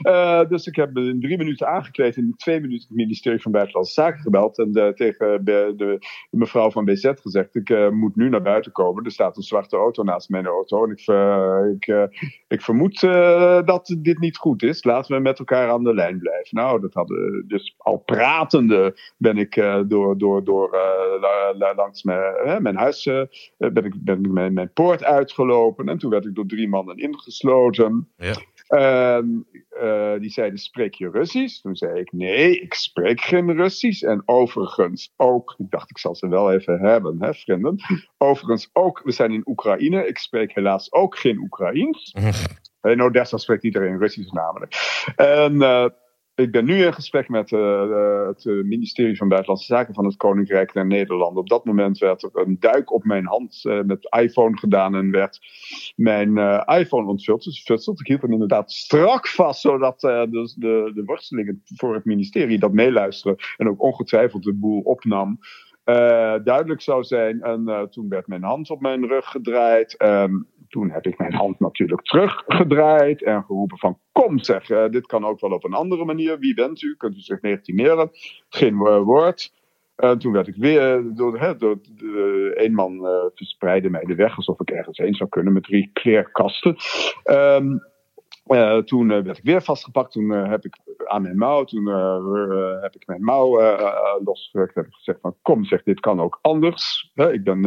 Uh, 0.07 0.49
dus 0.49 0.67
ik 0.67 0.75
heb 0.75 0.97
in 0.97 1.19
drie 1.19 1.37
minuten 1.37 1.67
aangekleed. 1.67 2.15
In 2.15 2.33
twee 2.37 2.59
minuten 2.59 2.87
het 2.87 2.97
ministerie 2.97 3.41
van 3.41 3.51
Buitenlandse 3.51 3.93
Zaken 3.93 4.21
gebeld. 4.21 4.57
En 4.57 4.71
de, 4.71 4.91
tegen 4.95 5.45
de, 5.45 5.73
de, 5.75 5.97
mevrouw 6.29 6.71
van 6.71 6.85
BZ 6.85 7.11
gezegd: 7.15 7.55
Ik 7.55 7.91
moet 7.91 8.15
nu 8.15 8.29
naar 8.29 8.41
buiten 8.41 8.71
komen. 8.71 9.05
Er 9.05 9.11
staat 9.11 9.37
een 9.37 9.43
zwarte 9.43 9.77
auto 9.77 10.03
naast 10.03 10.29
mijn 10.29 10.45
auto. 10.45 10.85
En 10.85 10.91
ik, 10.91 11.07
ik, 11.75 12.09
ik 12.47 12.61
vermoed 12.61 12.99
dat 13.65 13.95
dit 13.97 14.19
niet 14.19 14.37
goed 14.37 14.63
is. 14.63 14.83
Laten 14.83 15.15
we 15.15 15.21
met 15.21 15.39
elkaar 15.39 15.69
aan 15.69 15.83
de 15.83 15.93
lijn 15.93 16.19
blijven. 16.19 16.57
Nou, 16.57 16.81
dat 16.81 16.93
hadden 16.93 17.43
dus 17.47 17.75
al 17.77 17.97
pratende 17.97 18.95
ben 19.17 19.37
ik 19.37 19.55
door, 19.87 20.17
door, 20.17 20.43
door 20.43 20.77
langs 21.75 22.03
mijn, 22.03 22.61
mijn 22.61 22.77
huis 22.77 23.03
ben 23.57 23.85
ik 23.85 23.93
ben 24.15 24.25
ik 24.25 24.31
mijn, 24.31 24.53
mijn 24.53 24.73
poort 24.73 25.03
uitgelopen 25.03 25.89
en 25.89 25.97
toen 25.97 26.09
werd 26.09 26.25
ik 26.25 26.35
door 26.35 26.45
drie 26.45 26.67
mannen 26.67 26.97
ingesloten. 26.97 28.09
Ja. 28.17 28.33
En 28.67 29.47
uh, 29.81 30.19
die 30.19 30.29
zeiden: 30.29 30.59
Spreek 30.59 30.93
je 30.93 31.09
Russisch? 31.09 31.61
Toen 31.61 31.75
zei 31.75 31.99
ik: 31.99 32.11
Nee, 32.11 32.59
ik 32.59 32.73
spreek 32.73 33.21
geen 33.21 33.51
Russisch. 33.55 34.03
En 34.03 34.21
overigens 34.25 35.13
ook, 35.17 35.55
ik 35.57 35.69
dacht 35.69 35.89
ik 35.89 35.97
zal 35.97 36.15
ze 36.15 36.27
wel 36.27 36.51
even 36.51 36.79
hebben, 36.79 37.17
hè, 37.19 37.33
vrienden. 37.33 37.75
Overigens 38.17 38.69
ook, 38.73 39.01
we 39.03 39.11
zijn 39.11 39.31
in 39.31 39.43
Oekraïne. 39.45 40.07
Ik 40.07 40.17
spreek 40.17 40.55
helaas 40.55 40.93
ook 40.93 41.17
geen 41.17 41.37
Oekraïens. 41.37 42.15
in 42.81 43.01
Odessa 43.01 43.37
spreekt 43.37 43.63
iedereen 43.63 43.97
Russisch 43.97 44.31
namelijk. 44.31 44.75
En 45.15 45.53
uh, 45.53 45.85
ik 46.41 46.51
ben 46.51 46.65
nu 46.65 46.83
in 46.83 46.93
gesprek 46.93 47.29
met 47.29 47.51
uh, 47.51 48.27
het 48.27 48.45
ministerie 48.45 49.17
van 49.17 49.27
Buitenlandse 49.27 49.73
Zaken 49.73 49.93
van 49.93 50.05
het 50.05 50.15
Koninkrijk 50.15 50.73
der 50.73 50.85
Nederlanden. 50.85 51.41
Op 51.41 51.49
dat 51.49 51.65
moment 51.65 51.97
werd 51.97 52.23
er 52.23 52.29
een 52.33 52.57
duik 52.59 52.93
op 52.93 53.03
mijn 53.03 53.25
hand 53.25 53.61
met 53.85 54.17
iPhone 54.19 54.57
gedaan 54.57 54.95
en 54.95 55.11
werd 55.11 55.39
mijn 55.95 56.37
uh, 56.37 56.61
iPhone 56.65 57.07
ontfutseld. 57.07 57.99
Ik 57.99 58.07
hield 58.07 58.21
hem 58.21 58.31
inderdaad 58.31 58.71
strak 58.71 59.27
vast, 59.27 59.61
zodat 59.61 59.99
dus 60.29 60.53
de, 60.53 60.91
de 60.93 61.03
worstelingen 61.05 61.61
voor 61.65 61.93
het 61.93 62.05
ministerie 62.05 62.59
dat 62.59 62.73
meeluisteren 62.73 63.37
en 63.57 63.69
ook 63.69 63.81
ongetwijfeld 63.81 64.43
de 64.43 64.53
boel 64.53 64.81
opnam. 64.81 65.39
duidelijk 66.43 66.81
zou 66.81 67.03
zijn. 67.03 67.41
En 67.41 67.87
toen 67.89 68.09
werd 68.09 68.27
mijn 68.27 68.43
hand 68.43 68.69
op 68.69 68.81
mijn 68.81 69.07
rug 69.07 69.25
gedraaid. 69.25 69.95
Um, 70.03 70.47
toen 70.71 70.91
heb 70.91 71.05
ik 71.05 71.17
mijn 71.17 71.33
hand 71.33 71.59
natuurlijk 71.59 72.01
teruggedraaid 72.01 73.23
en 73.23 73.43
geroepen 73.43 73.77
van 73.77 73.99
kom 74.11 74.39
zeg, 74.39 74.69
uh, 74.69 74.89
dit 74.89 75.05
kan 75.05 75.25
ook 75.25 75.39
wel 75.39 75.51
op 75.51 75.63
een 75.63 75.73
andere 75.73 76.05
manier. 76.05 76.39
Wie 76.39 76.53
bent 76.53 76.81
u? 76.81 76.95
Kunt 76.97 77.15
u 77.15 77.19
zich 77.19 77.41
legitimeren? 77.41 78.09
Geen 78.49 78.73
uh, 78.73 79.01
woord. 79.01 79.53
En 79.95 80.19
toen 80.19 80.31
werd 80.31 80.47
ik 80.47 80.55
weer 80.55 81.13
door, 81.15 81.39
hè, 81.39 81.55
door 81.55 81.79
een 82.53 82.73
man 82.73 82.99
verspreidde 83.35 83.89
mij 83.89 84.03
de 84.03 84.15
weg 84.15 84.35
alsof 84.35 84.59
ik 84.59 84.69
ergens 84.69 84.97
heen 84.97 85.13
zou 85.13 85.29
kunnen 85.29 85.53
met 85.53 85.63
drie 85.63 85.89
kleerkasten. 85.93 86.75
Um, 87.23 87.90
Uh, 88.51 88.77
toen 88.77 89.09
uh, 89.09 89.23
werd 89.23 89.37
ik 89.37 89.43
weer 89.43 89.61
vastgepakt. 89.61 90.11
Toen 90.11 90.31
uh, 90.31 90.49
heb 90.49 90.65
ik 90.65 90.77
aan 91.05 91.21
mijn 91.21 91.37
mouw, 91.37 91.63
toen 91.63 91.87
heb 92.81 92.95
ik 92.95 93.07
mijn 93.07 93.23
mouw 93.23 93.59
losgewerkt. 94.23 94.75
Heb 94.75 94.85
gezegd 94.89 95.19
van 95.21 95.35
kom, 95.41 95.65
zeg 95.65 95.83
dit 95.83 95.99
kan 95.99 96.21
ook 96.21 96.39
anders. 96.41 97.11
ik 97.13 97.43
ben 97.43 97.63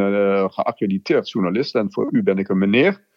geaccrediteerd 0.51 1.29
journalist 1.29 1.75
en 1.75 1.91
voor 1.91 2.07
u 2.11 2.23
ben 2.23 2.37
ik 2.37 2.49
een 2.49 2.57
meneer. 2.57 3.07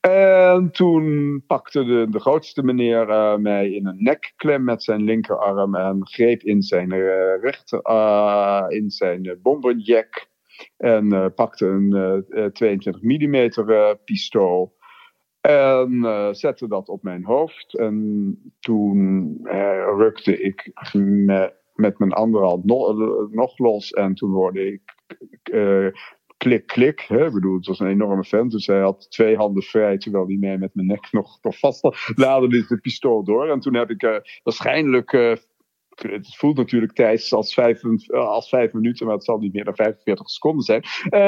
En 0.00 0.70
toen 0.70 1.42
pakte 1.46 1.84
de, 1.84 2.06
de 2.10 2.20
grootste 2.20 2.62
meneer 2.62 3.06
mij 3.40 3.70
in 3.70 3.86
een 3.86 4.02
nekklem 4.02 4.64
met 4.64 4.82
zijn 4.82 5.02
linkerarm 5.02 5.74
en 5.74 6.06
greep 6.06 6.42
in 6.42 6.62
zijn 6.62 6.90
rechter, 7.40 7.80
in 8.68 8.90
zijn 8.90 9.38
bomberjack. 9.42 10.26
En 10.76 11.32
pakte 11.34 11.66
een 11.66 12.52
22 12.52 13.02
mm 13.02 13.50
pistool. 14.04 14.80
En 15.42 15.92
uh, 15.92 16.32
zette 16.32 16.68
dat 16.68 16.88
op 16.88 17.02
mijn 17.02 17.24
hoofd. 17.24 17.78
En 17.78 18.52
toen 18.60 19.38
uh, 19.42 19.94
rukte 19.96 20.40
ik 20.40 20.70
me, 20.92 21.52
met 21.74 21.98
mijn 21.98 22.12
andere 22.12 22.44
hand 22.44 22.64
nog, 22.64 22.96
nog, 23.30 23.58
los. 23.58 23.90
En 23.90 24.14
toen 24.14 24.32
hoorde 24.32 24.66
ik 24.66 24.82
klik, 26.36 26.66
klik. 26.66 27.00
Hè? 27.00 27.26
Ik 27.26 27.32
bedoel, 27.32 27.56
het 27.56 27.66
was 27.66 27.80
een 27.80 27.88
enorme 27.88 28.24
vent. 28.24 28.50
Dus 28.50 28.66
hij 28.66 28.80
had 28.80 29.10
twee 29.10 29.36
handen 29.36 29.62
vrij, 29.62 29.98
terwijl 29.98 30.26
hij 30.26 30.36
mij 30.36 30.58
met 30.58 30.74
mijn 30.74 30.86
nek 30.86 31.08
nog, 31.10 31.38
nog 31.42 31.58
vast 31.58 31.82
had. 31.82 32.50
Dit 32.50 32.68
de 32.68 32.78
pistool 32.80 33.24
door. 33.24 33.48
En 33.48 33.60
toen 33.60 33.74
heb 33.74 33.90
ik 33.90 34.22
waarschijnlijk 34.42 35.10
het 35.94 36.36
voelt 36.36 36.56
natuurlijk 36.56 36.92
Thijs 36.92 37.32
als 37.32 37.54
vijf, 37.54 37.82
als 38.10 38.48
vijf 38.48 38.72
minuten, 38.72 39.06
maar 39.06 39.14
het 39.14 39.24
zal 39.24 39.38
niet 39.38 39.52
meer 39.52 39.64
dan 39.64 39.74
45 39.74 40.30
seconden 40.30 40.64
zijn. 40.64 40.82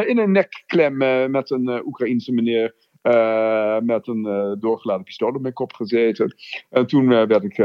In 0.09 0.19
een 0.19 0.33
nekklem 0.33 0.97
met 1.31 1.51
een 1.51 1.87
Oekraïense 1.87 2.33
meneer 2.33 2.75
uh, 3.05 3.79
met 3.79 4.07
een 4.07 4.27
uh, 4.27 4.53
doorgeladen 4.59 5.05
pistool 5.05 5.29
op 5.29 5.41
mijn 5.41 5.55
kop 5.55 5.73
gezeten. 5.73 6.35
En 6.71 6.87
toen 6.87 7.11
uh, 7.11 7.23
werd 7.23 7.45
ik, 7.45 7.59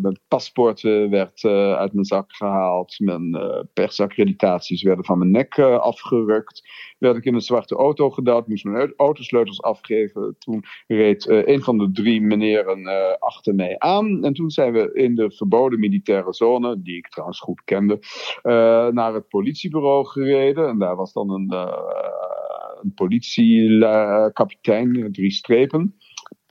mijn 0.00 0.18
paspoort 0.28 0.80
werd 1.10 1.44
uit 1.44 1.92
mijn 1.92 2.04
zak 2.04 2.32
gehaald. 2.32 2.98
Mijn 2.98 3.38
persaccreditaties 3.72 4.82
werden 4.82 5.04
van 5.04 5.18
mijn 5.18 5.30
nek 5.30 5.58
afgerukt. 5.58 6.68
Werd 6.98 7.16
ik 7.16 7.24
in 7.24 7.34
een 7.34 7.40
zwarte 7.40 7.74
auto 7.74 8.10
gedouwd, 8.10 8.48
moest 8.48 8.64
mijn 8.64 8.92
autosleutels 8.96 9.62
afgeven. 9.62 10.36
Toen 10.38 10.64
reed 10.86 11.28
een 11.28 11.62
van 11.62 11.78
de 11.78 11.90
drie 11.92 12.20
meneren 12.20 12.88
achter 13.18 13.54
mij 13.54 13.78
aan. 13.78 14.24
En 14.24 14.32
toen 14.32 14.50
zijn 14.50 14.72
we 14.72 14.92
in 14.92 15.14
de 15.14 15.30
verboden 15.30 15.80
militaire 15.80 16.32
zone, 16.32 16.82
die 16.82 16.96
ik 16.96 17.08
trouwens 17.08 17.40
goed 17.40 17.62
kende, 17.64 17.98
naar 18.92 19.14
het 19.14 19.28
politiebureau 19.28 20.06
gereden. 20.06 20.68
En 20.68 20.78
daar 20.78 20.96
was 20.96 21.12
dan 21.12 21.30
een 21.30 21.48
een 22.82 22.94
politiekapitein, 22.94 25.08
drie 25.12 25.30
strepen. 25.30 25.94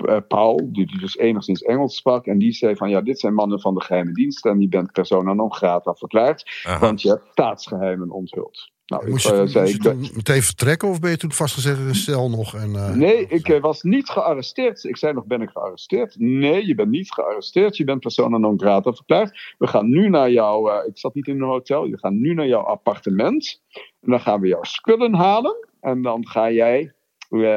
Uh, 0.05 0.17
Paul, 0.27 0.69
die, 0.71 0.85
die, 0.85 0.99
dus 0.99 1.17
enigszins 1.17 1.61
Engels 1.61 1.95
sprak. 1.95 2.25
En 2.25 2.37
die 2.37 2.51
zei 2.51 2.75
van 2.75 2.89
ja, 2.89 3.01
dit 3.01 3.19
zijn 3.19 3.33
mannen 3.33 3.59
van 3.59 3.73
de 3.73 3.81
geheime 3.81 4.11
dienst. 4.11 4.45
En 4.45 4.59
je 4.59 4.67
bent 4.67 4.91
persona 4.91 5.33
non 5.33 5.53
grata 5.53 5.93
verklaard. 5.93 6.65
Want 6.79 7.01
je 7.01 7.09
hebt 7.09 7.27
staatsgeheimen 7.31 8.09
onthuld. 8.09 8.71
Nou, 8.89 9.09
moest 9.09 9.29
je, 9.29 9.47
zei, 9.47 9.69
ik, 9.69 10.15
meteen 10.15 10.41
vertrekken 10.41 10.87
of 10.87 10.99
ben 10.99 11.09
je 11.09 11.17
toen 11.17 11.31
vastgezet 11.31 11.77
in 11.77 11.87
een 11.87 11.95
cel 11.95 12.29
nog? 12.29 12.55
En, 12.55 12.69
uh, 12.69 12.93
nee, 12.93 13.27
ik 13.27 13.57
was 13.61 13.81
niet 13.83 14.09
gearresteerd. 14.09 14.83
Ik 14.83 14.97
zei 14.97 15.13
nog, 15.13 15.25
ben 15.25 15.41
ik 15.41 15.49
gearresteerd? 15.49 16.15
Nee, 16.17 16.65
je 16.65 16.75
bent 16.75 16.89
niet 16.89 17.11
gearresteerd. 17.11 17.77
Je 17.77 17.83
bent 17.83 17.99
persona 17.99 18.37
non 18.37 18.59
grata 18.59 18.93
verklaard. 18.93 19.55
We 19.57 19.67
gaan 19.67 19.89
nu 19.89 20.09
naar 20.09 20.31
jouw, 20.31 20.83
ik 20.85 20.97
zat 20.97 21.13
niet 21.13 21.27
in 21.27 21.41
een 21.41 21.47
hotel, 21.47 21.85
je 21.85 21.97
gaat 21.97 22.11
nu 22.11 22.33
naar 22.33 22.47
jouw 22.47 22.63
appartement. 22.63 23.61
En 23.73 24.09
dan 24.11 24.19
gaan 24.19 24.41
we 24.41 24.47
jouw 24.47 24.63
spullen 24.63 25.13
halen. 25.13 25.67
En 25.79 26.01
dan 26.01 26.27
ga 26.27 26.51
jij, 26.51 26.93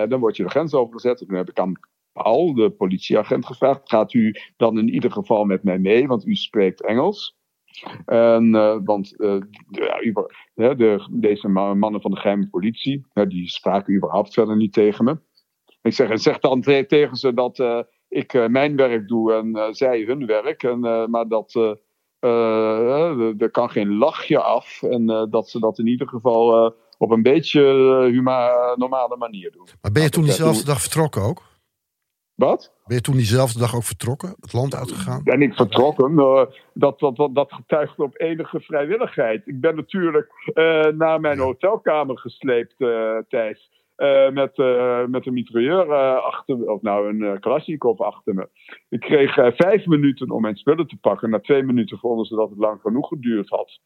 dan 0.08 0.20
word 0.20 0.36
je 0.36 0.42
de 0.42 0.50
grens 0.50 0.74
overgezet. 0.74 1.20
En 1.20 1.26
toen 1.26 1.36
heb 1.36 1.50
ik 1.50 1.58
aan 1.58 1.80
Paul, 2.12 2.54
de 2.54 2.70
politieagent, 2.70 3.46
gevraagd: 3.46 3.80
gaat 3.84 4.14
u 4.14 4.34
dan 4.56 4.78
in 4.78 4.88
ieder 4.88 5.12
geval 5.12 5.44
met 5.44 5.62
mij 5.62 5.78
mee, 5.78 6.06
want 6.06 6.26
u 6.26 6.34
spreekt 6.34 6.82
Engels? 6.82 7.36
En, 8.06 8.54
uh, 8.54 8.76
want 8.84 9.14
uh, 9.18 9.40
de, 10.54 11.06
deze 11.10 11.48
mannen 11.48 12.00
van 12.00 12.10
de 12.10 12.16
geheime 12.16 12.48
politie, 12.48 13.06
die 13.28 13.48
spraken 13.48 13.94
überhaupt 13.94 14.34
verder 14.34 14.56
niet 14.56 14.72
tegen 14.72 15.04
me. 15.04 15.18
Ik 15.82 15.92
zeg, 15.92 16.20
zeg 16.20 16.38
dan 16.38 16.60
te, 16.60 16.84
tegen 16.88 17.16
ze 17.16 17.34
dat 17.34 17.58
uh, 17.58 17.80
ik 18.08 18.48
mijn 18.48 18.76
werk 18.76 19.08
doe 19.08 19.32
en 19.32 19.74
zij 19.74 20.00
hun 20.00 20.26
werk. 20.26 20.62
En, 20.62 20.80
maar 21.10 21.28
dat 21.28 21.54
er 22.20 23.50
kan 23.50 23.70
geen 23.70 23.96
lachje 23.96 24.42
af. 24.42 24.82
En 24.82 25.06
dat 25.30 25.48
ze 25.48 25.58
dat 25.58 25.78
in 25.78 25.86
ieder 25.86 26.08
geval 26.08 26.74
op 26.98 27.10
een 27.10 27.22
beetje 27.22 27.62
huma, 28.10 28.52
normale 28.76 29.16
manier 29.16 29.52
doen. 29.52 29.68
Maar 29.80 29.92
ben 29.92 30.02
je 30.02 30.08
toen 30.08 30.24
diezelfde 30.24 30.64
dag 30.64 30.80
vertrokken 30.80 31.22
ook? 31.22 31.51
Wat? 32.42 32.72
Ben 32.86 32.96
je 32.96 33.02
toen 33.02 33.14
diezelfde 33.14 33.58
dag 33.58 33.74
ook 33.74 33.82
vertrokken, 33.82 34.34
het 34.40 34.52
land 34.52 34.74
uitgegaan? 34.74 35.22
Ben 35.24 35.42
ik 35.42 35.54
vertrokken? 35.54 36.12
Uh, 36.12 36.44
dat, 36.74 36.98
dat, 36.98 37.16
dat, 37.16 37.34
dat 37.34 37.52
getuigt 37.52 37.98
op 37.98 38.20
enige 38.20 38.60
vrijwilligheid. 38.60 39.46
Ik 39.46 39.60
ben 39.60 39.76
natuurlijk 39.76 40.28
uh, 40.54 40.86
naar 40.86 41.20
mijn 41.20 41.36
ja. 41.36 41.42
hotelkamer 41.42 42.18
gesleept, 42.18 42.74
uh, 42.78 43.16
Thijs. 43.28 43.70
met, 44.32 44.56
met 45.08 45.26
een 45.26 45.32
mitrailleur 45.32 45.94
achter 46.20 46.58
me, 46.58 46.72
of 46.72 46.82
nou 46.82 47.08
een 47.08 47.40
Kalashnikov 47.40 48.00
achter 48.00 48.34
me. 48.34 48.48
Ik 48.88 49.00
kreeg 49.00 49.34
vijf 49.34 49.86
minuten 49.86 50.30
om 50.30 50.42
mijn 50.42 50.56
spullen 50.56 50.86
te 50.86 50.96
pakken. 51.00 51.30
Na 51.30 51.40
twee 51.40 51.62
minuten 51.62 51.98
vonden 51.98 52.26
ze 52.26 52.34
dat 52.34 52.50
het 52.50 52.58
lang 52.58 52.80
genoeg 52.80 53.08
geduurd 53.08 53.48
had. 53.48 53.80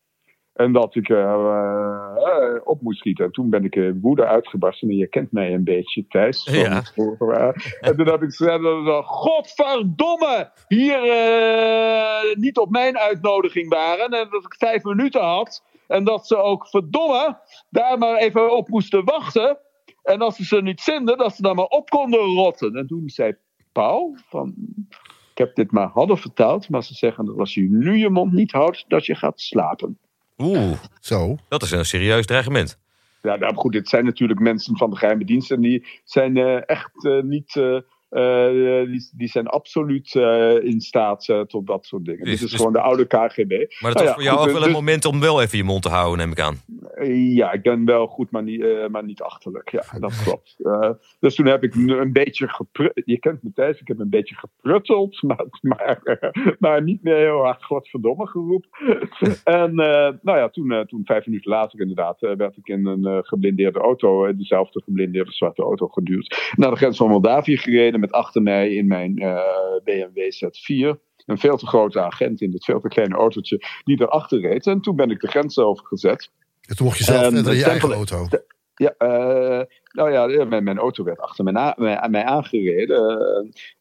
En 0.56 0.72
dat 0.72 0.94
ik 0.94 1.08
uh, 1.08 1.18
uh, 1.18 2.60
op 2.64 2.80
moest 2.80 2.98
schieten. 2.98 3.24
En 3.24 3.32
toen 3.32 3.50
ben 3.50 3.64
ik 3.64 3.74
in 3.74 4.00
woede 4.00 4.26
uitgebarsten. 4.26 4.88
En 4.88 4.96
je 4.96 5.06
kent 5.06 5.32
mij 5.32 5.54
een 5.54 5.64
beetje, 5.64 6.06
Thijs. 6.08 6.44
Ja. 6.50 6.82
en 7.80 7.96
toen 7.96 8.06
heb 8.06 8.22
ik 8.22 8.30
gezegd: 8.34 8.60
Godverdomme! 9.04 10.50
Hier 10.68 10.98
niet 12.34 12.58
op 12.58 12.70
mijn 12.70 12.98
uitnodiging 12.98 13.68
waren. 13.68 14.10
En 14.10 14.28
dat 14.30 14.44
ik 14.44 14.54
vijf 14.58 14.82
minuten 14.82 15.20
had. 15.20 15.62
En 15.86 16.04
dat 16.04 16.26
ze 16.26 16.36
ook, 16.36 16.68
verdomme, 16.68 17.38
daar 17.70 17.98
maar 17.98 18.16
even 18.16 18.56
op 18.56 18.68
moesten 18.68 19.04
wachten. 19.04 19.58
En 20.02 20.20
als 20.20 20.36
ze 20.36 20.44
ze 20.44 20.62
niet 20.62 20.82
vinden, 20.82 21.18
dat 21.18 21.34
ze 21.36 21.42
daar 21.42 21.54
maar 21.54 21.64
op 21.64 21.90
konden 21.90 22.20
rotten. 22.20 22.74
En 22.74 22.86
toen 22.86 23.08
zei 23.08 23.36
Paul: 23.72 24.16
van, 24.28 24.54
Ik 25.30 25.38
heb 25.38 25.54
dit 25.54 25.70
maar 25.72 25.88
hadden 25.88 26.18
vertaald. 26.18 26.68
Maar 26.68 26.82
ze 26.82 26.94
zeggen 26.94 27.24
dat 27.24 27.38
als 27.38 27.54
je 27.54 27.68
nu 27.70 27.96
je 27.96 28.10
mond 28.10 28.32
niet 28.32 28.52
houdt, 28.52 28.84
dat 28.88 29.06
je 29.06 29.14
gaat 29.14 29.40
slapen. 29.40 29.98
Oeh, 30.38 30.72
zo. 31.00 31.36
Dat 31.48 31.62
is 31.62 31.70
een 31.70 31.84
serieus 31.84 32.26
dreigement. 32.26 32.78
Ja, 33.22 33.36
nou 33.36 33.54
goed, 33.54 33.72
dit 33.72 33.88
zijn 33.88 34.04
natuurlijk 34.04 34.40
mensen 34.40 34.76
van 34.76 34.90
de 34.90 34.96
geheime 34.96 35.24
diensten. 35.24 35.60
Die 35.60 35.86
zijn 36.04 36.36
uh, 36.36 36.68
echt 36.68 37.04
uh, 37.04 37.22
niet. 37.22 37.60
Uh, 38.10 38.84
die, 38.90 39.10
die, 39.16 39.28
zijn 39.28 39.46
absoluut 39.46 40.14
in 40.62 40.80
staat 40.80 41.24
tot 41.46 41.66
dat 41.66 41.86
soort 41.86 42.04
dingen. 42.04 42.24
Dus, 42.24 42.30
Dit 42.30 42.42
is 42.42 42.50
dus, 42.50 42.56
gewoon 42.56 42.72
de 42.72 42.80
oude 42.80 43.06
KGB. 43.06 43.50
Maar 43.50 43.92
dat 43.92 43.94
nou 43.94 43.94
was 43.94 44.04
ja, 44.04 44.12
voor 44.12 44.22
jou 44.22 44.38
ook 44.38 44.44
wel 44.44 44.54
dus, 44.54 44.66
een 44.66 44.72
moment 44.72 45.04
om 45.04 45.20
wel 45.20 45.42
even 45.42 45.58
je 45.58 45.64
mond 45.64 45.82
te 45.82 45.88
houden, 45.88 46.18
neem 46.18 46.30
ik 46.30 46.40
aan. 46.40 46.56
Ja, 47.34 47.52
ik 47.52 47.62
ben 47.62 47.84
wel 47.84 48.06
goed, 48.06 48.30
maar 48.30 48.42
niet, 48.42 48.88
maar 48.90 49.04
niet 49.04 49.22
achterlijk. 49.22 49.70
Ja, 49.70 49.98
dat 49.98 50.20
klopt. 50.24 50.56
dus 51.20 51.34
toen 51.34 51.46
heb 51.46 51.62
ik 51.62 51.74
een 51.74 52.12
beetje 52.12 52.48
geprut. 52.48 53.02
Je 53.04 53.18
kent 53.18 53.42
me 53.42 53.52
thuis, 53.54 53.80
ik 53.80 53.88
heb 53.88 53.98
een 53.98 54.10
beetje 54.10 54.34
geprutteld, 54.34 55.22
maar, 55.28 55.46
maar, 55.60 56.32
maar 56.58 56.82
niet 56.82 57.02
meer 57.02 57.16
heel 57.16 57.42
hard 57.42 57.64
godverdomme 57.64 58.26
geroepen. 58.26 58.68
en 59.44 59.74
nou 59.74 60.38
ja, 60.38 60.48
toen, 60.48 60.84
toen 60.86 61.02
vijf 61.04 61.26
minuten 61.26 61.50
later 61.50 61.80
inderdaad, 61.80 62.20
werd 62.20 62.56
ik 62.56 62.68
in 62.68 62.86
een 62.86 63.24
geblindeerde 63.24 63.78
auto, 63.78 64.36
dezelfde 64.36 64.82
geblindeerde 64.82 65.32
zwarte 65.32 65.62
auto, 65.62 65.88
geduwd. 65.88 66.52
Naar 66.56 66.70
de 66.70 66.76
grens 66.76 66.96
van 66.96 67.08
Moldavië 67.08 67.56
gereden 67.56 67.95
met 68.00 68.12
achter 68.12 68.42
mij 68.42 68.74
in 68.74 68.86
mijn 68.86 69.22
uh, 69.22 69.40
BMW 69.84 70.18
Z4 70.18 71.04
een 71.26 71.38
veel 71.38 71.56
te 71.56 71.66
grote 71.66 72.00
agent 72.00 72.40
in 72.40 72.50
dit 72.50 72.64
veel 72.64 72.80
te 72.80 72.88
kleine 72.88 73.14
autootje 73.14 73.60
die 73.84 74.00
erachter 74.00 74.40
reed. 74.40 74.66
En 74.66 74.80
toen 74.80 74.96
ben 74.96 75.10
ik 75.10 75.20
de 75.20 75.28
grens 75.28 75.58
overgezet. 75.58 76.30
En 76.60 76.76
toen 76.76 76.86
mocht 76.86 76.98
je 76.98 77.04
zelf 77.04 77.22
verder 77.22 77.52
in 77.52 77.58
je 77.58 77.64
eigen 77.64 77.92
auto. 77.92 78.26
Ja, 78.74 78.94
uh, 78.98 79.64
nou 79.92 80.12
ja, 80.12 80.44
mijn, 80.44 80.64
mijn, 80.64 80.78
auto 80.78 81.04
werd 81.04 81.20
achter 81.20 81.44
mij, 81.44 81.52
na, 81.52 81.74
mij, 81.76 82.08
mij 82.10 82.24
aangereden. 82.24 83.18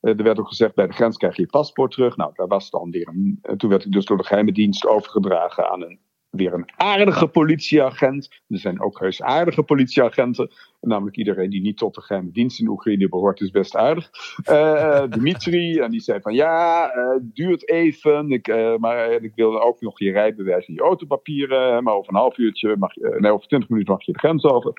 Uh, 0.01 0.17
er 0.17 0.23
werd 0.23 0.39
ook 0.39 0.47
gezegd, 0.47 0.75
bij 0.75 0.87
de 0.87 0.93
grens 0.93 1.17
krijg 1.17 1.35
je 1.35 1.41
je 1.41 1.47
paspoort 1.47 1.91
terug. 1.91 2.17
Nou, 2.17 2.31
daar 2.35 2.47
was 2.47 2.69
dan 2.69 2.91
weer 2.91 3.07
een, 3.07 3.39
toen 3.57 3.69
werd 3.69 3.85
ik 3.85 3.91
dus 3.91 4.05
door 4.05 4.17
de 4.17 4.23
geheime 4.23 4.51
dienst 4.51 4.85
overgedragen 4.85 5.69
aan 5.69 5.83
een 5.83 5.99
weer 6.35 6.53
een 6.53 6.69
aardige 6.75 7.27
politieagent. 7.27 8.41
Er 8.47 8.57
zijn 8.57 8.81
ook 8.81 8.99
heus 8.99 9.21
aardige 9.21 9.63
politieagenten. 9.63 10.51
Namelijk 10.81 11.17
iedereen 11.17 11.49
die 11.49 11.61
niet 11.61 11.77
tot 11.77 11.95
de 11.95 12.01
geheime 12.01 12.31
dienst 12.31 12.59
in 12.59 12.67
Oekraïne 12.67 13.09
behoort, 13.09 13.41
is 13.41 13.51
best 13.51 13.75
aardig. 13.75 14.09
Uh, 14.49 15.03
Dimitri, 15.09 15.77
en 15.79 15.91
die 15.91 15.99
zei 15.99 16.21
van 16.21 16.33
ja, 16.33 16.91
uh, 16.95 17.19
duurt 17.21 17.69
even. 17.69 18.31
Ik, 18.31 18.47
uh, 18.47 18.75
maar 18.75 19.11
ik 19.11 19.31
wil 19.35 19.61
ook 19.61 19.81
nog 19.81 19.99
je 19.99 20.11
rijbewijs 20.11 20.65
en 20.65 20.73
je 20.73 20.81
autopapieren. 20.81 21.83
Maar 21.83 21.93
over 21.93 22.13
een 22.13 22.19
half 22.19 22.37
uurtje, 22.37 22.75
mag 22.77 22.93
je, 22.93 23.15
nee, 23.19 23.31
over 23.31 23.47
twintig 23.47 23.69
minuten 23.69 23.93
mag 23.93 24.05
je 24.05 24.11
de 24.11 24.19
grens 24.19 24.43
over. 24.43 24.73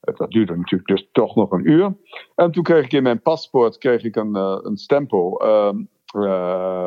Dat 0.00 0.30
duurde 0.30 0.56
natuurlijk 0.56 0.88
dus 0.88 1.08
toch 1.12 1.34
nog 1.34 1.50
een 1.50 1.70
uur. 1.70 1.96
En 2.34 2.50
toen 2.50 2.62
kreeg 2.62 2.84
ik 2.84 2.92
in 2.92 3.02
mijn 3.02 3.22
paspoort 3.22 3.78
kreeg 3.78 4.02
ik 4.02 4.16
een, 4.16 4.34
een 4.34 4.76
stempel 4.76 5.40
ehm, 5.40 5.82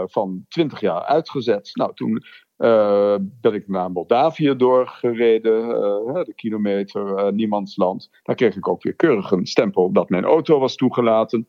van 0.08 0.46
20 0.50 0.80
jaar 0.80 1.02
uitgezet. 1.02 1.70
Nou, 1.74 1.94
toen 1.94 2.24
Uh, 2.60 3.16
ben 3.42 3.54
ik 3.54 3.68
naar 3.68 3.92
Moldavië 3.92 4.56
doorgereden, 4.56 5.60
uh, 5.66 6.24
de 6.24 6.34
kilometer 6.36 7.26
uh, 7.26 7.32
niemandsland. 7.32 8.10
Daar 8.24 8.36
kreeg 8.36 8.56
ik 8.56 8.68
ook 8.68 8.84
weer 8.84 8.94
keurig 8.94 9.32
een 9.32 9.46
stempel 9.46 9.92
dat 9.92 10.10
mijn 10.10 10.24
auto 10.24 10.60
was 10.60 10.76
toegelaten. 10.76 11.48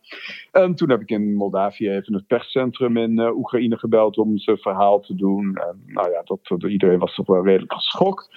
En 0.53 0.75
toen 0.75 0.91
heb 0.91 1.01
ik 1.01 1.11
in 1.11 1.35
Moldavië 1.35 1.91
even 1.91 2.15
het 2.15 2.27
perscentrum 2.27 2.97
in 2.97 3.19
Oekraïne 3.19 3.79
gebeld 3.79 4.19
om 4.19 4.39
zijn 4.39 4.59
verhaal 4.59 5.01
te 5.01 5.15
doen. 5.15 5.57
En, 5.57 5.83
nou 5.87 6.11
ja, 6.11 6.23
dat, 6.25 6.71
iedereen 6.71 6.99
was 6.99 7.15
toch 7.15 7.27
wel 7.27 7.45
redelijk 7.45 7.73
geschokt. 7.73 8.29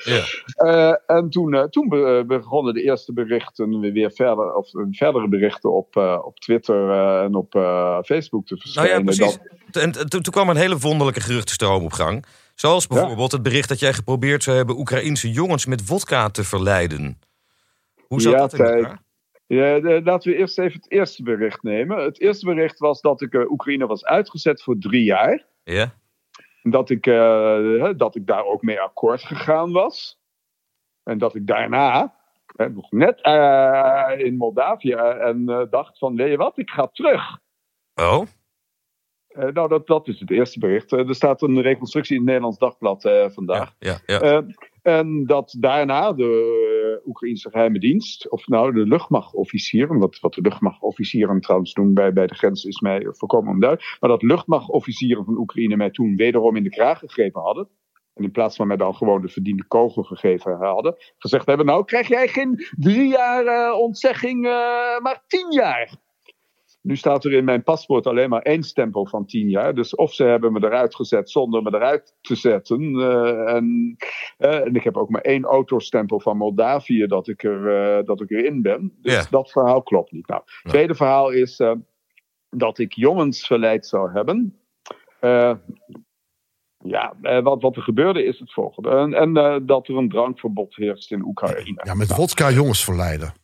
Yeah. 0.56 0.96
en 1.06 1.30
toen, 1.30 1.68
toen 1.70 1.90
begonnen 2.28 2.74
de 2.74 2.84
eerste 2.84 3.14
berichten 3.14 3.80
weer 3.80 4.12
verder, 4.12 4.56
of 4.56 4.70
verdere 4.92 5.28
berichten 5.28 5.74
op, 5.74 5.96
op 6.24 6.40
Twitter 6.40 6.92
en 7.24 7.36
op 7.36 7.52
Facebook 8.06 8.46
te 8.46 8.58
verschijnen. 8.58 9.06
Nou 9.06 9.18
ja, 9.18 9.26
precies. 9.26 9.40
En 9.72 10.10
toen 10.10 10.22
kwam 10.22 10.50
een 10.50 10.56
hele 10.56 10.78
wonderlijke 10.78 11.22
geruchtenstroom 11.22 11.84
op 11.84 11.92
gang. 11.92 12.26
Zoals 12.54 12.88
bijvoorbeeld 12.88 13.32
het 13.32 13.44
bericht 13.44 13.70
dat 13.70 13.80
jij 13.80 13.94
geprobeerd 13.94 14.44
zou 14.44 14.58
hebben 14.58 14.78
Oekraïnse 14.78 15.32
jongens 15.32 15.66
met 15.66 15.82
vodka 15.82 16.30
te 16.30 16.44
verleiden. 16.44 17.20
Hoe 18.08 18.22
zat 18.22 18.38
dat 18.38 18.54
in 18.54 18.66
elkaar? 18.66 19.02
Ja, 19.48 19.80
laten 20.02 20.32
we 20.32 20.38
eerst 20.38 20.60
even 20.60 20.80
het 20.80 20.92
eerste 20.92 21.24
bericht 21.24 21.64
nemen. 21.64 22.04
Het 22.04 22.20
eerste 22.20 22.46
bericht 22.46 22.80
was 22.80 23.02
dat 23.02 23.22
ik 23.22 23.34
uh, 23.34 23.52
Oekraïne 23.52 23.88
was 23.88 24.06
uitgezet 24.06 24.64
voor 24.64 24.78
drie 24.78 25.04
jaar. 25.04 25.46
Ja. 25.64 25.94
Dat 26.62 26.90
ik, 26.90 27.06
uh, 27.06 27.90
dat 27.98 28.16
ik 28.16 28.28
daar 28.28 28.46
ook 28.46 28.62
mee 28.62 28.80
akkoord 28.80 29.24
gegaan 29.24 29.72
was. 29.72 30.22
En 31.04 31.18
dat 31.18 31.36
ik 31.36 31.48
daarna, 31.48 32.16
nog 32.56 32.92
net 32.92 33.20
uh, 33.24 34.26
in 34.26 34.38
Moldavië, 34.38 34.94
en 34.94 35.68
dacht 35.70 35.98
van, 35.98 36.16
weet 36.16 36.30
je 36.30 36.38
wat, 36.38 36.58
ik 36.58 36.70
ga 36.70 36.88
terug. 36.88 37.38
Oh? 37.96 38.26
Uh, 39.38 39.46
nou, 39.54 39.68
dat, 39.68 39.88
dat 39.88 40.08
is 40.08 40.20
het 40.20 40.32
eerste 40.32 40.60
bericht. 40.60 40.92
Uh, 40.92 41.08
er 41.08 41.16
staat 41.16 41.42
een 41.42 41.62
reconstructie 41.62 42.14
in 42.14 42.22
het 42.22 42.28
Nederlands 42.28 42.58
Dagblad 42.58 43.06
uh, 43.06 43.30
vandaag. 43.30 43.76
Ja, 43.80 43.98
ja, 44.06 44.20
ja. 44.26 44.46
en 44.82 45.26
dat 45.26 45.56
daarna 45.60 46.14
de 46.14 47.02
Oekraïnse 47.06 47.50
geheime 47.50 47.80
dienst, 47.80 48.30
of 48.30 48.48
nou 48.48 48.74
de 48.74 48.88
luchtmachtofficieren, 48.88 49.98
wat, 50.00 50.20
wat 50.20 50.34
de 50.34 50.42
luchtmachtofficieren 50.42 51.40
trouwens 51.40 51.74
doen 51.74 51.94
bij, 51.94 52.14
bij 52.14 52.28
de 52.28 52.36
grens 52.36 52.64
is 52.64 52.80
mij 52.80 53.08
volkomen 53.10 53.54
onduidelijk, 53.54 53.98
maar 54.00 54.10
dat 54.10 54.22
luchtmachtofficieren 54.22 55.26
van 55.26 55.38
Oekraïne 55.38 55.76
mij 55.76 55.92
toen 55.92 56.16
wederom 56.16 56.56
in 56.56 56.64
de 56.64 56.70
kraag 56.70 57.00
gegrepen 57.00 57.42
hadden. 57.42 57.68
En 58.14 58.24
in 58.24 58.32
plaats 58.32 58.56
van 58.56 58.68
mij 58.68 58.78
dan 58.78 58.96
gewoon 58.96 59.22
de 59.22 59.28
verdiende 59.28 59.66
kogel 59.68 60.04
gegeven 60.04 60.58
hadden, 60.58 60.96
gezegd 61.18 61.46
hebben: 61.46 61.66
Nou, 61.66 61.86
krijg 61.86 62.08
jij 62.08 62.28
geen 62.28 62.66
drie 62.78 63.08
jaar 63.08 63.74
ontzegging, 63.74 64.42
maar 65.02 65.24
tien 65.28 65.52
jaar. 65.52 66.03
Nu 66.84 66.96
staat 66.96 67.26
er 67.26 67.34
in 67.34 67.44
mijn 67.44 67.64
paspoort 67.64 68.08
alleen 68.08 68.30
maar 68.30 68.42
één 68.42 68.64
stempel 68.64 69.08
van 69.08 69.26
tien 69.26 69.50
jaar. 69.50 69.76
Dus 69.76 69.96
of 69.96 70.14
ze 70.14 70.24
hebben 70.24 70.52
me 70.52 70.64
eruit 70.64 70.96
gezet 70.96 71.30
zonder 71.30 71.62
me 71.62 71.74
eruit 71.74 72.16
te 72.22 72.36
zetten. 72.36 72.82
Uh, 72.82 73.54
en, 73.54 73.98
uh, 74.38 74.66
en, 74.66 74.76
ik 74.76 74.84
heb 74.84 74.98
ook 74.98 75.10
maar 75.10 75.22
één 75.22 75.44
autostempel 75.44 76.20
van 76.20 76.38
Moldavië 76.38 77.06
dat 77.08 77.28
ik, 77.28 77.44
er, 77.44 77.98
uh, 77.98 78.06
dat 78.06 78.22
ik 78.22 78.32
erin 78.32 78.62
ben. 78.62 78.94
Dus 79.02 79.14
yeah. 79.14 79.26
dat 79.30 79.52
verhaal 79.52 79.84
klopt 79.84 80.12
niet. 80.12 80.28
Nou, 80.28 80.42
het 80.46 80.72
tweede 80.72 80.96
verhaal 80.96 81.30
is 81.30 81.62
dat 82.50 82.78
ik 82.80 82.94
jongens 82.94 83.48
verleid 83.48 83.86
zou 83.86 84.12
hebben. 84.12 84.60
ja, 86.78 87.16
wat, 87.42 87.62
wat 87.62 87.76
er 87.76 87.82
gebeurde 87.82 88.24
is 88.24 88.40
het 88.40 88.54
volgende. 88.54 88.90
En, 88.90 89.14
en 89.14 89.66
dat 89.66 89.88
er 89.88 89.98
een 89.98 90.10
drankverbod 90.10 90.76
heerst 90.76 91.12
in 91.12 91.26
Oekraïne. 91.26 91.82
Ja, 91.84 91.94
met 91.94 92.14
vodka 92.14 92.52
jongens 92.52 92.84
verleiden. 92.84 93.43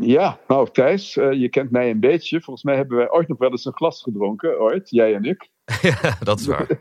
Ja, 0.00 0.38
nou 0.48 0.68
Thijs, 0.72 1.16
uh, 1.16 1.32
je 1.32 1.48
kent 1.48 1.70
mij 1.70 1.90
een 1.90 2.00
beetje. 2.00 2.40
Volgens 2.40 2.64
mij 2.64 2.76
hebben 2.76 2.96
wij 2.96 3.10
ooit 3.10 3.28
nog 3.28 3.38
wel 3.38 3.50
eens 3.50 3.64
een 3.64 3.76
glas 3.76 4.02
gedronken, 4.02 4.60
ooit, 4.60 4.90
jij 4.90 5.14
en 5.14 5.24
ik. 5.24 5.48
ja, 5.82 6.16
dat 6.20 6.38
is 6.38 6.46
waar. 6.46 6.80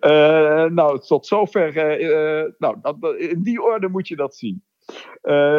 uh, 0.00 0.70
nou, 0.80 1.00
tot 1.00 1.26
zover. 1.26 2.00
Uh, 2.00 2.52
nou, 2.58 2.76
dat, 2.82 3.14
in 3.16 3.42
die 3.42 3.62
orde 3.62 3.88
moet 3.88 4.08
je 4.08 4.16
dat 4.16 4.36
zien. 4.36 4.62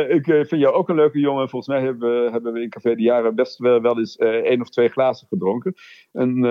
ik 0.10 0.26
vind 0.26 0.62
jou 0.62 0.74
ook 0.74 0.90
een 0.90 0.96
leuke 0.96 1.20
jongen. 1.20 1.50
Volgens 1.50 1.76
mij 1.76 1.86
hebben 1.86 2.24
we, 2.24 2.32
hebben 2.32 2.54
we 2.54 2.62
in 2.62 2.70
Café 2.70 2.96
de 2.96 3.02
Jaren 3.02 3.36
best 3.36 3.58
wel, 3.58 3.82
wel 3.82 4.00
eens 4.00 4.16
één 4.16 4.62
of 4.62 4.70
twee 4.70 4.90
glazen 4.90 5.28
gedronken. 5.28 5.74
En, 6.12 6.42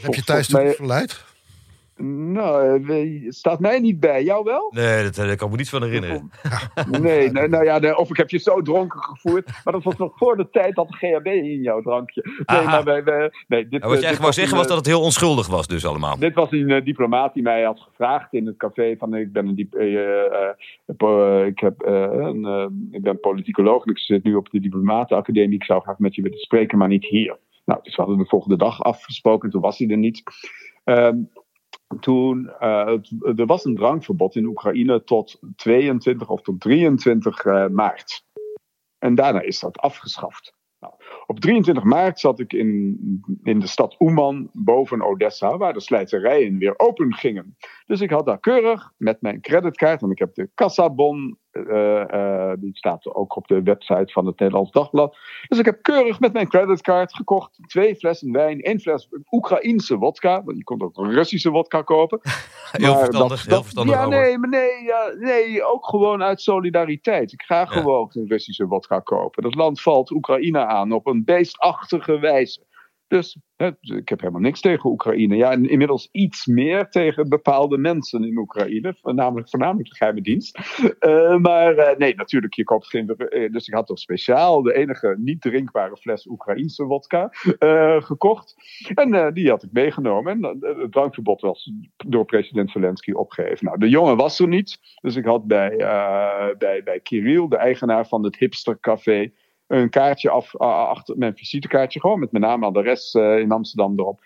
Heb 0.00 0.14
je 0.14 0.24
Thijs 0.24 0.48
mij... 0.48 0.72
verleid? 0.72 1.24
Nou, 2.02 2.84
eh, 2.88 3.30
staat 3.30 3.60
mij 3.60 3.78
niet 3.78 4.00
bij. 4.00 4.24
Jou 4.24 4.44
wel? 4.44 4.72
Nee, 4.74 5.02
dat, 5.02 5.14
daar 5.14 5.36
kan 5.36 5.46
ik 5.46 5.52
me 5.52 5.58
niet 5.58 5.68
van 5.68 5.82
herinneren. 5.82 6.30
nee, 7.00 7.30
nee, 7.30 7.48
nou 7.48 7.64
ja, 7.64 7.94
of 7.94 8.10
ik 8.10 8.16
heb 8.16 8.30
je 8.30 8.38
zo 8.38 8.62
dronken 8.62 9.02
gevoerd. 9.02 9.50
Maar 9.64 9.72
dat 9.72 9.82
was 9.82 9.96
nog 9.96 10.12
voor 10.16 10.36
de 10.36 10.50
tijd 10.50 10.74
dat 10.74 10.88
de 10.88 10.96
GHB 10.96 11.26
in 11.26 11.62
jouw 11.62 11.82
drankje. 11.82 12.42
Nee, 12.46 12.64
maar 12.64 12.84
wij, 12.84 13.04
wij, 13.04 13.30
nee, 13.48 13.68
dit, 13.68 13.80
nou, 13.80 13.92
wat 13.92 14.02
jij 14.02 14.16
wou 14.16 14.32
zeggen 14.32 14.56
was 14.56 14.66
dat 14.66 14.76
het 14.76 14.86
heel 14.86 15.02
onschuldig 15.02 15.46
was 15.46 15.66
dus 15.66 15.86
allemaal. 15.86 16.18
Dit 16.18 16.34
was 16.34 16.50
een 16.50 16.70
uh, 16.70 16.84
diplomaat 16.84 17.34
die 17.34 17.42
mij 17.42 17.62
had 17.62 17.80
gevraagd 17.80 18.32
in 18.32 18.46
het 18.46 18.56
café. 18.56 18.96
Van, 18.98 19.14
ik 19.14 19.32
ben, 19.32 19.46
een 19.46 19.54
diep, 19.54 19.74
uh, 19.74 21.46
ik, 21.46 21.58
heb, 21.58 21.82
een, 21.82 22.88
ik 22.90 23.02
ben 23.02 23.20
politicoloog 23.20 23.84
en 23.84 23.90
ik 23.90 23.98
zit 23.98 24.24
nu 24.24 24.34
op 24.34 24.50
de 24.50 24.60
diplomatenacademie. 24.60 25.58
Ik 25.58 25.64
zou 25.64 25.82
graag 25.82 25.98
met 25.98 26.14
je 26.14 26.22
willen 26.22 26.38
spreken, 26.38 26.78
maar 26.78 26.88
niet 26.88 27.04
hier. 27.04 27.38
Nou, 27.64 27.80
dus 27.82 27.96
we 27.96 28.02
hadden 28.02 28.20
de 28.20 28.28
volgende 28.28 28.56
dag 28.56 28.82
afgesproken. 28.82 29.50
Toen 29.50 29.60
was 29.60 29.78
hij 29.78 29.88
er 29.88 29.96
niet. 29.96 30.22
Ehm, 30.84 31.16
toen, 32.00 32.50
uh, 32.60 32.98
er 33.36 33.46
was 33.46 33.64
een 33.64 33.76
drankverbod 33.76 34.36
in 34.36 34.44
Oekraïne 34.44 35.04
tot 35.04 35.38
22 35.56 36.28
of 36.28 36.42
tot 36.42 36.60
23 36.60 37.44
uh, 37.44 37.64
eh, 37.64 37.70
maart. 37.70 38.26
En 38.98 39.14
daarna 39.14 39.40
is 39.40 39.60
dat 39.60 39.78
afgeschaft. 39.78 40.56
Nou, 40.80 40.94
op 41.26 41.40
23 41.40 41.84
maart 41.84 42.20
zat 42.20 42.40
ik 42.40 42.52
in, 42.52 42.98
in 43.42 43.58
de 43.58 43.66
stad 43.66 43.96
Oeman 44.00 44.50
boven 44.52 45.02
Odessa, 45.02 45.56
waar 45.56 45.72
de 45.72 45.80
slijterijen 45.80 46.58
weer 46.58 46.78
open 46.78 47.14
gingen. 47.14 47.56
Dus 47.86 48.00
ik 48.00 48.10
had 48.10 48.26
daar 48.26 48.40
keurig 48.40 48.92
met 48.96 49.22
mijn 49.22 49.40
creditkaart, 49.40 50.02
en 50.02 50.10
ik 50.10 50.18
heb 50.18 50.34
de 50.34 50.50
kassabon 50.54 51.38
die 52.58 52.76
staat 52.76 53.14
ook 53.14 53.36
op 53.36 53.46
de 53.46 53.62
website 53.62 54.12
van 54.12 54.26
het 54.26 54.38
Nederlands 54.38 54.70
Dagblad. 54.70 55.16
Dus 55.48 55.58
ik 55.58 55.64
heb 55.64 55.82
keurig 55.82 56.20
met 56.20 56.32
mijn 56.32 56.48
creditcard 56.48 57.14
gekocht 57.14 57.58
twee 57.66 57.96
flessen 57.96 58.32
wijn, 58.32 58.60
één 58.60 58.80
fles 58.80 59.08
Oekraïense 59.30 59.96
wodka. 59.96 60.42
Want 60.44 60.56
je 60.56 60.64
kon 60.64 60.82
ook 60.82 60.96
Russische 60.96 61.50
wodka 61.50 61.82
kopen. 61.82 62.20
heel 62.72 62.92
maar 62.92 63.04
verstandig, 63.04 63.38
dat, 63.40 63.52
heel 63.52 63.62
verstandig. 63.62 63.94
Ja, 63.94 64.06
nee, 64.06 64.38
maar 64.38 64.48
nee, 64.48 64.82
ja, 64.82 65.12
nee, 65.18 65.64
ook 65.64 65.86
gewoon 65.86 66.22
uit 66.22 66.40
solidariteit. 66.40 67.32
Ik 67.32 67.42
ga 67.42 67.64
gewoon 67.64 68.10
een 68.12 68.28
Russische 68.28 68.66
wodka 68.66 69.00
kopen. 69.00 69.42
Dat 69.42 69.54
land 69.54 69.80
valt 69.80 70.10
Oekraïne 70.10 70.66
aan 70.66 70.92
op 70.92 71.06
een 71.06 71.24
beestachtige 71.24 72.18
wijze. 72.18 72.66
Dus 73.08 73.38
hè, 73.56 73.70
ik 73.80 74.08
heb 74.08 74.20
helemaal 74.20 74.40
niks 74.40 74.60
tegen 74.60 74.90
Oekraïne. 74.90 75.36
Ja, 75.36 75.50
inmiddels 75.50 76.08
iets 76.12 76.46
meer 76.46 76.88
tegen 76.88 77.28
bepaalde 77.28 77.78
mensen 77.78 78.24
in 78.24 78.38
Oekraïne. 78.38 78.96
Namelijk 79.02 79.48
voornamelijk 79.48 79.88
de 79.88 79.96
geheime 79.96 80.20
dienst. 80.20 80.58
Uh, 81.00 81.36
maar 81.36 81.76
uh, 81.76 81.96
nee, 81.96 82.14
natuurlijk, 82.14 82.54
je 82.54 82.64
koopt 82.64 82.86
geen... 82.86 83.14
Uh, 83.16 83.52
dus 83.52 83.68
ik 83.68 83.74
had 83.74 83.86
toch 83.86 83.98
speciaal 83.98 84.62
de 84.62 84.74
enige 84.74 85.14
niet 85.18 85.40
drinkbare 85.40 85.96
fles 85.96 86.26
Oekraïense 86.26 86.84
wodka 86.84 87.28
gekocht. 88.00 88.54
En 88.94 89.34
die 89.34 89.48
had 89.48 89.62
ik 89.62 89.72
meegenomen. 89.72 90.32
En 90.32 90.58
het 90.60 90.92
drankverbod 90.92 91.40
was 91.40 91.72
door 91.96 92.24
president 92.24 92.70
Zelensky 92.70 93.12
opgegeven. 93.12 93.64
Nou, 93.64 93.78
de 93.78 93.88
jongen 93.88 94.16
was 94.16 94.38
er 94.38 94.48
niet. 94.48 94.78
Dus 95.00 95.16
ik 95.16 95.24
had 95.24 95.46
bij, 95.46 95.76
bij, 96.58 96.82
bij 96.84 97.00
Kirill, 97.00 97.48
de 97.48 97.56
eigenaar 97.56 98.06
van 98.06 98.24
het 98.24 98.38
hipstercafé 98.38 99.32
een 99.68 99.90
kaartje 99.90 100.30
af, 100.30 100.56
achter 100.56 101.18
mijn 101.18 101.36
visitekaartje, 101.36 102.00
gewoon 102.00 102.20
met 102.20 102.32
mijn 102.32 102.44
naam 102.44 102.62
en 102.62 102.68
adres 102.68 103.14
uh, 103.14 103.38
in 103.38 103.52
Amsterdam 103.52 103.98
erop. 103.98 104.20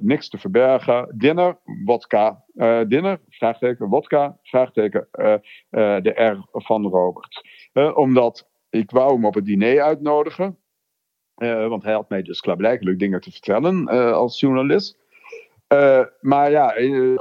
Niks 0.00 0.28
te 0.28 0.38
verbergen. 0.38 1.14
Dinner, 1.14 1.58
wodka. 1.84 2.44
Uh, 2.54 2.80
dinner, 2.88 3.20
vraagteken, 3.28 3.88
wodka, 3.88 4.38
vraagteken, 4.42 5.08
de 5.70 6.12
R 6.14 6.46
van 6.52 6.86
Robert. 6.86 7.48
omdat 7.94 8.48
ik 8.70 8.90
wou 8.90 9.14
hem 9.14 9.24
op 9.24 9.34
het 9.34 9.44
diner 9.44 9.82
uitnodigen. 9.82 10.58
want 11.68 11.82
hij 11.82 11.92
had 11.92 12.08
mij 12.08 12.22
dus 12.22 12.40
klaarblijkelijk 12.40 12.98
dingen 12.98 13.20
te 13.20 13.30
vertellen 13.30 13.88
als 14.14 14.40
journalist. 14.40 14.98
Maar 16.20 16.50
ja, 16.50 16.78
uh, 16.78 17.20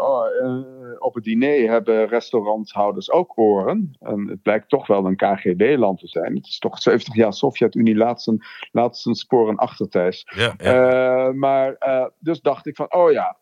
op 1.00 1.14
het 1.14 1.24
diner 1.24 1.70
hebben 1.70 2.08
restauranthouders 2.08 3.12
ook 3.12 3.38
oren. 3.38 3.96
En 4.00 4.28
het 4.28 4.42
blijkt 4.42 4.70
toch 4.70 4.88
wel 4.88 5.06
een 5.06 5.16
KGB-land 5.16 6.00
te 6.00 6.08
zijn. 6.08 6.36
Het 6.36 6.48
is 6.48 6.60
toch 6.60 6.82
70 6.82 7.16
jaar 7.16 7.34
Sovjet-Unie, 7.34 7.96
laat 7.96 8.22
zijn, 8.22 8.46
laat 8.72 8.98
zijn 8.98 9.16
sporen 9.16 9.56
achter, 9.56 9.90
Thijs. 9.90 10.32
Ja, 10.36 10.54
ja. 10.58 11.32
maar 11.32 11.78
dus 12.20 12.42
dacht 12.42 12.68
ik 12.68 12.76
van, 12.76 12.94
oh 12.94 13.12
ja, 13.12 13.38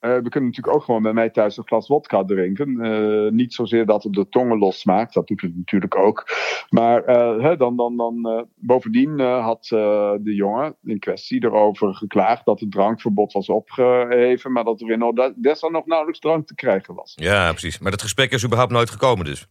uh, 0.00 0.16
we 0.16 0.28
kunnen 0.28 0.48
natuurlijk 0.48 0.76
ook 0.76 0.82
gewoon 0.82 1.02
bij 1.02 1.12
mij 1.12 1.30
thuis 1.30 1.56
een 1.56 1.66
glas 1.66 1.88
wodka 1.88 2.24
drinken. 2.24 2.86
Uh, 2.86 3.30
niet 3.30 3.54
zozeer 3.54 3.86
dat 3.86 4.02
het 4.02 4.12
de 4.12 4.28
tongen 4.28 4.58
losmaakt, 4.58 5.14
dat 5.14 5.26
doet 5.26 5.40
het 5.40 5.56
natuurlijk 5.56 5.96
ook. 5.96 6.26
Maar 6.68 7.08
uh, 7.08 7.42
hè, 7.42 7.56
dan, 7.56 7.76
dan, 7.76 7.96
dan, 7.96 8.46
bovendien 8.54 9.20
had 9.20 9.66
de 9.68 10.34
jongen 10.34 10.76
in 10.82 10.98
kwestie 10.98 11.44
erover 11.44 11.94
geklaagd 11.94 12.44
dat 12.44 12.60
het 12.60 12.70
drankverbod 12.70 13.32
was 13.32 13.48
opgeheven, 13.48 14.52
maar 14.52 14.64
dat 14.64 14.80
er 14.80 14.90
in 14.90 15.04
Odessa 15.04 15.68
nog 15.68 15.86
nauwelijks 15.86 16.20
drank 16.20 16.46
te 16.46 16.54
krijgen 16.54 16.94
was. 16.94 17.12
Ja, 17.14 17.50
precies. 17.50 17.78
Maar 17.78 17.90
dat 17.90 18.02
gesprek 18.02 18.32
is 18.32 18.44
überhaupt 18.44 18.72
nooit 18.72 18.90
gekomen 18.90 19.24
dus? 19.24 19.46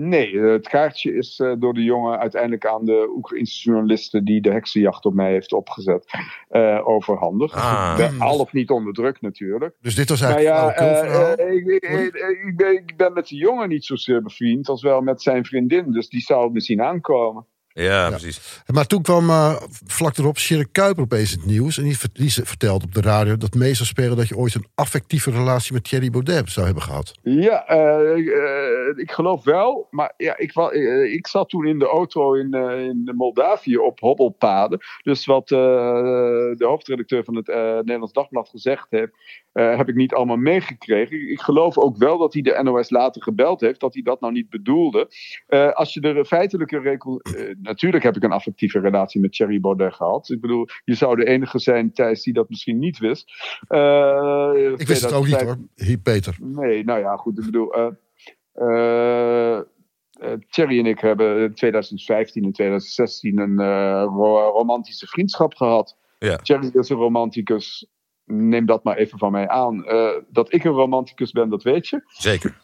Nee, 0.00 0.38
het 0.38 0.68
kaartje 0.68 1.12
is 1.14 1.38
uh, 1.38 1.52
door 1.58 1.74
de 1.74 1.82
jongen 1.82 2.18
uiteindelijk 2.18 2.66
aan 2.66 2.84
de 2.84 3.12
Oekraïnse 3.16 3.62
journalisten 3.70 4.24
die 4.24 4.40
de 4.40 4.50
heksenjacht 4.52 5.04
op 5.04 5.14
mij 5.14 5.30
heeft 5.32 5.52
opgezet 5.52 6.12
uh, 6.50 6.88
overhandigd. 6.88 7.54
Ah. 7.54 8.20
Al 8.20 8.38
of 8.38 8.52
niet 8.52 8.70
onder 8.70 8.92
druk 8.92 9.20
natuurlijk. 9.20 9.76
Dus 9.80 9.94
dit 9.94 10.08
was 10.08 10.20
Maar 10.20 10.30
eigenlijk 10.34 10.78
ja, 10.78 11.34
eh, 11.36 11.54
ik, 11.56 11.66
ik, 11.66 11.82
ik- 11.82 12.14
ik 12.48 12.56
ben, 12.56 12.72
ik 12.72 12.96
ben 12.96 13.12
met 13.12 13.28
de 13.28 13.36
jongen 13.36 13.68
niet 13.68 13.84
zozeer 13.84 14.22
bevriend 14.22 14.68
als 14.68 14.82
wel 14.82 15.00
met 15.00 15.22
zijn 15.22 15.44
vriendin. 15.44 15.92
Dus 15.92 16.08
die 16.08 16.20
zou 16.20 16.44
het 16.44 16.52
misschien 16.52 16.82
aankomen. 16.82 17.46
Ja, 17.72 18.08
precies. 18.08 18.62
Maar 18.66 18.86
toen 18.86 19.02
kwam 19.02 19.30
eh, 19.30 19.56
vlak 19.86 20.16
erop 20.16 20.38
Sjerk 20.38 20.72
Kuiper 20.72 21.02
opeens 21.02 21.30
het 21.30 21.46
nieuws. 21.46 21.78
En 21.78 21.84
die, 21.84 21.96
die 22.12 22.32
vertelde 22.32 22.84
op 22.84 22.94
de 22.94 23.00
radio 23.00 23.36
dat 23.36 23.54
mee 23.54 23.74
zou 23.74 23.88
spelen 23.88 24.16
dat 24.16 24.28
je 24.28 24.36
ooit 24.36 24.54
een 24.54 24.66
affectieve 24.74 25.30
relatie 25.30 25.72
met 25.72 25.84
Thierry 25.84 26.10
Baudet 26.10 26.50
zou 26.50 26.66
hebben 26.66 26.82
gehad. 26.84 27.14
Ja, 27.22 27.66
eh, 27.66 28.16
ik, 28.16 28.28
eh, 28.28 29.02
ik 29.02 29.10
geloof 29.10 29.44
wel. 29.44 29.86
Maar 29.90 30.12
ja, 30.16 30.36
ik, 30.36 30.52
ik 31.12 31.26
zat 31.26 31.48
toen 31.48 31.66
in 31.66 31.78
de 31.78 31.86
auto 31.86 32.34
in, 32.34 32.54
eh, 32.54 32.84
in 32.84 33.12
Moldavië 33.16 33.78
op 33.78 34.00
hobbelpaden. 34.00 34.78
Dus 35.02 35.26
wat 35.26 35.50
eh, 35.50 35.58
de 35.58 36.64
hoofdredacteur 36.64 37.24
van 37.24 37.36
het 37.36 37.48
eh, 37.48 37.74
Nederlands 37.74 38.12
Dagblad 38.12 38.48
gezegd 38.48 38.86
heeft, 38.90 39.12
eh, 39.58 39.76
heb 39.76 39.88
ik 39.88 39.94
niet 39.94 40.14
allemaal 40.14 40.36
meegekregen. 40.36 41.30
Ik, 41.30 41.40
geloof 41.40 41.78
ook 41.78 41.96
wel 41.96 42.18
dat 42.18 42.32
hij 42.32 42.42
de 42.42 42.60
NOS 42.62 42.90
later 42.90 43.22
gebeld 43.22 43.60
heeft, 43.60 43.80
dat 43.80 43.94
hij 43.94 44.02
dat 44.02 44.20
nou 44.20 44.32
niet 44.32 44.48
bedoelde. 44.48 45.08
Eh, 45.46 45.72
als 45.72 45.94
je 45.94 46.00
de 46.00 46.24
feitelijke 46.24 46.80
natuurlijk 47.68 48.04
heb 48.04 48.16
ik 48.16 48.22
een 48.22 48.32
affectieve 48.32 48.78
relatie 48.80 49.20
met 49.20 49.32
Thierry 49.32 49.60
Baudet 49.60 49.94
gehad. 49.94 50.28
Ik 50.30 50.40
bedoel, 50.40 50.66
je 50.84 50.94
zou 50.94 51.16
de 51.16 51.24
enige 51.26 51.58
zijn, 51.58 51.92
Thijs, 51.92 52.22
die 52.22 52.32
dat 52.32 52.48
misschien 52.48 52.78
niet 52.78 52.98
wist. 52.98 53.32
Eh, 53.68 54.50
Ik 54.78 54.86
wist 54.86 55.02
het 55.02 55.12
ook 55.12 55.24
niet 55.26 55.34
2005 55.38 55.44
hoor, 55.46 55.58
hier 55.74 55.98
Peter. 55.98 56.36
Nee, 56.40 56.84
nou 56.84 57.00
ja, 57.00 57.16
goed. 57.16 57.38
Ik 57.38 57.44
bedoel, 57.44 57.72
eh, 57.74 57.88
eh, 58.52 59.56
eh, 59.58 59.64
Thierry 60.48 60.78
en 60.78 60.86
ik 60.86 61.00
hebben 61.00 61.42
in 61.42 61.54
2015 61.54 62.44
en 62.44 62.52
2016 62.52 63.38
een 63.38 63.58
eh, 63.60 64.02
ro- 64.04 64.50
romantische 64.50 65.06
vriendschap 65.06 65.54
gehad. 65.54 65.96
Ja. 66.18 66.36
Thierry 66.36 66.70
is 66.72 66.88
een 66.88 66.96
romanticus. 66.96 67.86
Neem 68.24 68.66
dat 68.66 68.84
maar 68.84 68.96
even 68.96 69.18
van 69.18 69.32
mij 69.32 69.48
aan. 69.48 69.84
Eh, 69.84 70.10
dat 70.30 70.52
ik 70.52 70.64
een 70.64 70.72
romanticus 70.72 71.30
ben, 71.32 71.48
dat 71.48 71.62
weet 71.62 71.88
je. 71.88 72.02
Zeker. 72.06 72.56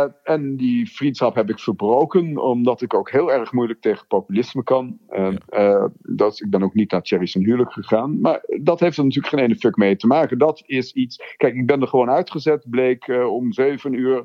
Eh, 0.00 0.34
en 0.34 0.56
die 0.56 0.90
vriendschap 0.92 1.34
heb 1.34 1.50
ik 1.50 1.58
verbroken, 1.58 2.36
omdat 2.36 2.82
ik 2.82 2.94
ook 2.94 3.10
heel 3.10 3.32
erg 3.32 3.52
moeilijk 3.52 3.80
tegen 3.80 4.06
populisme 4.06 4.62
kan. 4.62 4.98
Eh, 5.48 5.84
dat, 5.98 6.40
ik 6.40 6.50
ben 6.50 6.62
ook 6.62 6.74
niet 6.74 6.90
naar 6.90 7.02
Thierry 7.02 7.26
zijn 7.26 7.44
huwelijk 7.44 7.72
gegaan. 7.72 8.20
Maar 8.20 8.42
dat 8.62 8.80
heeft 8.80 8.96
er 8.96 9.04
natuurlijk 9.04 9.34
geen 9.34 9.44
ene 9.44 9.56
fuck 9.56 9.76
mee 9.76 9.96
te 9.96 10.06
maken. 10.06 10.38
Dat 10.38 10.62
is 10.66 10.92
iets. 10.92 11.34
Kijk, 11.36 11.54
ik 11.54 11.66
ben 11.66 11.80
er 11.80 11.88
gewoon 11.88 12.10
uitgezet. 12.10 12.70
Bleek 12.70 13.04
eh, 13.04 13.32
om 13.32 13.52
zeven 13.52 13.92
uur, 13.92 14.24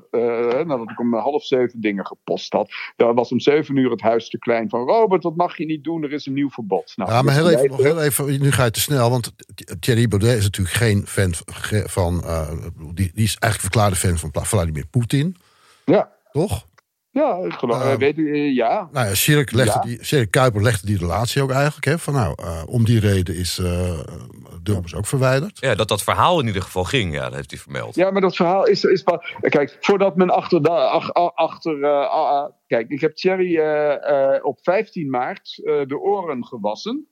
nadat 0.66 0.90
ik 0.90 1.00
om 1.00 1.14
half 1.14 1.44
zeven 1.44 1.82
dingen 1.82 2.06
gepost 2.06 2.54
had. 2.54 2.72
Daar 2.96 3.14
was 3.14 3.32
om 3.32 3.40
zeven 3.40 3.76
uur 3.76 3.92
het 3.92 4.02
huis 4.02 4.30
te 4.30 4.38
klein 4.38 4.70
van 4.70 4.88
Robert, 4.88 5.22
dat 5.22 5.36
mag 5.36 5.58
je 5.58 5.66
niet 5.66 5.84
doen, 5.84 6.04
er 6.04 6.12
is 6.12 6.26
een 6.26 6.34
nieuw 6.34 6.50
verbod. 6.50 6.94
Nou, 6.96 7.12
Ja, 7.12 7.22
maar 7.22 7.34
heel 7.34 7.50
even, 7.50 7.68
nog 7.68 7.84
heel 7.84 8.02
even, 8.02 8.42
nu 8.42 8.52
ga 8.52 8.64
je 8.64 8.72
te 8.72 8.80
snel, 8.80 9.10
want 9.10 9.34
Thierry 9.80 10.08
Baudet 10.08 10.38
is 10.38 10.44
natuurlijk 10.44 10.76
geen 10.76 11.08
fan 11.08 11.34
van, 11.86 12.24
die, 12.94 13.12
die 13.14 13.24
is 13.24 13.38
eigenlijk 13.38 13.62
verklaarde 13.62 13.96
fan 13.96 14.18
van 14.18 14.46
Vladimir 14.46 14.86
Poetin, 14.88 15.36
Ja, 15.86 16.12
toch? 16.32 16.66
ja, 17.10 17.36
ik 17.36 17.54
geloof, 17.54 17.82
Eh, 17.84 17.92
eh, 17.94 18.00
weet 18.00 18.18
u, 18.18 18.34
eh, 18.34 18.56
ja. 18.56 18.90
Nou 18.92 19.08
ja, 19.08 19.14
Sjerk, 19.16 19.52
legde 19.52 19.72
Ja. 19.74 19.80
die, 19.80 20.04
Sjerk 20.04 20.32
Kuiper 20.32 20.62
legde 20.62 20.86
die 20.88 20.98
relatie 20.98 21.42
ook 21.42 21.52
eigenlijk. 21.52 21.86
Hè, 21.86 22.00
van 22.00 22.14
nou, 22.14 22.36
eh, 22.44 22.64
om 22.68 22.86
die 22.86 23.00
reden 23.00 23.36
is 23.36 23.58
eh 23.60 24.00
Dilbers 24.62 24.96
ook 24.96 25.06
verwijderd. 25.06 25.60
Ja, 25.60 25.76
dat 25.76 25.88
dat 25.88 26.04
verhaal 26.04 26.40
in 26.40 26.48
ieder 26.48 26.62
geval 26.62 26.84
ging, 26.84 27.14
ja, 27.14 27.24
dat 27.24 27.34
heeft 27.34 27.52
hij 27.52 27.60
vermeld. 27.60 27.96
Ja, 27.96 28.12
maar 28.12 28.22
dat 28.22 28.36
verhaal 28.36 28.66
is. 28.66 28.84
is 28.84 29.02
pas- 29.04 29.36
kijk, 29.42 29.78
voordat 29.80 30.16
men 30.16 30.30
achter. 30.30 30.70
Ach- 30.70 31.14
ach- 31.14 31.34
achter 31.36 31.80
kijk, 32.68 32.90
ik 32.90 33.02
heb 33.02 33.16
Thierry 33.16 33.58
eh, 33.58 34.34
eh, 34.36 34.46
op 34.46 34.60
15 34.62 35.10
maart 35.10 35.62
eh, 35.64 35.86
de 35.86 35.98
oren 36.00 36.46
gewassen. 36.46 37.08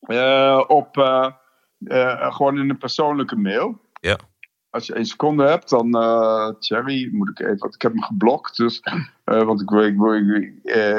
Eh, 0.00 0.64
op, 0.66 0.96
gewoon 2.32 2.58
in 2.58 2.70
een 2.70 2.78
persoonlijke 2.78 3.36
mail. 3.36 3.80
Ja. 4.00 4.18
Als 4.72 4.86
je 4.86 4.94
één 4.94 5.04
seconde 5.04 5.44
hebt, 5.44 5.68
dan. 5.70 5.94
eh 5.94 6.48
Thierry, 6.58 7.08
moet 7.12 7.28
ik 7.28 7.40
even. 7.40 7.68
Ik 7.72 7.82
heb 7.82 7.92
hem 7.92 8.02
geblokt. 8.02 8.56
Dus, 8.56 8.80
eh, 9.24 9.42
want 9.42 9.60
ik, 9.60 9.70
ik, 9.70 9.96
ik, 10.42 10.64
eh, 10.64 10.96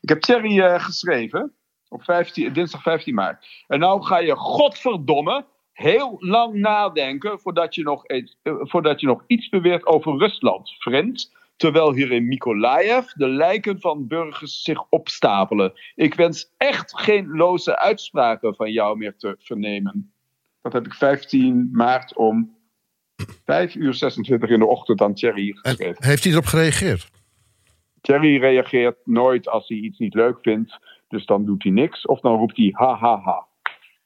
ik 0.00 0.08
heb 0.08 0.20
Thierry 0.20 0.78
geschreven. 0.80 1.52
Op 1.88 2.04
15, 2.04 2.52
dinsdag 2.52 2.82
15 2.82 3.14
maart. 3.14 3.46
En 3.66 3.78
nou 3.78 4.02
ga 4.02 4.18
je, 4.18 4.36
godverdomme, 4.36 5.44
heel 5.72 6.16
lang 6.18 6.54
nadenken 6.54 7.38
voordat 7.40 7.74
je 7.74 7.82
nog, 7.82 8.06
iets- 8.08 8.38
eh, 8.42 8.54
voordat 8.58 9.00
je 9.00 9.06
nog 9.06 9.24
iets 9.26 9.48
beweert 9.48 9.86
over 9.86 10.18
Rusland, 10.18 10.70
vriend. 10.78 11.32
Terwijl 11.56 11.92
hier 11.92 12.12
in 12.12 12.28
Mykolaiv 12.28 13.06
de 13.12 13.28
lijken 13.28 13.80
van 13.80 14.06
burgers 14.06 14.62
zich 14.62 14.84
opstapelen. 14.88 15.72
Ik 15.94 16.14
wens 16.14 16.52
echt 16.56 17.00
geen 17.00 17.28
loze 17.28 17.78
uitspraken 17.78 18.54
van 18.54 18.72
jou 18.72 18.96
meer 18.96 19.16
te 19.16 19.36
vernemen. 19.38 20.12
Dat 20.62 20.72
heb 20.72 20.86
ik 20.86 20.94
15 20.94 21.68
maart 21.72 22.16
om 22.16 22.56
5 23.44 23.74
uur 23.74 23.94
26 23.94 24.50
in 24.50 24.58
de 24.58 24.66
ochtend 24.66 25.00
aan 25.00 25.14
Thierry 25.14 25.48
En 25.48 25.56
geschreven. 25.56 26.04
heeft 26.04 26.24
hij 26.24 26.32
erop 26.32 26.46
gereageerd? 26.46 27.10
Thierry 28.00 28.38
reageert 28.38 28.96
nooit 29.04 29.48
als 29.48 29.68
hij 29.68 29.76
iets 29.76 29.98
niet 29.98 30.14
leuk 30.14 30.38
vindt. 30.42 30.78
Dus 31.08 31.26
dan 31.26 31.44
doet 31.44 31.62
hij 31.62 31.72
niks. 31.72 32.06
Of 32.06 32.20
dan 32.20 32.36
roept 32.36 32.56
hij 32.56 32.70
ha 32.72 32.94
ha 32.94 33.20
ha. 33.20 33.46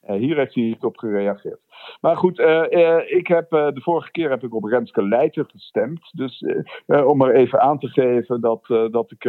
Eh, 0.06 0.16
hier 0.16 0.36
heeft 0.36 0.54
hij 0.54 0.64
niet 0.64 0.84
op 0.84 0.96
gereageerd. 0.96 1.60
Maar 2.00 2.16
goed, 2.16 2.38
eh, 2.38 2.72
eh, 2.72 3.16
ik 3.16 3.26
heb, 3.26 3.50
de 3.50 3.80
vorige 3.80 4.10
keer 4.10 4.30
heb 4.30 4.42
ik 4.42 4.54
op 4.54 4.64
Renske 4.64 5.08
Leijten 5.08 5.46
gestemd. 5.48 6.10
Dus 6.12 6.44
om 6.86 7.16
maar 7.16 7.34
even 7.34 7.60
aan 7.60 7.78
te 7.78 7.88
geven 7.88 8.40
dat, 8.40 8.66
dat 8.90 9.10
ik... 9.10 9.20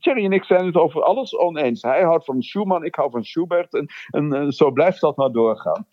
Thierry 0.00 0.24
en 0.24 0.32
ik 0.32 0.44
zijn 0.44 0.66
het 0.66 0.76
over 0.76 1.02
alles 1.02 1.36
oneens. 1.36 1.82
Hij 1.82 2.02
houdt 2.02 2.24
van 2.24 2.42
Schumann, 2.42 2.84
ik 2.84 2.94
hou 2.94 3.10
van 3.10 3.24
Schubert. 3.24 3.74
En, 3.74 3.88
en 4.32 4.52
zo 4.52 4.70
blijft 4.70 5.00
dat 5.00 5.16
maar 5.16 5.32
doorgaan. 5.32 5.86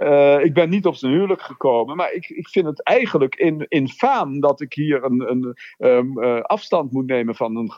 Eh, 0.00 0.44
ik 0.44 0.54
ben 0.54 0.68
niet 0.70 0.86
op 0.86 0.94
zijn 0.94 1.12
huwelijk 1.12 1.42
gekomen, 1.42 1.96
maar 1.96 2.12
ik, 2.12 2.28
ik 2.28 2.48
vind 2.48 2.66
het 2.66 2.82
eigenlijk 2.82 3.34
in, 3.34 3.66
infaam 3.68 4.40
dat 4.40 4.60
ik 4.60 4.72
hier 4.72 5.04
een, 5.04 5.30
een 5.30 5.56
ehm, 5.78 6.18
eh, 6.18 6.40
afstand 6.40 6.92
moet 6.92 7.06
nemen 7.06 7.34
van 7.34 7.56
een 7.56 7.70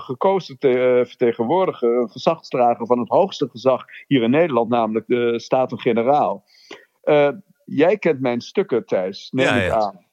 gekozen 0.00 0.58
te- 0.58 0.98
eh, 0.98 1.06
vertegenwoordiger, 1.06 1.96
een 1.96 2.10
gezagsdrager 2.10 2.86
van 2.86 2.98
het 2.98 3.08
hoogste 3.08 3.48
gezag 3.48 3.84
hier 4.06 4.22
in 4.22 4.30
Nederland, 4.30 4.68
namelijk 4.68 5.06
de 5.06 5.40
Staten-Generaal. 5.40 6.44
Jij 7.64 7.98
kent 7.98 8.20
mijn 8.20 8.40
stukken, 8.40 8.86
Thijs, 8.86 9.30
neem 9.30 9.46
Ja, 9.46 9.54
ik 9.54 9.64
ja. 9.70 9.76
aan. 9.78 10.04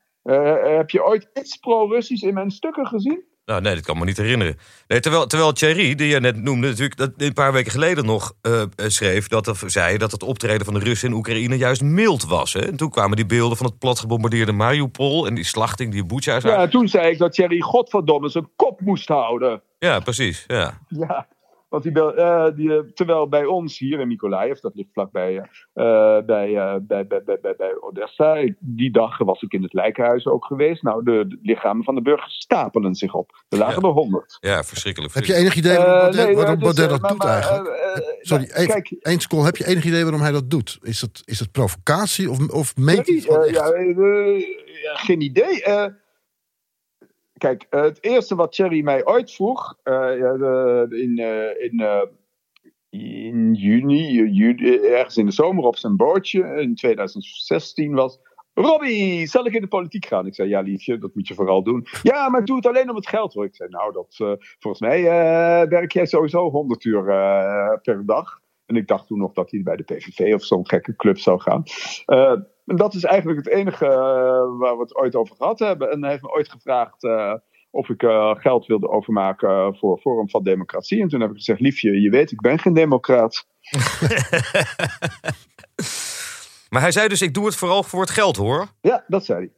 Heb 0.78 0.90
je 0.90 1.06
ooit 1.06 1.30
iets 1.34 1.58
pro-Russisch 1.58 2.24
in 2.28 2.34
mijn 2.34 2.52
stukken 2.52 2.88
gezien? 2.88 3.24
Nou, 3.48 3.62
nee, 3.62 3.76
dat 3.76 3.86
kan 3.86 3.98
me 3.98 4.06
niet 4.06 4.18
herinneren. 4.18 4.58
Nee, 4.88 5.00
terwijl, 5.00 5.28
terwijl 5.28 5.52
Thierry, 5.52 5.96
die 5.96 6.08
je 6.08 6.20
net 6.20 6.44
noemde, 6.44 6.68
natuurlijk 6.68 6.98
dat 6.98 7.12
een 7.18 7.34
paar 7.34 7.54
weken 7.54 7.72
geleden 7.72 8.06
nog 8.06 8.34
eh, 8.42 8.62
eh, 8.62 8.68
schreef, 8.76 9.28
dat 9.28 9.48
of 9.48 9.64
zei 9.66 9.98
dat 9.98 10.12
het 10.12 10.24
optreden 10.24 10.66
van 10.66 10.74
de 10.74 10.80
Russen 10.80 11.10
in 11.10 11.16
Oekraïne 11.16 11.58
juist 11.58 11.82
mild 11.82 12.26
was. 12.26 12.54
Hè? 12.54 12.60
En 12.60 12.78
toen 12.78 12.90
kwamen 12.90 13.16
die 13.16 13.26
beelden 13.26 13.58
van 13.58 13.66
het 13.66 13.80
plat 13.80 14.00
gebombardeerde 14.00 14.52
Mariupol 14.52 15.28
en 15.28 15.36
die 15.36 15.44
slachting 15.44 15.92
die 15.92 16.22
zou. 16.22 16.48
Ja, 16.48 16.68
toen 16.68 16.88
zei 16.88 17.12
ik 17.12 17.18
dat 17.18 17.34
Thierry 17.34 17.60
godverdomme 17.60 18.30
zijn 18.30 18.50
kop 18.56 18.82
moest 18.82 19.08
houden. 19.08 19.62
ja, 19.80 20.00
precies. 20.00 20.44
Ja. 20.48 20.78
Ja, 20.88 21.28
want 21.70 21.84
die, 21.84 21.92
bel- 21.92 22.16
eh, 22.16 22.56
die, 22.56 22.74
eh, 22.74 22.80
terwijl 22.94 23.28
bij 23.30 23.46
ons 23.46 23.80
hier 23.80 24.00
in 24.00 24.08
Mykolaiv, 24.08 24.60
dat 24.60 24.76
ligt 24.76 24.90
vlakbij 24.94 25.36
eh, 25.74 26.18
bij, 26.26 26.56
eh, 26.58 26.76
bij, 26.82 27.08
bij, 27.08 27.24
bij, 27.24 27.38
bij, 27.42 27.54
bij 27.58 27.72
Odessa, 27.82 28.36
ik- 28.36 28.56
die 28.60 28.92
dag 28.92 29.18
was 29.18 29.42
ik 29.42 29.54
in 29.54 29.64
het 29.64 29.74
lijkenhuis 29.74 30.26
ook 30.26 30.46
geweest. 30.46 30.84
Nou, 30.84 31.04
de, 31.04 31.26
de 31.28 31.38
lichamen 31.42 31.84
van 31.84 31.96
de 31.96 32.02
burgers 32.02 32.36
stapelen 32.36 32.96
zich 32.96 33.14
op. 33.14 33.44
Er 33.50 33.58
lagen 33.58 33.82
er 33.84 33.90
honderd. 33.90 34.38
ja, 34.40 34.64
verschrikkelijk. 34.64 35.14
Heb 35.14 35.26
je 35.26 35.34
enig 35.36 35.56
idee 35.56 35.78
waarom 35.78 36.00
Baudet, 36.00 36.26
nee, 36.26 36.36
waarom 36.36 36.54
dus, 36.56 36.64
Baudet 36.64 36.84
eh, 36.86 36.90
dat 36.92 37.02
maar- 37.02 37.10
doet 37.12 37.20
maar, 37.24 37.34
eigenlijk? 37.34 38.18
Sorry, 38.22 38.44
nou, 38.44 38.56
even, 38.60 38.74
Kijk, 38.74 38.92
één 39.00 39.20
seconde. 39.20 39.46
Heb 39.46 39.56
je 39.58 39.68
enig 39.68 39.86
idee 39.86 40.02
waarom 40.04 40.22
hij 40.22 40.32
dat 40.32 40.50
doet? 40.50 40.78
Is 40.82 41.00
dat, 41.00 41.22
is 41.26 41.38
dat 41.38 41.52
provocatie 41.52 42.30
of, 42.30 42.50
of 42.50 42.76
meent 42.76 43.08
hij 43.08 43.16
het 43.16 43.26
ja, 43.26 43.72
eh, 43.72 44.40
ja, 44.84 44.96
geen 44.96 45.22
idee. 45.22 45.64
Kijk, 47.38 47.66
eh, 47.70 47.82
het 47.82 48.04
eerste 48.04 48.36
wat 48.36 48.52
Thierry 48.52 48.84
mij 48.84 49.06
ooit 49.06 49.32
vroeg, 49.32 49.78
eh, 49.84 50.12
in, 50.90 51.18
eh, 51.18 51.64
in, 51.64 52.08
in 52.90 53.54
juni, 53.54 54.20
ergens 54.84 55.18
in 55.18 55.26
de 55.26 55.32
zomer 55.32 55.64
op 55.64 55.78
zijn 55.78 55.96
bootje 55.96 56.62
in 56.62 56.76
2016 56.76 57.94
was. 57.94 58.20
Robbie, 58.54 59.28
zal 59.28 59.46
ik 59.46 59.54
in 59.54 59.62
de 59.62 59.68
politiek 59.68 60.06
gaan? 60.06 60.26
Ik 60.26 60.36
zei, 60.36 60.50
ja 60.50 60.62
liefje, 60.62 60.98
dat 60.98 61.16
moet 61.16 61.28
je 61.28 61.34
vooral 61.34 61.64
doen. 61.64 61.86
Ja, 62.04 62.30
maar 62.30 62.46
doe 62.46 62.56
het 62.56 62.66
alleen 62.66 62.90
om 62.90 62.96
het 62.96 63.08
geld 63.08 63.34
hoor. 63.34 63.46
Ik 63.46 63.56
zei, 63.56 63.70
nou, 63.70 63.94
dat, 63.94 64.38
volgens 64.60 64.80
mij 64.80 65.04
werk 65.70 65.92
jij 65.92 66.06
sowieso 66.06 66.50
100 66.50 66.84
uur 66.84 67.04
per 67.82 68.06
dag. 68.06 68.40
En 68.66 68.76
ik 68.76 68.88
dacht 68.88 69.08
toen 69.08 69.18
nog 69.18 69.34
dat 69.34 69.52
hij 69.52 69.62
bij 69.64 69.76
de 69.76 69.84
PVV 69.84 70.34
of 70.34 70.44
zo'n 70.44 70.68
gekke 70.68 70.96
club 70.96 71.18
zou 71.18 71.40
gaan. 71.42 71.64
En 72.68 72.76
dat 72.76 72.94
is 72.94 73.04
eigenlijk 73.04 73.46
het 73.46 73.54
enige 73.54 73.86
eh, 73.86 74.60
waar 74.60 74.76
we 74.76 74.82
het 74.82 74.96
ooit 74.96 75.16
over 75.16 75.36
gehad 75.36 75.60
hebben. 75.60 75.92
En 75.92 76.02
hij 76.02 76.10
heeft 76.12 76.24
me 76.24 76.32
ooit 76.32 76.50
gevraagd 76.50 77.04
eh, 77.04 77.34
of 77.72 77.90
ik 77.90 78.04
eh, 78.04 78.36
geld 78.36 78.66
wilde 78.66 78.90
overmaken 78.90 79.76
voor 79.78 79.98
Forum 79.98 80.30
van 80.30 80.44
Democratie. 80.44 81.02
En 81.02 81.08
toen 81.08 81.22
heb 81.22 81.30
ik 81.30 81.36
gezegd, 81.36 81.60
liefje, 81.60 82.02
je 82.02 82.10
weet, 82.10 82.32
ik 82.32 82.42
ben 82.42 82.60
geen 82.60 82.74
democraat. 82.74 83.46
Maar 86.70 86.82
hij 86.82 86.92
zei 86.92 87.08
dus, 87.08 87.22
ik 87.22 87.34
doe 87.34 87.46
het 87.46 87.56
vooral 87.56 87.84
voor 87.84 88.02
het 88.02 88.10
geld 88.10 88.36
hoor. 88.36 88.68
Ja, 88.82 89.04
dat 89.08 89.26
zei 89.26 89.40
hij. 89.40 89.52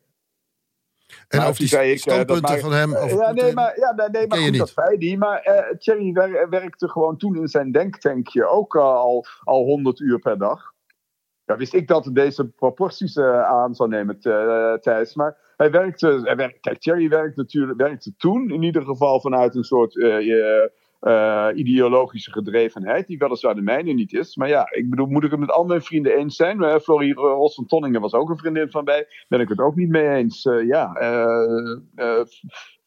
En 1.27 1.37
Maar 1.37 1.47
over 1.47 1.59
die 1.59 1.69
toen 1.69 1.79
zei 1.79 1.91
ik, 1.91 2.27
dat 2.27 2.59
van 2.59 2.71
hem... 2.71 2.95
Over 2.95 3.17
ja, 3.17 3.31
nee, 3.31 3.53
maar, 3.53 3.79
ja, 3.79 3.93
nee, 3.95 4.09
nee, 4.09 4.27
maar 4.27 4.37
goed, 4.37 4.57
dat 4.57 4.69
zei 4.69 5.07
hij. 5.07 5.17
Maar 5.17 5.39
eh 5.39 5.77
Thierry 5.77 6.11
wer- 6.11 6.49
werkte 6.49 6.89
gewoon 6.89 7.17
toen 7.17 7.35
in 7.35 7.47
zijn 7.47 7.71
denktankje 7.71 8.47
ook 8.47 8.75
al, 8.75 9.25
al 9.43 9.63
100 9.63 9.99
uur 9.99 10.19
per 10.19 10.37
dag. 10.37 10.73
Ja, 11.49 11.57
wist 11.57 11.73
ik 11.73 11.87
dat 11.87 12.05
het 12.05 12.15
deze 12.15 12.49
proporties 12.49 13.15
eh, 13.15 13.41
aan 13.41 13.75
zou 13.75 13.89
nemen, 13.89 14.17
eh, 14.21 14.73
Thijs. 14.73 15.15
Maar 15.15 15.37
hij 15.57 15.71
werkte, 15.71 16.57
kijk, 16.61 16.79
Thierry 16.79 17.09
werkte, 17.09 17.41
natuurlijk, 17.41 17.79
werkte 17.79 18.15
toen 18.17 18.49
in 18.49 18.63
ieder 18.63 18.83
geval 18.83 19.21
vanuit 19.21 19.55
een 19.55 19.63
soort 19.63 20.01
eh, 20.99 21.49
ideologische 21.55 22.31
gedrevenheid, 22.31 23.07
die 23.07 23.17
weliswaar 23.17 23.55
de 23.55 23.61
mijne 23.61 23.93
niet 23.93 24.13
is. 24.13 24.35
Maar 24.35 24.47
ja, 24.47 24.71
ik 24.71 24.89
bedoel, 24.89 25.07
moet 25.07 25.23
ik 25.23 25.31
het 25.31 25.39
met 25.39 25.51
al 25.51 25.65
mijn 25.65 25.81
vrienden 25.81 26.17
eens 26.17 26.35
zijn? 26.35 26.61
Uh, 26.61 26.75
Florie 26.75 27.13
Ros 27.13 27.55
van 27.55 27.65
Tonningen 27.65 28.01
was 28.01 28.13
ook 28.13 28.29
een 28.29 28.37
vriendin 28.37 28.69
van 28.69 28.83
mij. 28.83 29.07
Ben 29.27 29.39
ik 29.39 29.49
het 29.49 29.59
ook 29.59 29.75
niet 29.75 29.89
mee 29.89 30.09
eens? 30.09 30.43
Ja, 30.65 30.91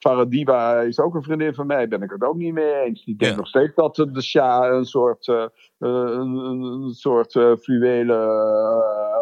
Faradiva 0.02 0.80
is 0.80 0.98
ook 0.98 1.14
een 1.14 1.22
vriendin 1.22 1.54
van 1.54 1.66
mij. 1.66 1.88
Ben 1.88 2.02
ik 2.02 2.10
het 2.10 2.22
ook 2.22 2.36
niet 2.36 2.52
mee 2.52 2.74
eens? 2.74 3.04
Die 3.04 3.16
denkt 3.16 3.34
Ja. 3.34 3.40
nog 3.40 3.48
steeds 3.48 3.74
dat 3.74 3.94
de 3.94 4.22
Shah 4.22 4.74
een 4.76 4.84
soort, 4.84 5.28
eh, 5.28 5.44
een, 5.78 6.90
soort 6.94 7.34
eh 7.36 7.52
fluwelen 7.60 8.28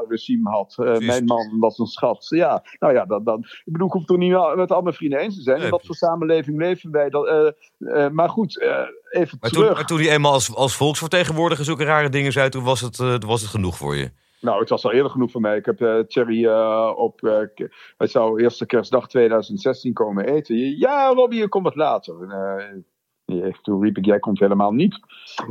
regime 0.08 0.50
had. 0.50 0.74
Mijn 0.98 1.24
man 1.24 1.58
was 1.58 1.78
een 1.78 1.86
schat. 1.86 2.26
Ja, 2.28 2.62
nou 2.78 2.94
ja, 2.94 3.04
dat, 3.04 3.24
dat, 3.24 3.38
ik 3.38 3.72
bedoel, 3.72 3.86
ik 3.86 3.92
hoef 3.92 4.02
het 4.02 4.10
er 4.10 4.18
niet 4.18 4.56
met 4.56 4.72
al 4.72 4.82
mijn 4.82 4.94
vrienden 4.94 5.18
eens 5.18 5.36
te 5.36 5.42
zijn. 5.42 5.56
Nee, 5.56 5.64
In 5.64 5.70
wat 5.70 5.86
voor 5.86 5.94
samenleving 5.94 6.58
leven 6.58 6.90
wij? 6.90 7.10
Dat, 7.10 7.54
maar 8.12 8.28
goed, 8.28 8.60
even 8.60 9.36
Maar 9.40 9.50
toen, 9.50 9.60
terug. 9.62 9.74
maar 9.76 9.86
toen 9.86 9.98
hij 10.00 10.10
eenmaal 10.10 10.32
als, 10.32 10.54
als 10.54 10.76
volksvertegenwoordiger 10.76 11.64
zulke 11.64 11.84
rare 11.84 12.08
dingen 12.08 12.32
zei, 12.32 12.48
toen 12.48 12.64
was 12.64 12.80
het, 12.80 12.94
toen 12.94 13.26
was 13.26 13.40
het 13.40 13.50
genoeg 13.50 13.76
voor 13.76 13.96
je. 13.96 14.10
Nou, 14.40 14.60
het 14.60 14.68
was 14.68 14.84
al 14.84 14.92
eerder 14.92 15.10
genoeg 15.10 15.30
voor 15.30 15.40
mij. 15.40 15.56
Ik 15.56 15.64
heb 15.64 15.80
eh 15.80 15.98
Thierry 15.98 16.46
eh, 16.46 16.92
op. 16.96 17.22
eh, 17.22 17.40
k- 17.54 17.94
hij 17.96 18.06
zou 18.06 18.42
eerste 18.42 18.66
kerstdag 18.66 19.08
2016 19.08 19.92
komen 19.92 20.24
eten. 20.24 20.56
Ja, 20.78 21.08
Robbie, 21.08 21.38
je 21.40 21.48
komt 21.48 21.64
wat 21.64 21.76
later. 21.76 22.28
Eh, 22.30 23.52
toen 23.62 23.82
riep 23.82 23.96
ik: 23.98 24.04
Jij 24.04 24.18
komt 24.18 24.38
helemaal 24.38 24.72
niet. 24.72 24.98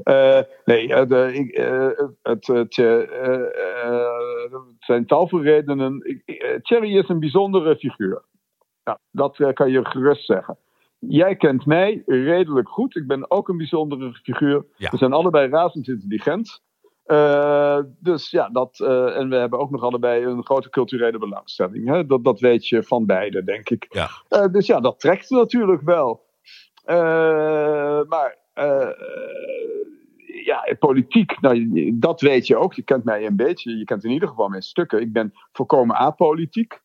Eh, 0.03 0.39
nee, 0.65 0.93
eh, 0.93 1.07
de, 1.07 1.33
ik, 1.33 1.51
eh, 1.51 1.87
het, 2.21 2.47
het, 2.47 2.77
eh, 2.77 3.01
eh, 3.25 3.83
eh, 3.83 4.55
zijn 4.79 5.05
tal 5.05 5.27
van 5.27 5.41
redenen. 5.41 6.01
Ik- 6.03 6.21
eh, 6.37 6.55
Thierry 6.61 6.97
is 6.97 7.09
een 7.09 7.19
bijzondere 7.19 7.75
figuur. 7.77 8.23
Nou, 8.83 8.97
dat 9.11 9.39
eh, 9.39 9.53
kan 9.53 9.71
je 9.71 9.85
gerust 9.85 10.25
zeggen. 10.25 10.57
Jij 10.99 11.35
kent 11.35 11.65
mij 11.65 12.03
redelijk 12.05 12.69
goed. 12.69 12.95
Ik 12.95 13.07
ben 13.07 13.31
ook 13.31 13.49
een 13.49 13.57
bijzondere 13.57 14.13
figuur. 14.13 14.65
Ja. 14.75 14.89
We 14.91 14.97
zijn 14.97 15.13
allebei 15.13 15.49
razend 15.49 15.87
intelligent. 15.87 16.61
Eh, 17.09 17.79
dus 17.99 18.29
ja, 18.29 18.49
dat, 18.49 18.79
eh, 18.79 19.17
en 19.17 19.29
we 19.29 19.35
hebben 19.35 19.59
ook 19.59 19.69
nog 19.69 19.83
allebei 19.83 20.23
een 20.25 20.43
grote 20.45 20.69
culturele 20.69 21.17
belangstelling. 21.17 21.87
Hè? 21.87 22.05
Dat, 22.05 22.23
dat 22.23 22.39
weet 22.39 22.67
je 22.67 22.83
van 22.83 23.05
beide, 23.05 23.43
denk 23.43 23.69
ik. 23.69 23.85
Ja. 23.89 24.09
Eh, 24.27 24.45
dus 24.51 24.65
ja, 24.67 24.79
dat 24.79 24.99
trekt 24.99 25.29
natuurlijk 25.29 25.81
wel. 25.81 26.27
Maar 28.07 28.37
ja, 30.45 30.75
politiek, 30.79 31.41
nou, 31.41 31.91
dat 31.99 32.21
weet 32.21 32.47
je 32.47 32.57
ook. 32.57 32.73
Je 32.73 32.81
kent 32.83 33.03
mij 33.03 33.25
een 33.25 33.35
beetje. 33.35 33.77
Je 33.77 33.83
kent 33.85 34.03
in 34.03 34.11
ieder 34.11 34.27
geval 34.27 34.49
mijn 34.49 34.61
stukken. 34.61 35.01
Ik 35.01 35.13
ben 35.13 35.33
volkomen 35.51 35.95
apolitiek. 35.95 36.81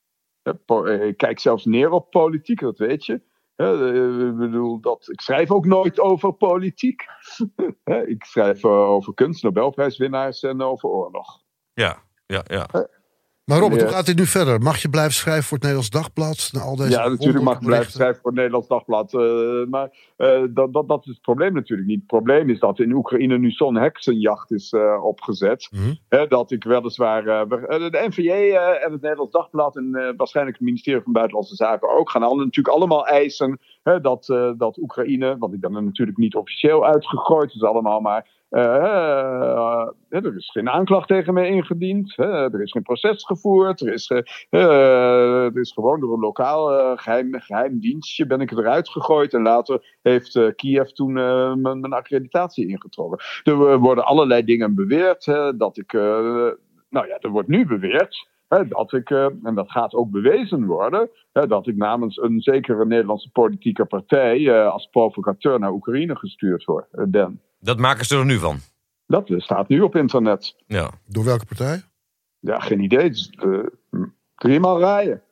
Po- 0.67 0.85
Ik 0.87 1.17
kijk 1.17 1.39
zelfs 1.39 1.65
neer 1.65 1.91
op 1.91 2.11
politiek, 2.11 2.61
dat 2.61 2.79
weet 2.79 3.07
je. 3.07 3.21
Eh, 3.57 4.27
ik 4.29 4.37
bedoel, 4.37 4.81
dat, 4.81 5.09
ik 5.11 5.21
schrijf 5.21 5.51
ook 5.51 5.67
nooit 5.67 6.01
over 6.01 6.33
politiek. 6.33 7.03
Ik 8.07 8.25
schrijf 8.25 8.65
eh, 8.65 8.71
over 8.71 9.15
kunst, 9.15 9.43
Nobelprijswinnaars 9.43 10.43
en 10.43 10.63
over 10.63 10.89
oorlog. 10.89 11.43
Ja, 11.73 12.03
ja, 12.27 12.43
ja. 12.47 12.67
Maar 13.45 13.59
Robert, 13.59 13.83
hoe 13.83 13.91
gaat 13.91 14.07
dit 14.07 14.17
nu 14.17 14.27
verder? 14.27 14.61
Mag 14.61 14.83
je 14.83 14.89
blijven 14.89 15.13
schrijven 15.13 15.43
voor 15.45 15.57
het 15.59 15.67
Nederlands 15.67 15.91
Dagblad? 15.91 16.49
Na 16.53 16.61
al 16.61 16.77
deze 16.77 16.91
ja, 16.91 17.09
natuurlijk 17.09 17.45
mag 17.45 17.55
ik 17.61 17.67
blijven 17.67 17.93
schrijven 17.93 18.17
voor 18.21 18.31
het 18.31 18.35
Nederlands 18.35 18.69
Dagblad. 18.69 19.15
eh, 19.15 19.67
maar 19.71 19.89
eh, 20.17 20.43
dat, 20.51 20.73
dat, 20.73 20.89
dat 20.89 21.01
is 21.07 21.11
het 21.13 21.21
probleem 21.21 21.53
natuurlijk 21.53 21.89
niet. 21.89 21.99
Het 21.99 22.07
probleem 22.07 22.51
is 22.51 22.59
dat 22.59 22.79
in 22.79 22.93
Oekraïne 22.93 23.39
nu 23.39 23.51
zo'n 23.51 23.75
heksenjacht 23.77 24.53
is 24.53 24.73
eh, 24.73 25.05
opgezet. 25.05 25.69
Mhm. 25.71 25.95
Hè, 26.09 26.27
dat 26.27 26.51
ik 26.51 26.65
weliswaar. 26.65 27.49
we- 27.49 27.89
de 27.91 28.05
NVJ 28.09 28.31
en 28.85 28.93
het 28.93 29.01
Nederlands 29.01 29.33
Dagblad 29.33 29.77
en 29.77 30.15
waarschijnlijk 30.17 30.57
het 30.57 30.67
ministerie 30.67 31.03
van 31.03 31.13
Buitenlandse 31.13 31.55
Zaken 31.55 31.91
ook 31.99 32.11
gaan 32.11 32.23
al, 32.23 32.37
natuurlijk 32.37 32.77
allemaal 32.77 33.07
eisen 33.07 33.59
hè, 33.83 34.01
dat, 34.01 34.27
dat 34.57 34.79
Oekraïne, 34.79 35.37
want 35.39 35.55
ik 35.55 35.61
ben 35.61 35.75
er 35.75 35.83
natuurlijk 35.83 36.19
niet 36.19 36.35
officieel 36.35 36.87
uitgegooid, 36.87 37.43
het 37.53 37.55
is 37.55 37.63
allemaal 37.63 38.01
maar. 38.01 38.43
Eh, 38.55 38.75
eh, 38.75 39.89
eh, 40.09 40.25
er 40.25 40.37
is 40.37 40.51
geen 40.51 40.69
aanklacht 40.69 41.09
tegen 41.09 41.35
mij 41.35 41.49
ingediend, 41.49 42.19
er 42.19 42.63
is 42.63 42.71
geen 42.71 42.83
proces 42.83 43.25
gevoerd, 43.25 43.81
er 43.81 43.93
is, 43.93 44.11
is 45.61 45.73
gewoon 45.73 46.01
door 46.01 46.13
een 46.13 46.21
lokaal 46.21 46.79
eh, 46.79 46.93
geheim, 46.99 47.41
geheim 47.41 47.81
dienstje 47.81 48.27
ben 48.27 48.41
ik 48.41 48.51
eruit 48.51 48.89
gegooid 48.89 49.35
en 49.35 49.43
later 49.43 49.97
heeft 50.03 50.55
Kiev 50.57 50.89
toen 50.89 51.13
mijn, 51.63 51.93
accreditatie 51.93 52.69
ingetrokken. 52.69 53.19
Er 53.45 53.79
worden 53.79 54.05
allerlei 54.05 54.45
dingen 54.45 54.75
beweerd. 54.75 55.25
Dat 55.57 55.77
ik. 55.77 55.93
nou 55.93 57.07
ja, 57.09 57.19
er 57.21 57.31
wordt 57.31 57.49
nu 57.49 57.67
beweerd. 57.67 58.29
Dat 58.69 58.93
ik, 58.93 59.11
en 59.11 59.55
dat 59.55 59.71
gaat 59.71 59.95
ook 59.95 60.11
bewezen 60.11 60.67
worden. 60.67 61.11
Dat 61.33 61.67
ik 61.67 61.77
namens 61.77 62.17
een 62.23 62.41
zekere 62.41 62.87
Nederlandse 62.87 63.31
politieke 63.31 63.85
partij. 63.85 64.65
als 64.65 64.89
provocateur 64.91 65.59
naar 65.59 65.73
Oekraïne 65.73 66.17
gestuurd 66.17 66.65
word, 66.65 66.87
ben. 67.09 67.41
Dat 67.65 67.79
maken 67.79 68.05
ze 68.05 68.17
er 68.17 68.25
nu 68.25 68.39
van. 68.39 68.59
Dat 69.07 69.31
staat 69.37 69.69
nu 69.69 69.81
op 69.81 69.97
internet. 69.97 70.55
Ja. 70.67 70.91
Door 71.07 71.25
welke 71.25 71.47
partij? 71.47 71.83
Ja, 72.39 72.59
geen 72.61 72.81
idee. 72.81 73.03
Het 73.03 73.13
is, 73.17 73.31
eh, 73.39 73.59
driemaal 74.37 74.79
rijden. 74.79 75.23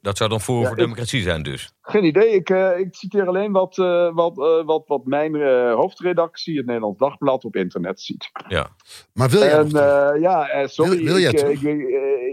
Dat 0.00 0.16
zou 0.16 0.30
dan 0.30 0.40
voor, 0.40 0.60
Ja, 0.60 0.62
voor 0.68 0.76
ik- 0.76 0.82
democratie 0.82 1.22
zijn 1.22 1.42
dus. 1.42 1.72
Geen 1.80 2.04
idee. 2.04 2.28
Ik, 2.34 2.50
eh, 2.50 2.78
ik 2.78 2.94
citeer 2.94 3.26
alleen 3.26 3.52
wat, 3.52 3.78
eh, 3.78 4.14
wat, 4.14 4.38
eh, 4.38 4.64
wat, 4.64 4.82
wat 4.86 5.04
mijn 5.04 5.34
eh, 5.34 5.74
hoofdredactie, 5.74 6.56
het 6.56 6.66
Nederlands 6.66 6.98
Dagblad, 6.98 7.44
op 7.44 7.56
internet 7.56 8.00
ziet. 8.00 8.30
Ja. 8.48 8.68
Maar 9.14 9.28
wil 9.28 9.40
jij 9.40 9.52
En 9.58 9.66
eh, 9.66 10.20
ja, 10.20 10.66
sorry. 10.66 10.96
Wil- 10.96 11.04
wil 11.04 11.18
jij 11.18 11.30
ik, 11.30 11.60
ik, 11.60 11.62
eh, 11.62 12.26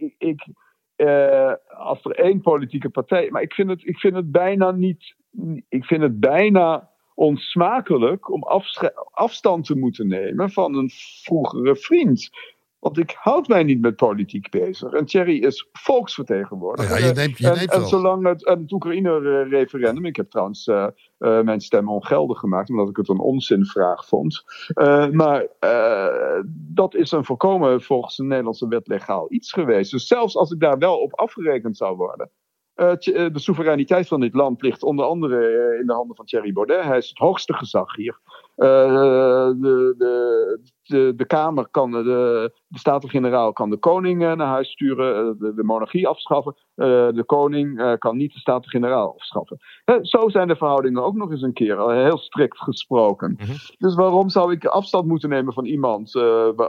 ik, 0.00 0.14
ik, 0.18 0.46
eh, 0.96 1.52
als 1.78 2.04
er 2.04 2.10
één 2.18 2.40
politieke 2.40 2.88
partij. 2.88 3.30
Maar 3.30 3.42
ik 3.42 3.52
vind 3.52 3.68
het, 3.70 3.86
ik 3.86 3.98
vind 3.98 4.14
het 4.14 4.30
bijna 4.32 4.70
niet. 4.70 5.14
Ik 5.68 5.84
vind 5.84 6.02
het 6.02 6.20
bijna 6.20 6.90
onsmakelijk 7.22 8.30
om 8.30 8.42
afstand 9.10 9.64
te 9.64 9.76
moeten 9.76 10.06
nemen 10.06 10.50
van 10.50 10.74
een 10.74 10.90
vroegere 11.22 11.76
vriend. 11.76 12.30
Want 12.78 12.98
ik 12.98 13.16
houd 13.18 13.48
mij 13.48 13.62
niet 13.62 13.80
met 13.80 13.96
politiek 13.96 14.50
bezig. 14.50 14.92
En 14.92 15.04
Thierry 15.04 15.38
is 15.38 15.68
volksvertegenwoordiger. 15.72 16.98
Ja, 16.98 17.06
je 17.06 17.12
neemt, 17.12 17.38
je 17.38 17.48
en, 17.48 17.56
neemt 17.56 17.70
en 17.70 17.86
zolang 17.86 18.26
het, 18.26 18.46
en 18.46 18.60
het 18.60 18.72
Oekraïne-referendum. 18.72 20.04
Ik 20.04 20.16
heb 20.16 20.30
trouwens 20.30 20.66
eh, 20.66 20.86
eh, 21.18 21.40
mijn 21.40 21.60
stem 21.60 21.88
ongeldig 21.88 22.38
gemaakt. 22.38 22.70
omdat 22.70 22.88
ik 22.88 22.96
het 22.96 23.08
een 23.08 23.20
onzinvraag 23.20 24.06
vond. 24.06 24.44
Eh, 24.68 25.08
maar 25.08 25.46
dat 26.48 26.94
is 26.94 27.10
een 27.10 27.24
volkomen 27.24 27.82
volgens 27.82 28.16
de 28.16 28.24
Nederlandse 28.24 28.68
wet 28.68 28.86
legaal 28.86 29.26
iets 29.32 29.52
geweest. 29.52 29.90
Dus 29.90 30.06
zelfs 30.06 30.36
als 30.36 30.50
ik 30.50 30.60
daar 30.60 30.78
wel 30.78 30.98
op 30.98 31.14
afgerekend 31.14 31.76
zou 31.76 31.96
worden. 31.96 32.30
Eh, 32.82 33.24
eh, 33.24 33.32
de 33.32 33.38
soevereiniteit 33.38 34.08
van 34.08 34.20
dit 34.20 34.34
land 34.34 34.62
ligt 34.62 34.82
onder 34.82 35.04
andere 35.04 35.46
eh, 35.46 35.80
in 35.80 35.86
de 35.86 35.92
handen 35.92 36.16
van 36.16 36.24
Thierry 36.24 36.52
Baudet. 36.52 36.84
Hij 36.84 36.98
is 36.98 37.08
het 37.08 37.18
hoogste 37.18 37.54
gezag 37.54 37.96
hier. 37.96 38.18
Eh, 38.56 39.50
de, 39.56 39.94
de, 39.98 40.60
de, 40.92 41.12
de 41.16 41.26
Kamer 41.26 41.68
kan, 41.70 41.90
de, 41.90 42.02
de 42.68 42.78
Staten-Generaal 42.78 43.52
kan 43.52 43.70
de 43.70 43.76
koning 43.76 44.22
eh, 44.22 44.32
naar 44.32 44.46
huis 44.46 44.70
sturen, 44.70 45.16
eh, 45.16 45.32
de, 45.38 45.54
de 45.54 45.64
monarchie 45.64 46.08
afschaffen. 46.08 46.54
Eh, 46.74 46.86
de 46.86 47.22
koning 47.26 47.96
kan 47.98 48.16
niet 48.16 48.32
de 48.32 48.38
Staten-Generaal 48.38 49.14
afschaffen. 49.14 49.58
Zo 50.02 50.28
zijn 50.28 50.48
de 50.48 50.56
verhoudingen 50.56 51.04
ook 51.04 51.14
nog 51.14 51.30
eens 51.30 51.42
een 51.42 51.52
keer, 51.52 51.90
heel 51.90 52.18
strikt 52.18 52.58
gesproken. 52.58 53.36
Mhm. 53.38 53.52
Dus 53.78 53.94
waarom 53.94 54.28
zou 54.28 54.52
ik 54.52 54.64
afstand 54.64 55.06
moeten 55.06 55.28
nemen 55.28 55.52
van 55.52 55.64
iemand 55.64 56.14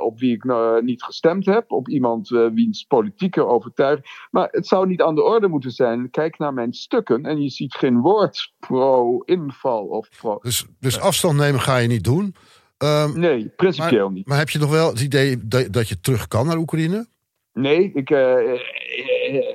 op 0.02 0.20
wie 0.20 0.34
ik 0.34 0.44
niet 0.82 1.04
gestemd 1.04 1.46
heb, 1.46 1.72
op 1.72 1.88
iemand 1.88 2.30
wiens 2.30 2.84
politieke 2.84 3.46
overtuiging. 3.46 4.28
Maar 4.32 4.48
het 4.52 4.68
zou 4.68 4.88
niet 4.88 5.02
aan 5.02 5.16
de 5.16 5.24
orde 5.24 5.48
moeten 5.48 5.72
zijn. 5.72 6.10
Kijk 6.10 6.38
naar 6.38 6.54
mijn 6.54 6.74
stukken 6.74 7.26
en 7.26 7.42
je 7.42 7.50
ziet 7.50 7.74
geen 7.74 8.00
woord 8.00 8.54
pro-inval 8.60 9.86
of 9.86 10.10
pro. 10.18 10.38
Dus, 10.42 10.66
dus 10.80 11.00
afstand 11.00 11.38
nemen 11.38 11.62
ga 11.62 11.78
je 11.78 11.88
niet 11.88 12.04
doen. 12.04 12.36
Ehm, 12.84 13.20
Nee, 13.20 13.48
principieel 13.56 14.10
niet. 14.10 14.28
maar 14.28 14.38
heb 14.38 14.50
je 14.50 14.60
nog 14.60 14.72
wel 14.72 14.90
het 14.90 15.02
idee 15.02 15.48
dat, 15.48 15.74
dat 15.74 15.88
je 15.90 16.00
terug 16.00 16.28
kan 16.28 16.48
naar 16.48 16.58
Oekraïne? 16.58 17.06
Nee, 17.54 17.92
ik 17.94 18.10
eh, 18.10 18.54
eh, 18.54 18.60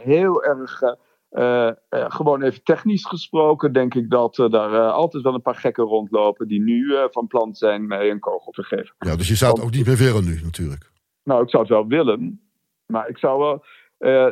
heel 0.02 0.44
erg. 0.44 0.82
eh, 1.28 1.70
gewoon 1.90 2.42
even 2.42 2.62
technisch 2.62 3.04
gesproken, 3.06 3.72
denk 3.72 3.94
ik 3.94 4.10
dat 4.10 4.38
er 4.38 4.50
daar 4.50 4.90
altijd 4.90 5.22
wel 5.22 5.34
een 5.34 5.42
paar 5.42 5.54
gekken 5.54 5.84
rondlopen 5.84 6.48
die 6.48 6.60
nu 6.60 6.96
van 7.10 7.26
plan 7.26 7.54
zijn 7.54 7.86
mij 7.86 8.10
een 8.10 8.18
kogel 8.20 8.52
te 8.52 8.62
geven. 8.62 8.94
Ja, 8.98 9.16
dus 9.16 9.28
je 9.28 9.34
zou 9.34 9.52
het 9.52 9.62
ook 9.62 9.70
niet 9.70 9.86
meer 9.86 9.96
willen 9.96 10.24
nu 10.24 10.40
natuurlijk. 10.42 10.90
Nou, 11.24 11.42
ik 11.42 11.50
zou 11.50 11.62
het 11.62 11.72
wel 11.72 11.86
willen, 11.86 12.40
maar 12.86 13.08
ik 13.08 13.18
zou 13.18 13.38
wel. 13.38 13.64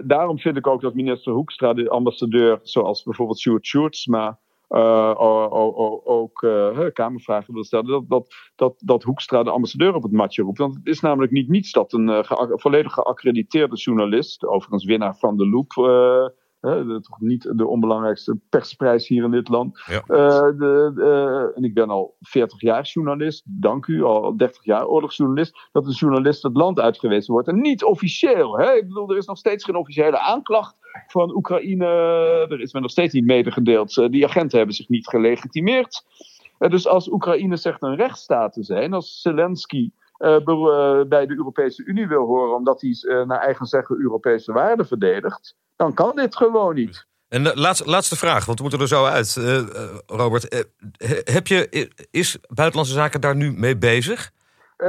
daarom 0.05 0.39
vind 0.39 0.57
ik 0.57 0.67
ook 0.67 0.81
dat 0.81 0.95
minister 0.95 1.33
Hoekstra, 1.33 1.75
de 1.75 1.89
ambassadeur, 1.89 2.59
zoals 2.63 3.03
bijvoorbeeld 3.03 3.39
Sjoerd 3.41 3.67
Sjoerdsma, 3.67 4.27
o- 4.27 4.33
o- 4.33 4.35
o- 4.35 4.46
ook 4.69 6.43
eh, 6.43 6.87
Kamervragen 6.93 7.55
wil 7.55 7.65
stellen, 7.65 7.87
dat, 7.87 8.09
dat, 8.09 8.35
dat, 8.57 8.83
dat 8.85 9.03
Hoekstra 9.03 9.43
de 9.43 9.51
ambassadeur 9.51 9.95
op 9.95 10.03
het 10.03 10.13
matje 10.13 10.43
roept. 10.43 10.59
Want 10.59 10.75
het 10.75 10.87
is 10.87 11.01
namelijk 11.01 11.33
niet 11.33 11.49
niets 11.49 11.73
dat 11.73 11.93
een 11.93 12.09
eh, 12.09 12.51
volledig 12.53 12.93
geaccrediteerde 12.93 13.77
journalist, 13.77 14.45
overigens 14.45 14.85
winnaar 14.85 15.17
van 15.17 15.37
de 15.37 15.49
Loop, 15.49 15.73
eh, 15.77 16.29
Hè, 16.67 17.01
toch 17.03 17.21
niet 17.21 17.53
de 17.59 17.67
onbelangrijkste 17.67 18.39
persprijs 18.49 19.09
hier 19.09 19.25
in 19.25 19.31
dit 19.31 19.49
land. 19.49 19.83
Ja. 19.87 20.03
Eh, 20.07 20.41
de, 20.59 20.93
de- 20.95 21.53
en 21.55 21.65
ik 21.65 21.75
ben 21.75 21.91
al 21.91 22.17
40 22.21 22.61
jaar 22.61 22.83
journalist, 22.83 23.43
dank 23.47 23.87
u, 23.87 24.03
al 24.03 24.37
30 24.37 24.65
jaar 24.65 24.87
oorlogsjournalist. 24.87 25.69
Dat 25.73 25.87
een 25.87 25.93
journalist 25.93 26.43
het 26.43 26.57
land 26.57 26.81
uitgewezen 26.81 27.33
wordt. 27.33 27.49
En 27.49 27.61
niet 27.61 27.85
officieel. 27.85 28.59
Hè? 28.59 28.73
Ik 28.73 28.87
bedoel, 28.89 29.11
er 29.11 29.17
is 29.17 29.27
nog 29.27 29.39
steeds 29.39 29.65
geen 29.65 29.77
officiële 29.77 30.19
aanklacht 30.19 30.77
van 31.07 31.37
Oekraïne. 31.37 31.85
Er 32.49 32.61
is 32.61 32.73
me 32.73 32.81
nog 32.81 32.91
steeds 32.91 33.15
niet 33.15 33.25
medegedeeld. 33.27 33.97
Eh, 33.99 34.09
die 34.09 34.25
agenten 34.27 34.59
hebben 34.59 34.77
zich 34.77 34.89
niet 34.89 35.09
gelegitimeerd. 35.09 36.05
Eh, 36.59 36.71
dus 36.71 36.87
als 36.89 37.11
Oekraïne 37.11 37.57
zegt 37.57 37.83
een 37.83 37.97
rechtsstaat 37.97 38.53
te 38.53 38.63
zijn, 38.63 38.93
als 38.93 39.21
Zelensky 39.21 39.91
bij 41.09 41.27
de 41.27 41.35
Europese 41.37 41.85
Unie 41.85 42.09
wil 42.09 42.27
horen, 42.27 42.55
omdat 42.57 42.81
hij 42.81 43.25
naar 43.25 43.41
eigen 43.41 43.67
zeggen 43.67 43.97
Europese 44.01 44.53
waarden 44.53 44.87
verdedigt, 44.87 45.57
dan 45.77 45.95
kan 45.95 46.17
dit 46.17 46.37
gewoon 46.37 46.75
niet. 46.75 47.07
En 47.29 47.43
de 47.45 47.53
laatste, 47.55 47.91
laatste 47.91 48.17
vraag, 48.17 48.45
want 48.45 48.59
we 48.59 48.63
moeten 48.65 48.81
er 48.81 48.89
zo 48.89 49.05
uit. 49.05 49.37
Eh, 49.37 49.59
eh, 49.59 49.99
Robert, 50.07 50.49
eh, 50.49 50.61
he- 50.97 51.33
heb 51.33 51.47
je, 51.47 51.89
is 52.11 52.39
Buitenlandse 52.49 52.95
Zaken 52.95 53.21
daar 53.21 53.37
nu 53.37 53.53
mee 53.53 53.77
bezig? 53.77 54.31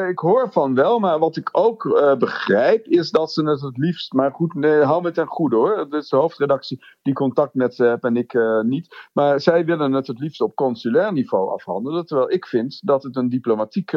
Ik 0.10 0.20
hoor 0.20 0.52
van 0.52 0.76
wel, 0.76 1.00
maar 1.00 1.20
wat 1.20 1.38
ik 1.38 1.50
ook 1.52 1.86
eh, 1.86 2.16
begrijp 2.16 2.86
is 2.86 3.10
dat 3.12 3.32
ze 3.32 3.44
het 3.44 3.62
het 3.62 3.78
liefst, 3.78 4.14
maar 4.14 4.32
goed, 4.32 4.54
nee, 4.54 4.82
hou 4.82 5.02
me 5.02 5.12
ten 5.12 5.28
goede 5.28 5.56
hoor. 5.56 5.88
Is 5.90 6.10
de 6.10 6.16
hoofdredactie 6.16 6.86
die 7.02 7.14
contact 7.14 7.54
met 7.54 7.76
ze 7.76 7.84
heeft 7.86 8.04
en 8.04 8.18
ik 8.18 8.40
niet. 8.64 9.10
Maar 9.14 9.42
zij 9.42 9.66
willen 9.66 9.94
het 9.94 10.08
het 10.08 10.20
liefst 10.20 10.42
op 10.42 10.56
consulair 10.56 11.14
niveau 11.14 11.50
afhandelen, 11.52 12.06
terwijl 12.06 12.32
ik 12.32 12.46
vind 12.46 12.80
dat 12.84 13.04
het 13.04 13.16
een 13.16 13.30
diplomatiek 13.30 13.92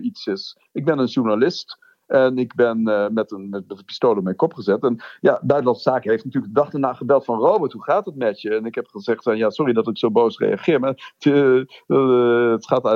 iets 0.00 0.26
is. 0.26 0.56
Ik 0.72 0.84
ben 0.84 0.98
een 0.98 1.06
journalist. 1.06 1.78
En 2.06 2.38
ik 2.38 2.54
ben 2.54 2.88
eh, 2.88 3.08
met, 3.08 3.32
een, 3.32 3.48
met, 3.48 3.64
een 3.66 3.84
pistool 3.84 4.16
op 4.16 4.22
mijn 4.22 4.36
kop 4.36 4.54
gezet. 4.54 4.82
En 4.82 4.96
ja, 5.20 5.40
Buitenlandse 5.42 5.90
Zaken 5.90 6.10
heeft 6.10 6.24
natuurlijk 6.24 6.54
de 6.54 6.60
dag 6.60 6.72
erna 6.72 6.92
gebeld 6.92 7.24
van 7.24 7.38
Robert, 7.38 7.72
hoe 7.72 7.82
gaat 7.82 8.06
het 8.06 8.16
met 8.16 8.40
je? 8.40 8.54
En 8.54 8.64
ik 8.64 8.74
heb 8.74 8.86
gezegd, 8.86 9.22
van, 9.22 9.36
ja, 9.36 9.50
sorry 9.50 9.72
dat 9.72 9.88
ik 9.88 9.98
zo 9.98 10.10
boos 10.10 10.38
reageer, 10.38 10.80
maar 10.80 11.14
het, 11.18 11.32
eh, 11.32 11.58
eh, 11.86 12.54
gaat, 12.58 12.88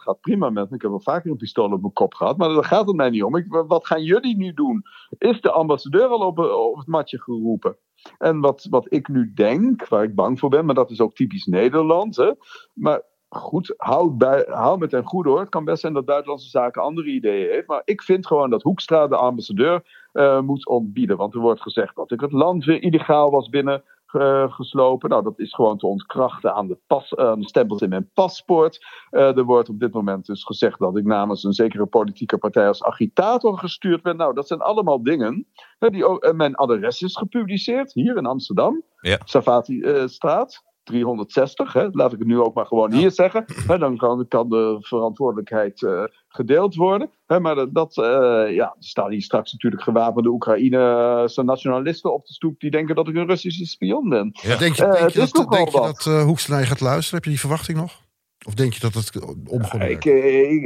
gaat 0.00 0.20
prima 0.20 0.50
met 0.50 0.70
me. 0.70 0.76
Ik 0.76 0.82
heb 0.82 0.90
wel 0.90 1.00
vaker 1.00 1.30
een 1.30 1.36
pistool 1.36 1.72
op 1.72 1.80
mijn 1.80 1.92
kop 1.92 2.14
gehad, 2.14 2.36
maar 2.36 2.48
daar 2.48 2.64
gaat 2.64 2.86
het 2.86 2.96
mij 2.96 3.10
niet 3.10 3.22
om. 3.22 3.36
Ik, 3.36 3.46
wat 3.66 3.86
gaan 3.86 4.02
jullie 4.02 4.36
nu 4.36 4.52
doen? 4.52 4.82
Is 5.18 5.40
de 5.40 5.50
ambassadeur 5.50 6.06
al 6.06 6.26
op, 6.26 6.38
op 6.38 6.76
het 6.76 6.86
matje 6.86 7.20
geroepen? 7.20 7.76
En 8.18 8.40
wat, 8.40 8.66
wat 8.70 8.86
ik 8.92 9.08
nu 9.08 9.32
denk, 9.34 9.88
waar 9.88 10.02
ik 10.02 10.14
bang 10.14 10.38
voor 10.38 10.50
ben, 10.50 10.64
maar 10.64 10.74
dat 10.74 10.90
is 10.90 11.00
ook 11.00 11.14
typisch 11.14 11.46
Nederland. 11.46 12.16
Hè? 12.16 12.32
Maar 12.72 13.02
goed, 13.30 13.74
hou, 13.76 14.10
bij, 14.10 14.46
hou 14.48 14.78
me 14.78 14.86
ten 14.86 15.04
goede 15.04 15.28
hoor. 15.28 15.40
Het 15.40 15.48
kan 15.48 15.64
best 15.64 15.80
zijn 15.80 15.92
dat 15.92 16.04
Buitenlandse 16.04 16.48
Zaken 16.48 16.82
andere 16.82 17.08
ideeën 17.08 17.50
heeft. 17.50 17.66
Maar 17.66 17.82
ik 17.84 18.02
vind 18.02 18.26
gewoon 18.26 18.50
dat 18.50 18.62
Hoekstra 18.62 19.06
de 19.06 19.16
ambassadeur 19.16 19.82
eh, 20.12 20.40
moet 20.40 20.66
ontbieden. 20.66 21.16
Want 21.16 21.34
er 21.34 21.40
wordt 21.40 21.62
gezegd 21.62 21.96
dat 21.96 22.10
ik 22.10 22.20
het 22.20 22.32
land 22.32 22.64
weer 22.64 22.82
illegaal 22.82 23.30
was 23.30 23.48
binnen 23.48 23.82
eh, 24.06 24.52
geslopen. 24.52 25.10
Nou, 25.10 25.22
dat 25.22 25.38
is 25.38 25.54
gewoon 25.54 25.78
te 25.78 25.86
ontkrachten 25.86 26.54
aan 26.54 26.66
de, 26.66 26.78
pas, 26.86 27.08
de 27.08 27.36
stempels 27.40 27.80
in 27.80 27.88
mijn 27.88 28.10
paspoort. 28.14 28.86
Eh, 29.10 29.36
er 29.36 29.44
wordt 29.44 29.68
op 29.68 29.80
dit 29.80 29.92
moment 29.92 30.26
dus 30.26 30.44
gezegd 30.44 30.78
dat 30.78 30.96
ik 30.96 31.04
namens 31.04 31.44
een 31.44 31.52
zekere 31.52 31.86
politieke 31.86 32.38
partij 32.38 32.66
als 32.66 32.84
agitator 32.84 33.58
gestuurd 33.58 34.02
ben. 34.02 34.16
Nou, 34.16 34.34
dat 34.34 34.46
zijn 34.46 34.60
allemaal 34.60 35.02
dingen. 35.02 35.46
die 35.78 36.06
ook, 36.06 36.32
mijn 36.32 36.54
adres 36.54 37.02
is 37.02 37.16
gepubliceerd 37.16 37.92
hier 37.92 38.16
in 38.16 38.26
Amsterdam. 38.26 38.82
Ja. 39.00 39.18
Savati-straat. 39.24 40.68
360, 40.90 41.72
hè? 41.72 41.88
laat 41.90 42.12
ik 42.12 42.18
het 42.18 42.28
nu 42.28 42.40
ook 42.40 42.54
maar 42.54 42.66
gewoon 42.66 42.92
hier 42.92 43.10
zeggen. 43.10 43.44
Hè, 43.66 43.78
dan 43.78 43.96
kan, 43.96 44.28
kan 44.28 44.48
de 44.48 44.76
verantwoordelijkheid 44.80 45.82
eh, 45.82 46.02
gedeeld 46.28 46.74
worden. 46.74 47.10
Hè, 47.26 47.40
maar 47.40 47.54
dat, 47.54 47.74
dat, 47.74 47.98
eh, 47.98 48.54
ja, 48.54 48.74
er 48.78 48.84
staan 48.84 49.10
hier 49.10 49.22
straks 49.22 49.52
natuurlijk 49.52 49.82
gewapende 49.82 50.28
Oekraïnse 50.28 51.42
nationalisten 51.44 52.14
op 52.14 52.26
de 52.26 52.32
stoep 52.32 52.60
die 52.60 52.70
denken 52.70 52.94
dat 52.94 53.08
ik 53.08 53.14
een 53.14 53.26
Russische 53.26 53.66
spion 53.66 54.08
ben. 54.08 54.30
Ja. 54.42 54.56
Denk 54.56 54.74
je, 54.74 54.84
Eh, 54.84 55.00
denk 55.00 55.10
je 55.10 55.20
is 55.20 55.30
dat, 55.30 55.50
denk 55.50 55.68
je 55.68 55.80
dat 55.80 56.06
eh, 56.06 56.22
Hoekstra 56.22 56.52
naar 56.52 56.62
je 56.62 56.68
gaat 56.68 56.80
luisteren? 56.80 57.14
Heb 57.14 57.24
je 57.24 57.30
die 57.30 57.40
verwachting 57.40 57.78
nog? 57.78 58.00
Of 58.46 58.54
denk 58.54 58.72
je 58.72 58.80
dat 58.80 58.94
het 58.94 59.20
omgooien 59.48 59.90
Ik, 59.90 60.04
eh, 60.04 60.50
ik, 60.50 60.62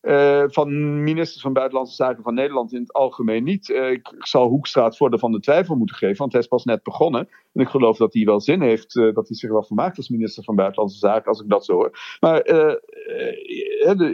eh, 0.00 0.44
van 0.46 1.02
ministers 1.02 1.42
van 1.42 1.52
Buitenlandse 1.52 1.94
Zaken 1.94 2.22
van 2.22 2.34
Nederland 2.34 2.72
in 2.72 2.80
het 2.80 2.92
algemeen 2.92 3.44
niet. 3.44 3.70
Eh, 3.70 3.90
ik, 3.90 4.14
zal 4.18 4.48
Hoekstra 4.48 4.84
het 4.84 4.96
van 4.96 5.32
de 5.32 5.40
twijfel 5.40 5.76
moeten 5.76 5.96
geven, 5.96 6.16
want 6.16 6.32
hij 6.32 6.40
is 6.40 6.46
pas 6.46 6.64
net 6.64 6.82
begonnen. 6.82 7.28
En 7.52 7.60
ik 7.60 7.68
geloof 7.68 7.96
dat 7.96 8.14
hij 8.14 8.24
wel 8.24 8.40
zin 8.40 8.60
heeft, 8.60 8.96
eh, 8.96 9.14
dat 9.14 9.28
hij 9.28 9.36
zich 9.36 9.50
wel 9.50 9.62
vermaakt 9.62 9.96
als 9.96 10.08
minister 10.08 10.44
van 10.44 10.54
Buitenlandse 10.54 10.98
Zaken, 10.98 11.28
als 11.28 11.40
ik 11.40 11.48
dat 11.48 11.64
zo 11.64 11.72
hoor. 11.72 12.16
Maar 12.20 12.42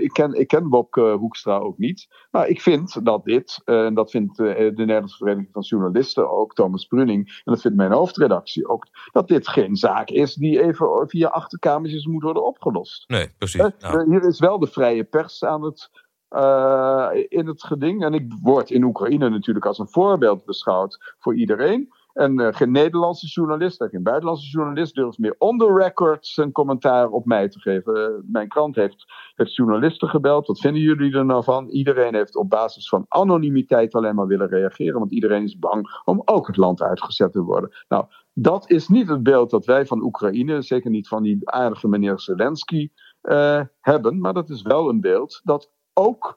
ik, 0.00 0.10
ken, 0.12 0.32
ik 0.32 0.48
ken 0.48 0.68
Bob 0.68 0.96
eh, 0.96 1.14
Hoekstra 1.14 1.56
ook 1.56 1.78
niet. 1.78 2.08
Maar 2.30 2.48
ik 2.48 2.60
vind 2.60 3.04
dat 3.04 3.24
dit, 3.24 3.60
eh, 3.64 3.84
en 3.84 3.94
dat 3.94 4.10
vindt 4.10 4.38
eh, 4.38 4.46
de 4.46 4.72
Nederlandse 4.76 5.16
Vereniging 5.16 5.52
van 5.52 5.62
Journalisten 5.62 6.30
ook, 6.30 6.54
Thomas 6.54 6.84
Bruning, 6.84 7.26
en 7.26 7.52
dat 7.52 7.60
vindt 7.60 7.76
mijn 7.76 7.92
hoofdredactie 7.92 8.68
ook, 8.68 8.86
dat 9.12 9.28
dit 9.28 9.48
geen 9.48 9.76
zaak 9.76 10.08
is 10.10 10.34
die 10.34 10.62
even 10.62 11.08
via 11.08 11.28
achterkamertjes 11.28 12.06
moet 12.06 12.22
worden 12.22 12.44
opgelost. 12.44 13.04
Nee, 13.08 13.32
precies. 13.38 13.60
Eh, 13.60 13.66
Nou, 13.78 14.00
eh, 14.00 14.06
Hier 14.06 14.26
is 14.28 14.38
wel 14.38 14.58
de 14.58 14.66
vrije 14.66 15.04
pers 15.04 15.44
aan 15.44 15.62
het, 15.62 15.90
eh, 16.28 17.08
in 17.28 17.46
het 17.46 17.62
geding. 17.62 18.04
En 18.04 18.14
ik 18.14 18.32
word 18.42 18.70
in 18.70 18.84
Oekraïne 18.84 19.28
natuurlijk 19.28 19.66
als 19.66 19.78
een 19.78 19.88
voorbeeld 19.88 20.44
beschouwd 20.44 21.14
voor 21.18 21.36
iedereen. 21.36 21.88
En 22.16 22.38
eh, 22.38 22.54
geen 22.54 22.70
Nederlandse 22.70 23.26
journalist 23.26 23.80
en 23.80 23.88
geen 23.88 24.02
buitenlandse 24.02 24.50
journalist 24.50 24.94
durft 24.94 25.18
meer 25.18 25.34
on 25.38 25.58
the 25.58 25.72
record 25.72 26.26
zijn 26.26 26.52
commentaar 26.52 27.08
op 27.08 27.24
mij 27.24 27.48
te 27.48 27.60
geven. 27.60 27.94
Eh, 27.94 28.12
mijn 28.22 28.48
krant 28.48 28.76
heeft, 28.76 29.04
heeft 29.34 29.54
journalisten 29.54 30.08
gebeld. 30.08 30.46
Wat 30.46 30.60
vinden 30.60 30.82
jullie 30.82 31.14
er 31.14 31.24
nou 31.24 31.44
van? 31.44 31.68
Iedereen 31.68 32.14
heeft 32.14 32.36
op 32.36 32.50
basis 32.50 32.88
van 32.88 33.04
anonimiteit 33.08 33.94
alleen 33.94 34.14
maar 34.14 34.26
willen 34.26 34.48
reageren. 34.48 34.98
Want 34.98 35.12
iedereen 35.12 35.42
is 35.42 35.58
bang 35.58 36.00
om 36.04 36.22
ook 36.24 36.46
het 36.46 36.56
land 36.56 36.82
uitgezet 36.82 37.32
te 37.32 37.42
worden. 37.42 37.70
Nou, 37.88 38.04
dat 38.32 38.70
is 38.70 38.88
niet 38.88 39.08
het 39.08 39.22
beeld 39.22 39.50
dat 39.50 39.64
wij 39.64 39.86
van 39.86 40.02
Oekraïne, 40.02 40.62
zeker 40.62 40.90
niet 40.90 41.08
van 41.08 41.22
die 41.22 41.50
aardige 41.50 41.88
meneer 41.88 42.20
Zelensky, 42.20 42.90
eh, 43.20 43.60
hebben. 43.80 44.20
Maar 44.20 44.34
dat 44.34 44.48
is 44.48 44.62
wel 44.62 44.88
een 44.88 45.00
beeld 45.00 45.40
dat 45.44 45.72
ook 45.92 46.36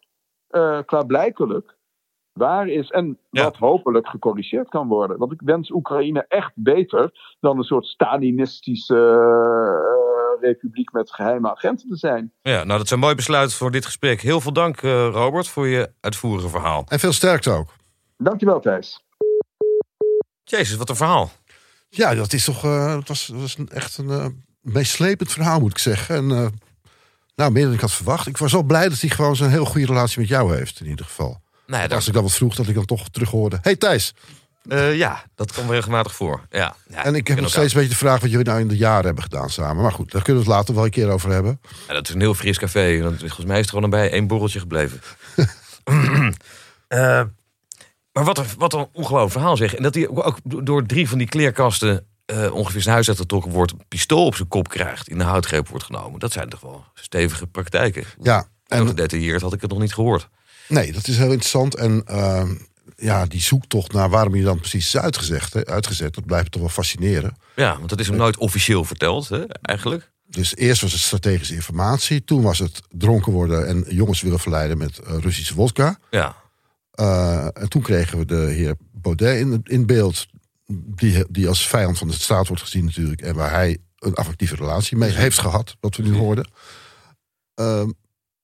klaarblijkelijk 0.85 1.78
waar 2.39 2.67
is 2.67 2.89
en 2.89 3.17
Ja. 3.31 3.43
wat 3.43 3.55
hopelijk 3.57 4.07
gecorrigeerd 4.07 4.69
kan 4.69 4.87
worden. 4.87 5.17
Want 5.17 5.31
ik 5.31 5.41
wens 5.45 5.71
Oekraïne 5.71 6.25
echt 6.27 6.51
beter 6.55 7.35
dan 7.39 7.57
een 7.57 7.63
soort 7.63 7.85
Stalinistische 7.85 8.95
eh, 8.95 10.47
republiek 10.49 10.91
met 10.91 11.11
geheime 11.13 11.49
agenten 11.51 11.89
te 11.89 11.95
zijn. 11.97 12.31
ja, 12.41 12.55
nou, 12.63 12.67
dat 12.77 12.81
is 12.85 12.91
een 12.91 12.99
mooi 12.99 13.15
besluit 13.15 13.53
voor 13.53 13.71
dit 13.71 13.85
gesprek. 13.85 14.21
Heel 14.21 14.41
veel 14.41 14.53
dank, 14.53 14.81
eh, 14.81 15.09
Robert, 15.11 15.47
voor 15.47 15.67
je 15.67 15.91
uitvoerige 15.99 16.49
verhaal. 16.49 16.83
En 16.87 16.99
veel 16.99 17.13
sterkte 17.13 17.49
ook. 17.51 17.67
Dankjewel 18.17 18.59
Thijs. 18.59 19.03
Jezus, 20.43 20.77
wat 20.77 20.89
een 20.89 20.95
verhaal. 20.95 21.29
Ja, 21.89 22.15
dat 22.15 22.33
is 22.33 22.45
toch. 22.45 22.63
eh, 22.63 22.93
dat 22.93 23.07
was, 23.07 23.27
dat 23.27 23.39
was 23.39 23.57
een, 23.57 23.69
echt 23.69 23.97
een 23.97 24.43
meeslepend 24.61 25.31
verhaal, 25.31 25.59
moet 25.59 25.71
ik 25.71 25.77
zeggen. 25.77 26.15
En, 26.15 26.31
eh, 26.31 26.47
nou, 27.35 27.51
meer 27.51 27.63
dan 27.63 27.73
ik 27.73 27.79
had 27.79 27.91
verwacht. 27.91 28.27
Ik 28.27 28.37
was 28.37 28.51
wel 28.51 28.63
blij 28.63 28.89
dat 28.89 28.99
hij 28.99 29.09
gewoon 29.09 29.35
zo'n 29.35 29.49
heel 29.49 29.65
goede 29.65 29.85
relatie 29.87 30.19
met 30.19 30.27
jou 30.29 30.55
heeft, 30.55 30.79
in 30.79 30.87
ieder 30.87 31.05
geval. 31.05 31.37
Nee, 31.69 31.81
Als 31.81 31.89
dat, 31.89 32.07
ik 32.07 32.13
dan 32.13 32.23
wat 32.23 32.31
vroeg, 32.33 32.55
dat 32.55 32.67
ik 32.67 32.75
dan 32.75 32.85
toch 32.85 33.09
terug 33.09 33.29
hoorde. 33.29 33.59
hey 33.61 33.75
Thijs. 33.75 34.13
eh, 34.69 34.95
ja, 34.97 35.23
dat 35.35 35.53
komt 35.53 35.69
regelmatig 35.69 36.15
voor. 36.15 36.41
Ja, 36.49 36.75
ja, 36.89 37.03
En 37.03 37.15
ik 37.15 37.27
heb 37.27 37.39
nog 37.39 37.49
steeds 37.49 37.73
een 37.73 37.79
beetje 37.79 37.93
de 37.93 37.99
vraag 37.99 38.19
wat 38.21 38.29
jullie 38.29 38.45
nou 38.45 38.59
in 38.59 38.67
de 38.67 38.77
jaren 38.77 39.05
hebben 39.05 39.23
gedaan 39.23 39.49
samen. 39.49 39.83
Maar 39.83 39.91
goed, 39.91 40.11
daar 40.11 40.21
kunnen 40.21 40.43
we 40.43 40.49
het 40.49 40.57
later 40.57 40.75
wel 40.75 40.83
een 40.83 40.89
keer 40.89 41.09
over 41.09 41.31
hebben. 41.31 41.59
Ja, 41.87 41.93
dat 41.93 42.07
is 42.07 42.13
een 42.13 42.19
heel 42.21 42.33
fris 42.33 42.57
café. 42.57 42.95
En 42.97 43.01
dat- 43.01 43.17
Volgens 43.19 43.45
mij 43.45 43.59
is 43.59 43.65
er 43.65 43.73
gewoon 43.73 43.89
bij 43.89 44.11
één 44.11 44.27
borreltje 44.27 44.59
gebleven. 44.59 45.01
Eh, 46.87 47.21
maar 48.13 48.23
wat 48.23 48.37
een, 48.37 48.45
wat 48.57 48.73
een 48.73 48.87
ongelooflijk 48.91 49.31
verhaal 49.31 49.57
zeg. 49.57 49.75
En 49.75 49.83
dat 49.83 49.93
hij 49.95 50.07
ook 50.09 50.37
door 50.43 50.85
drie 50.85 51.09
van 51.09 51.17
die 51.17 51.27
kleerkasten 51.27 52.05
eh, 52.25 52.53
ongeveer 52.53 52.81
zijn 52.81 52.93
huis 52.93 53.07
uitgetrokken 53.07 53.51
wordt... 53.51 53.71
een 53.71 53.81
pistool 53.87 54.25
op 54.25 54.35
zijn 54.35 54.47
kop 54.47 54.67
krijgt, 54.69 55.07
in 55.09 55.17
de 55.17 55.23
houtgreep 55.23 55.67
wordt 55.67 55.85
genomen. 55.85 56.19
Dat 56.19 56.31
zijn 56.31 56.49
toch 56.49 56.59
wel 56.59 56.83
stevige 56.93 57.47
praktijken. 57.47 58.03
Ja, 58.21 58.37
En 58.67 58.79
en 58.79 58.87
gedetailleerd 58.87 59.41
had 59.41 59.53
ik 59.53 59.61
het 59.61 59.69
nog 59.69 59.79
niet 59.79 59.93
gehoord. 59.93 60.29
Nee, 60.69 60.91
dat 60.91 61.07
is 61.07 61.17
heel 61.17 61.25
interessant. 61.31 61.75
En 61.75 62.03
ehm, 62.05 62.55
ja, 62.97 63.25
die 63.25 63.41
zoektocht 63.41 63.93
naar 63.93 64.09
waarom 64.09 64.35
je 64.35 64.43
dan 64.43 64.59
precies 64.59 64.85
is 64.85 64.97
uitgezet, 64.97 65.53
hè, 65.53 65.65
uitgezet, 65.65 66.13
dat 66.13 66.25
blijft 66.25 66.51
toch 66.51 66.61
wel 66.61 66.69
fascineren. 66.69 67.35
Ja, 67.55 67.77
want 67.77 67.89
dat 67.89 67.99
is 67.99 68.07
hem 68.07 68.15
nooit 68.17 68.37
officieel 68.37 68.83
verteld, 68.83 69.29
hè, 69.29 69.43
eigenlijk. 69.61 70.11
Dus 70.25 70.55
eerst 70.55 70.81
was 70.81 70.91
het 70.91 71.01
strategische 71.01 71.53
informatie. 71.53 72.23
Toen 72.23 72.41
was 72.41 72.59
het 72.59 72.81
dronken 72.89 73.31
worden 73.31 73.67
en 73.67 73.85
jongens 73.87 74.21
willen 74.21 74.39
verleiden 74.39 74.77
met 74.77 74.99
eh, 74.99 75.17
Russische 75.17 75.55
wodka. 75.55 75.99
Ja, 76.09 76.35
Eh, 76.91 77.45
en 77.53 77.69
toen 77.69 77.81
kregen 77.81 78.17
we 78.17 78.25
de 78.25 78.35
heer 78.35 78.75
Baudet 78.91 79.39
in, 79.39 79.61
in 79.63 79.85
beeld. 79.85 80.25
Die, 80.67 81.25
die 81.29 81.47
als 81.47 81.67
vijand 81.67 81.97
van 81.97 82.07
de 82.07 82.13
staat 82.13 82.47
wordt 82.47 82.61
gezien 82.63 82.85
natuurlijk. 82.85 83.21
En 83.21 83.35
waar 83.35 83.51
hij 83.51 83.77
een 83.99 84.13
affectieve 84.13 84.55
relatie 84.55 84.97
mee 84.97 85.11
heeft 85.11 85.39
gehad. 85.39 85.75
Wat 85.79 85.95
we 85.95 86.03
nu 86.03 86.15
hoorden. 86.15 86.51
Ehm, 87.55 87.89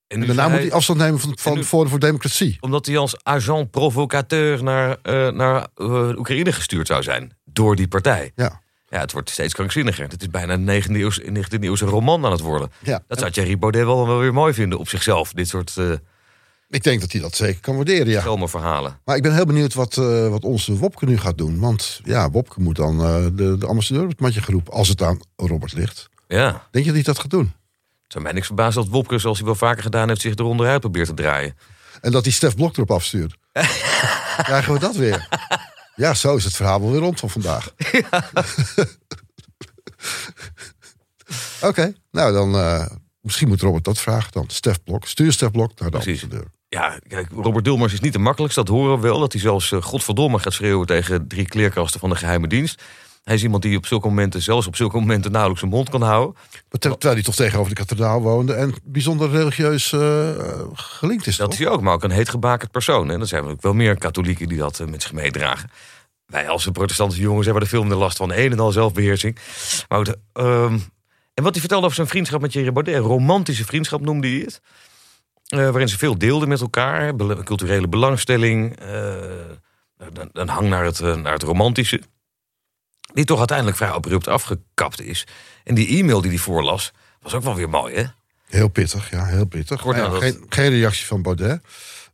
en 0.08 0.22
en 0.22 0.28
daarna 0.28 0.48
moet 0.48 0.60
hij- 0.60 0.72
afstand 0.72 1.00
nemen 1.00 1.20
van, 1.20 1.34
van 1.40 1.54
nu- 1.54 1.64
Forum 1.64 1.90
voor 1.90 2.00
Democratie. 2.00 2.58
Omdat 2.60 2.86
hij 2.86 2.98
als 2.98 3.16
agent 3.24 3.72
provocateur 3.72 4.64
naar, 4.64 4.98
eh, 5.02 5.30
naar 5.30 5.68
eh, 5.76 6.10
Oekraïne 6.18 6.52
gestuurd 6.52 6.88
zou 6.88 7.04
zijn. 7.04 7.32
Door 7.44 7.76
die 7.76 7.88
partij. 7.88 8.32
Ja. 8.36 8.62
Ja, 8.90 9.00
het 9.00 9.12
wordt 9.12 9.30
steeds 9.30 9.54
krankzinniger. 9.54 10.08
Het 10.10 10.22
is 10.22 10.30
bijna 10.30 10.54
een 10.54 10.64
19e 10.64 10.96
eeuwse, 11.00 11.22
19e 11.32 11.66
eeuwse 11.68 11.86
roman 11.86 12.26
aan 12.26 12.32
het 12.32 12.42
worden. 12.42 12.72
Ja. 12.84 13.04
Dat 13.08 13.20
zou 13.20 13.32
Thierry 13.32 13.58
Baudet 13.58 13.84
wel, 13.86 14.08
wel 14.08 14.20
weer 14.20 14.34
mooi 14.34 14.54
vinden 14.54 14.80
op 14.80 14.90
zichzelf. 14.90 15.34
Dit 15.34 15.48
soort, 15.48 15.78
eh, 15.78 15.92
Ik 16.70 16.84
denk 16.84 17.02
dat 17.02 17.12
hij 17.12 17.22
dat 17.22 17.36
zeker 17.36 17.62
kan 17.62 17.76
waarderen, 17.76 18.08
ja. 18.08 18.22
Zomerverhalen. 18.22 19.00
Maar 19.06 19.16
ik 19.16 19.22
ben 19.22 19.34
heel 19.34 19.46
benieuwd 19.46 19.74
wat, 19.74 19.96
wat 20.30 20.44
onze 20.44 20.78
Wopke 20.78 21.06
nu 21.06 21.18
gaat 21.18 21.38
doen. 21.38 21.60
Want 21.60 22.02
ja, 22.04 22.30
Wopke 22.32 22.62
moet 22.62 22.76
dan 22.76 22.98
de, 23.36 23.56
de 23.60 23.66
ambassadeur 23.66 24.04
op 24.04 24.10
het 24.10 24.20
matje 24.20 24.42
geroepen. 24.42 24.74
Als 24.74 24.88
het 24.88 25.02
aan 25.02 25.20
Robert 25.36 25.74
ligt. 25.74 26.10
Ja. 26.28 26.50
Denk 26.72 26.86
je 26.86 26.92
dat 26.92 26.94
hij 26.94 27.04
dat 27.14 27.20
gaat 27.20 27.30
doen? 27.32 27.54
Het 28.06 28.14
zou 28.14 28.24
mij 28.24 28.34
niks 28.34 28.46
verbazen 28.46 28.82
dat 28.82 28.92
Wopke, 28.92 29.18
zoals 29.18 29.38
hij 29.38 29.46
wel 29.46 29.56
vaker 29.56 29.84
gedaan 29.84 30.08
heeft, 30.08 30.22
zich 30.22 30.36
eronder 30.36 30.68
uit 30.68 30.80
probeert 30.80 31.08
te 31.08 31.14
draaien. 31.14 31.58
En 32.02 32.12
dat 32.12 32.24
hij 32.24 32.34
Stef 32.34 32.56
Blok 32.56 32.76
erop 32.76 32.92
afstuurt. 32.92 33.36
Krijgen 34.44 34.74
we 34.74 34.80
dat 34.80 34.96
weer? 34.96 35.28
Ja, 35.96 36.14
zo 36.14 36.36
is 36.36 36.44
het 36.44 36.56
verhaal 36.56 36.82
wel 36.82 36.92
weer 36.92 37.00
rond 37.00 37.20
van 37.20 37.30
vandaag. 37.30 37.72
Oké, 41.62 41.94
nou 42.12 42.34
dan... 42.34 42.56
eh, 42.56 42.86
misschien 43.22 43.48
moet 43.48 43.62
Robert 43.62 43.84
dat 43.84 44.00
vragen 44.00 44.32
dan. 44.32 44.46
Stef 44.48 44.84
Blok. 44.84 45.06
Stuur 45.06 45.32
Stef 45.32 45.52
Blok 45.52 45.80
naar 45.80 45.92
de 45.92 45.98
Precies. 45.98 46.24
ambassadeur. 46.24 46.52
Ja, 46.70 47.00
kijk, 47.08 47.28
Robert 47.32 47.64
Dilmers 47.66 47.94
is 47.94 48.00
niet 48.00 48.14
de 48.14 48.20
makkelijkste, 48.20 48.64
dat 48.64 48.74
horen 48.76 48.96
we 48.96 49.02
wel. 49.08 49.20
Dat 49.20 49.32
hij 49.32 49.42
zelfs 49.42 49.72
eh, 49.72 49.82
godverdomme 49.82 50.40
gaat 50.40 50.54
schreeuwen 50.54 50.88
tegen 50.88 51.28
drie 51.28 51.46
kleerkasten 51.46 52.00
van 52.00 52.10
de 52.10 52.16
geheime 52.16 52.48
dienst. 52.48 52.82
Hij 53.26 53.36
is 53.36 53.44
iemand 53.44 53.64
die 53.64 53.78
op 53.78 53.86
zulke 53.86 54.08
momenten, 54.08 54.42
zelfs 54.42 54.68
op 54.68 54.76
zulke 54.76 55.00
momenten, 55.00 55.32
nauwelijks 55.32 55.62
zijn 55.62 55.74
mond 55.76 55.90
kan 55.90 56.02
houden. 56.02 56.36
Maar 56.52 56.80
ter- 56.80 56.92
terwijl 56.92 57.14
hij 57.14 57.24
toch 57.24 57.36
tegenover 57.36 57.70
de 57.70 57.76
kathedraal 57.76 58.22
woonde... 58.22 58.54
en 58.54 58.74
bijzonder 58.84 59.30
religieus 59.30 59.92
eh, 59.94 60.30
gelinkt 60.74 61.28
is, 61.28 61.36
Dat 61.38 61.46
toch? 61.50 61.60
is 61.60 61.66
hij 61.66 61.74
ook, 61.74 61.82
maar 61.82 61.94
ook 61.94 62.04
een 62.04 62.12
heet 62.12 62.30
gebakerd 62.30 62.72
persoon. 62.72 63.12
En 63.12 63.20
er 63.22 63.28
zijn 63.28 63.44
ook 63.44 63.62
wel 63.62 63.74
meer 63.74 63.98
katholieken 63.98 64.48
die 64.48 64.58
dat 64.58 64.80
eh, 64.80 64.88
met 64.88 65.02
zich 65.02 65.14
meedragen. 65.14 65.70
Wij 66.26 66.50
als 66.50 66.68
protestantse 66.72 67.20
jongens 67.20 67.46
hebben 67.46 67.64
er 67.64 67.70
veel 67.70 67.80
minder 67.80 67.98
last 67.98 68.18
van. 68.18 68.32
Een 68.34 68.52
en 68.52 68.60
al 68.60 68.72
zelfbeheersing. 68.72 69.38
Maar 69.88 69.98
goed, 70.06 70.16
ehm, 70.34 70.78
en 71.34 71.44
wat 71.44 71.52
hij 71.52 71.60
vertelde 71.60 71.84
over 71.84 71.96
zijn 71.96 72.08
vriendschap 72.08 72.42
met 72.42 72.52
Thierry 72.52 72.72
Baudet. 72.72 72.98
Romantische 72.98 73.66
vriendschap 73.66 74.02
noemde 74.02 74.28
hij 74.28 74.40
het. 74.40 74.62
Eh, 75.48 75.60
waarin 75.60 75.90
ze 75.90 75.98
veel 75.98 76.18
deelden 76.18 76.48
met 76.48 76.62
elkaar. 76.62 77.16
culturele 77.44 77.88
belangstelling. 77.88 78.80
een, 79.98 80.30
een 80.34 80.50
hang 80.50 80.70
naar 80.70 80.84
het, 80.86 81.00
naar 81.00 81.34
het 81.34 81.44
romantische. 81.44 82.02
Die 83.16 83.26
toch 83.26 83.38
uiteindelijk 83.38 83.78
vrij 83.78 83.90
abrupt 83.90 84.28
afgekapt 84.28 85.02
is. 85.02 85.28
En 85.64 85.76
die 85.76 85.88
e-mail 86.00 86.22
die 86.22 86.30
hij 86.30 86.40
voorlas, 86.40 86.92
was 87.20 87.34
ook 87.34 87.44
wel 87.44 87.56
weer 87.56 87.70
mooi, 87.70 87.96
hè? 87.96 88.04
Heel 88.46 88.68
pittig, 88.68 89.10
ja, 89.10 89.26
heel 89.26 89.46
pittig. 89.46 89.84
Nou 89.84 89.96
ja, 89.98 90.02
nadat- 90.02 90.22
geen, 90.22 90.46
geen 90.50 90.70
reactie 90.70 91.06
van 91.06 91.22
Baudet. 91.22 91.62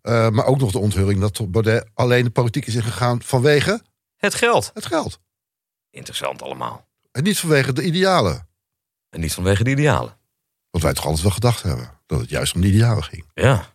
Eh, 0.02 0.30
maar 0.30 0.46
ook 0.46 0.58
nog 0.60 0.72
de 0.72 0.80
onthulling 0.80 1.20
dat 1.20 1.52
Baudet 1.52 1.90
alleen 1.94 2.24
de 2.24 2.30
politiek 2.30 2.66
is 2.68 2.76
ingegaan 2.76 3.22
vanwege 3.22 3.82
Het 4.16 4.36
geld. 4.36 4.72
het 4.74 4.86
geld. 4.86 5.20
Interessant 5.90 6.42
allemaal. 6.42 6.88
En 7.12 7.24
niet 7.24 7.40
vanwege 7.40 7.74
de 7.74 7.84
idealen. 7.84 8.48
En 9.10 9.20
niet 9.20 9.34
vanwege 9.34 9.64
de 9.64 9.70
idealen. 9.70 10.18
Wat 10.70 10.82
wij 10.82 10.94
toch 10.94 11.04
altijd 11.06 11.24
wel 11.24 11.32
gedacht 11.32 11.64
hebben. 11.64 11.92
Dat 12.06 12.20
het 12.20 12.30
juist 12.30 12.56
om 12.56 12.62
de 12.62 12.68
idealen 12.68 13.04
ging. 13.04 13.26
Ja, 13.34 13.66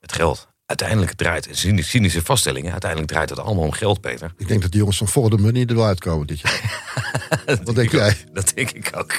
het 0.00 0.12
geld. 0.12 0.48
Uiteindelijk 0.66 1.12
draait, 1.12 1.48
cynische 1.50 1.90
cynische 1.90 2.22
vaststellingen, 2.22 2.72
uiteindelijk 2.72 3.10
draait 3.10 3.30
het 3.30 3.38
allemaal 3.38 3.64
om 3.64 3.72
geld, 3.72 4.00
Peter. 4.00 4.32
Ik 4.36 4.48
denk 4.48 4.62
dat 4.62 4.70
die 4.70 4.80
jongens 4.80 4.98
van 4.98 5.08
For 5.08 5.30
the 5.30 5.36
Money 5.36 5.66
er 5.66 5.74
wel 5.74 5.86
uitkomen 5.86 6.26
dit 6.26 6.40
jaar. 6.40 6.90
Wat 7.64 7.74
denk 7.74 7.90
jij? 7.90 8.16
Dat 8.32 8.52
denk 8.54 8.70
ik 8.70 8.90
ook. 8.96 9.14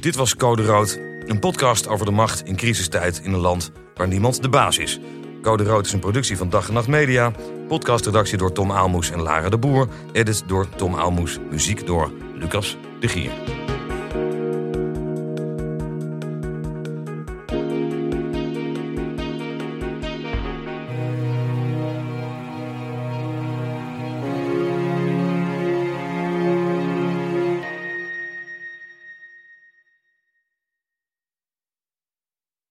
Dit 0.00 0.16
was 0.16 0.36
Code 0.36 0.64
Rood, 0.64 0.98
een 1.26 1.38
podcast 1.38 1.88
over 1.88 2.06
de 2.06 2.12
macht 2.12 2.44
in 2.44 2.56
crisistijd 2.56 3.20
in 3.22 3.32
een 3.32 3.40
land 3.40 3.70
waar 3.94 4.08
niemand 4.08 4.42
de 4.42 4.48
baas 4.48 4.78
is. 4.78 4.98
Code 5.42 5.64
Rood 5.64 5.86
is 5.86 5.92
een 5.92 6.00
productie 6.00 6.36
van 6.36 6.50
Dag 6.50 6.68
en 6.68 6.74
Nacht 6.74 6.88
Media. 6.88 7.32
Podcastredactie 7.68 8.38
door 8.38 8.52
Tom 8.52 8.72
Aalmoes 8.72 9.10
en 9.10 9.22
Lara 9.22 9.48
de 9.48 9.58
Boer. 9.58 9.88
Edit 10.12 10.42
door 10.46 10.68
Tom 10.68 10.94
Aalmoes. 10.94 11.38
Muziek 11.50 11.86
door 11.86 12.12
Lucas 12.34 12.76
de 13.00 13.08
Gier. 13.08 13.30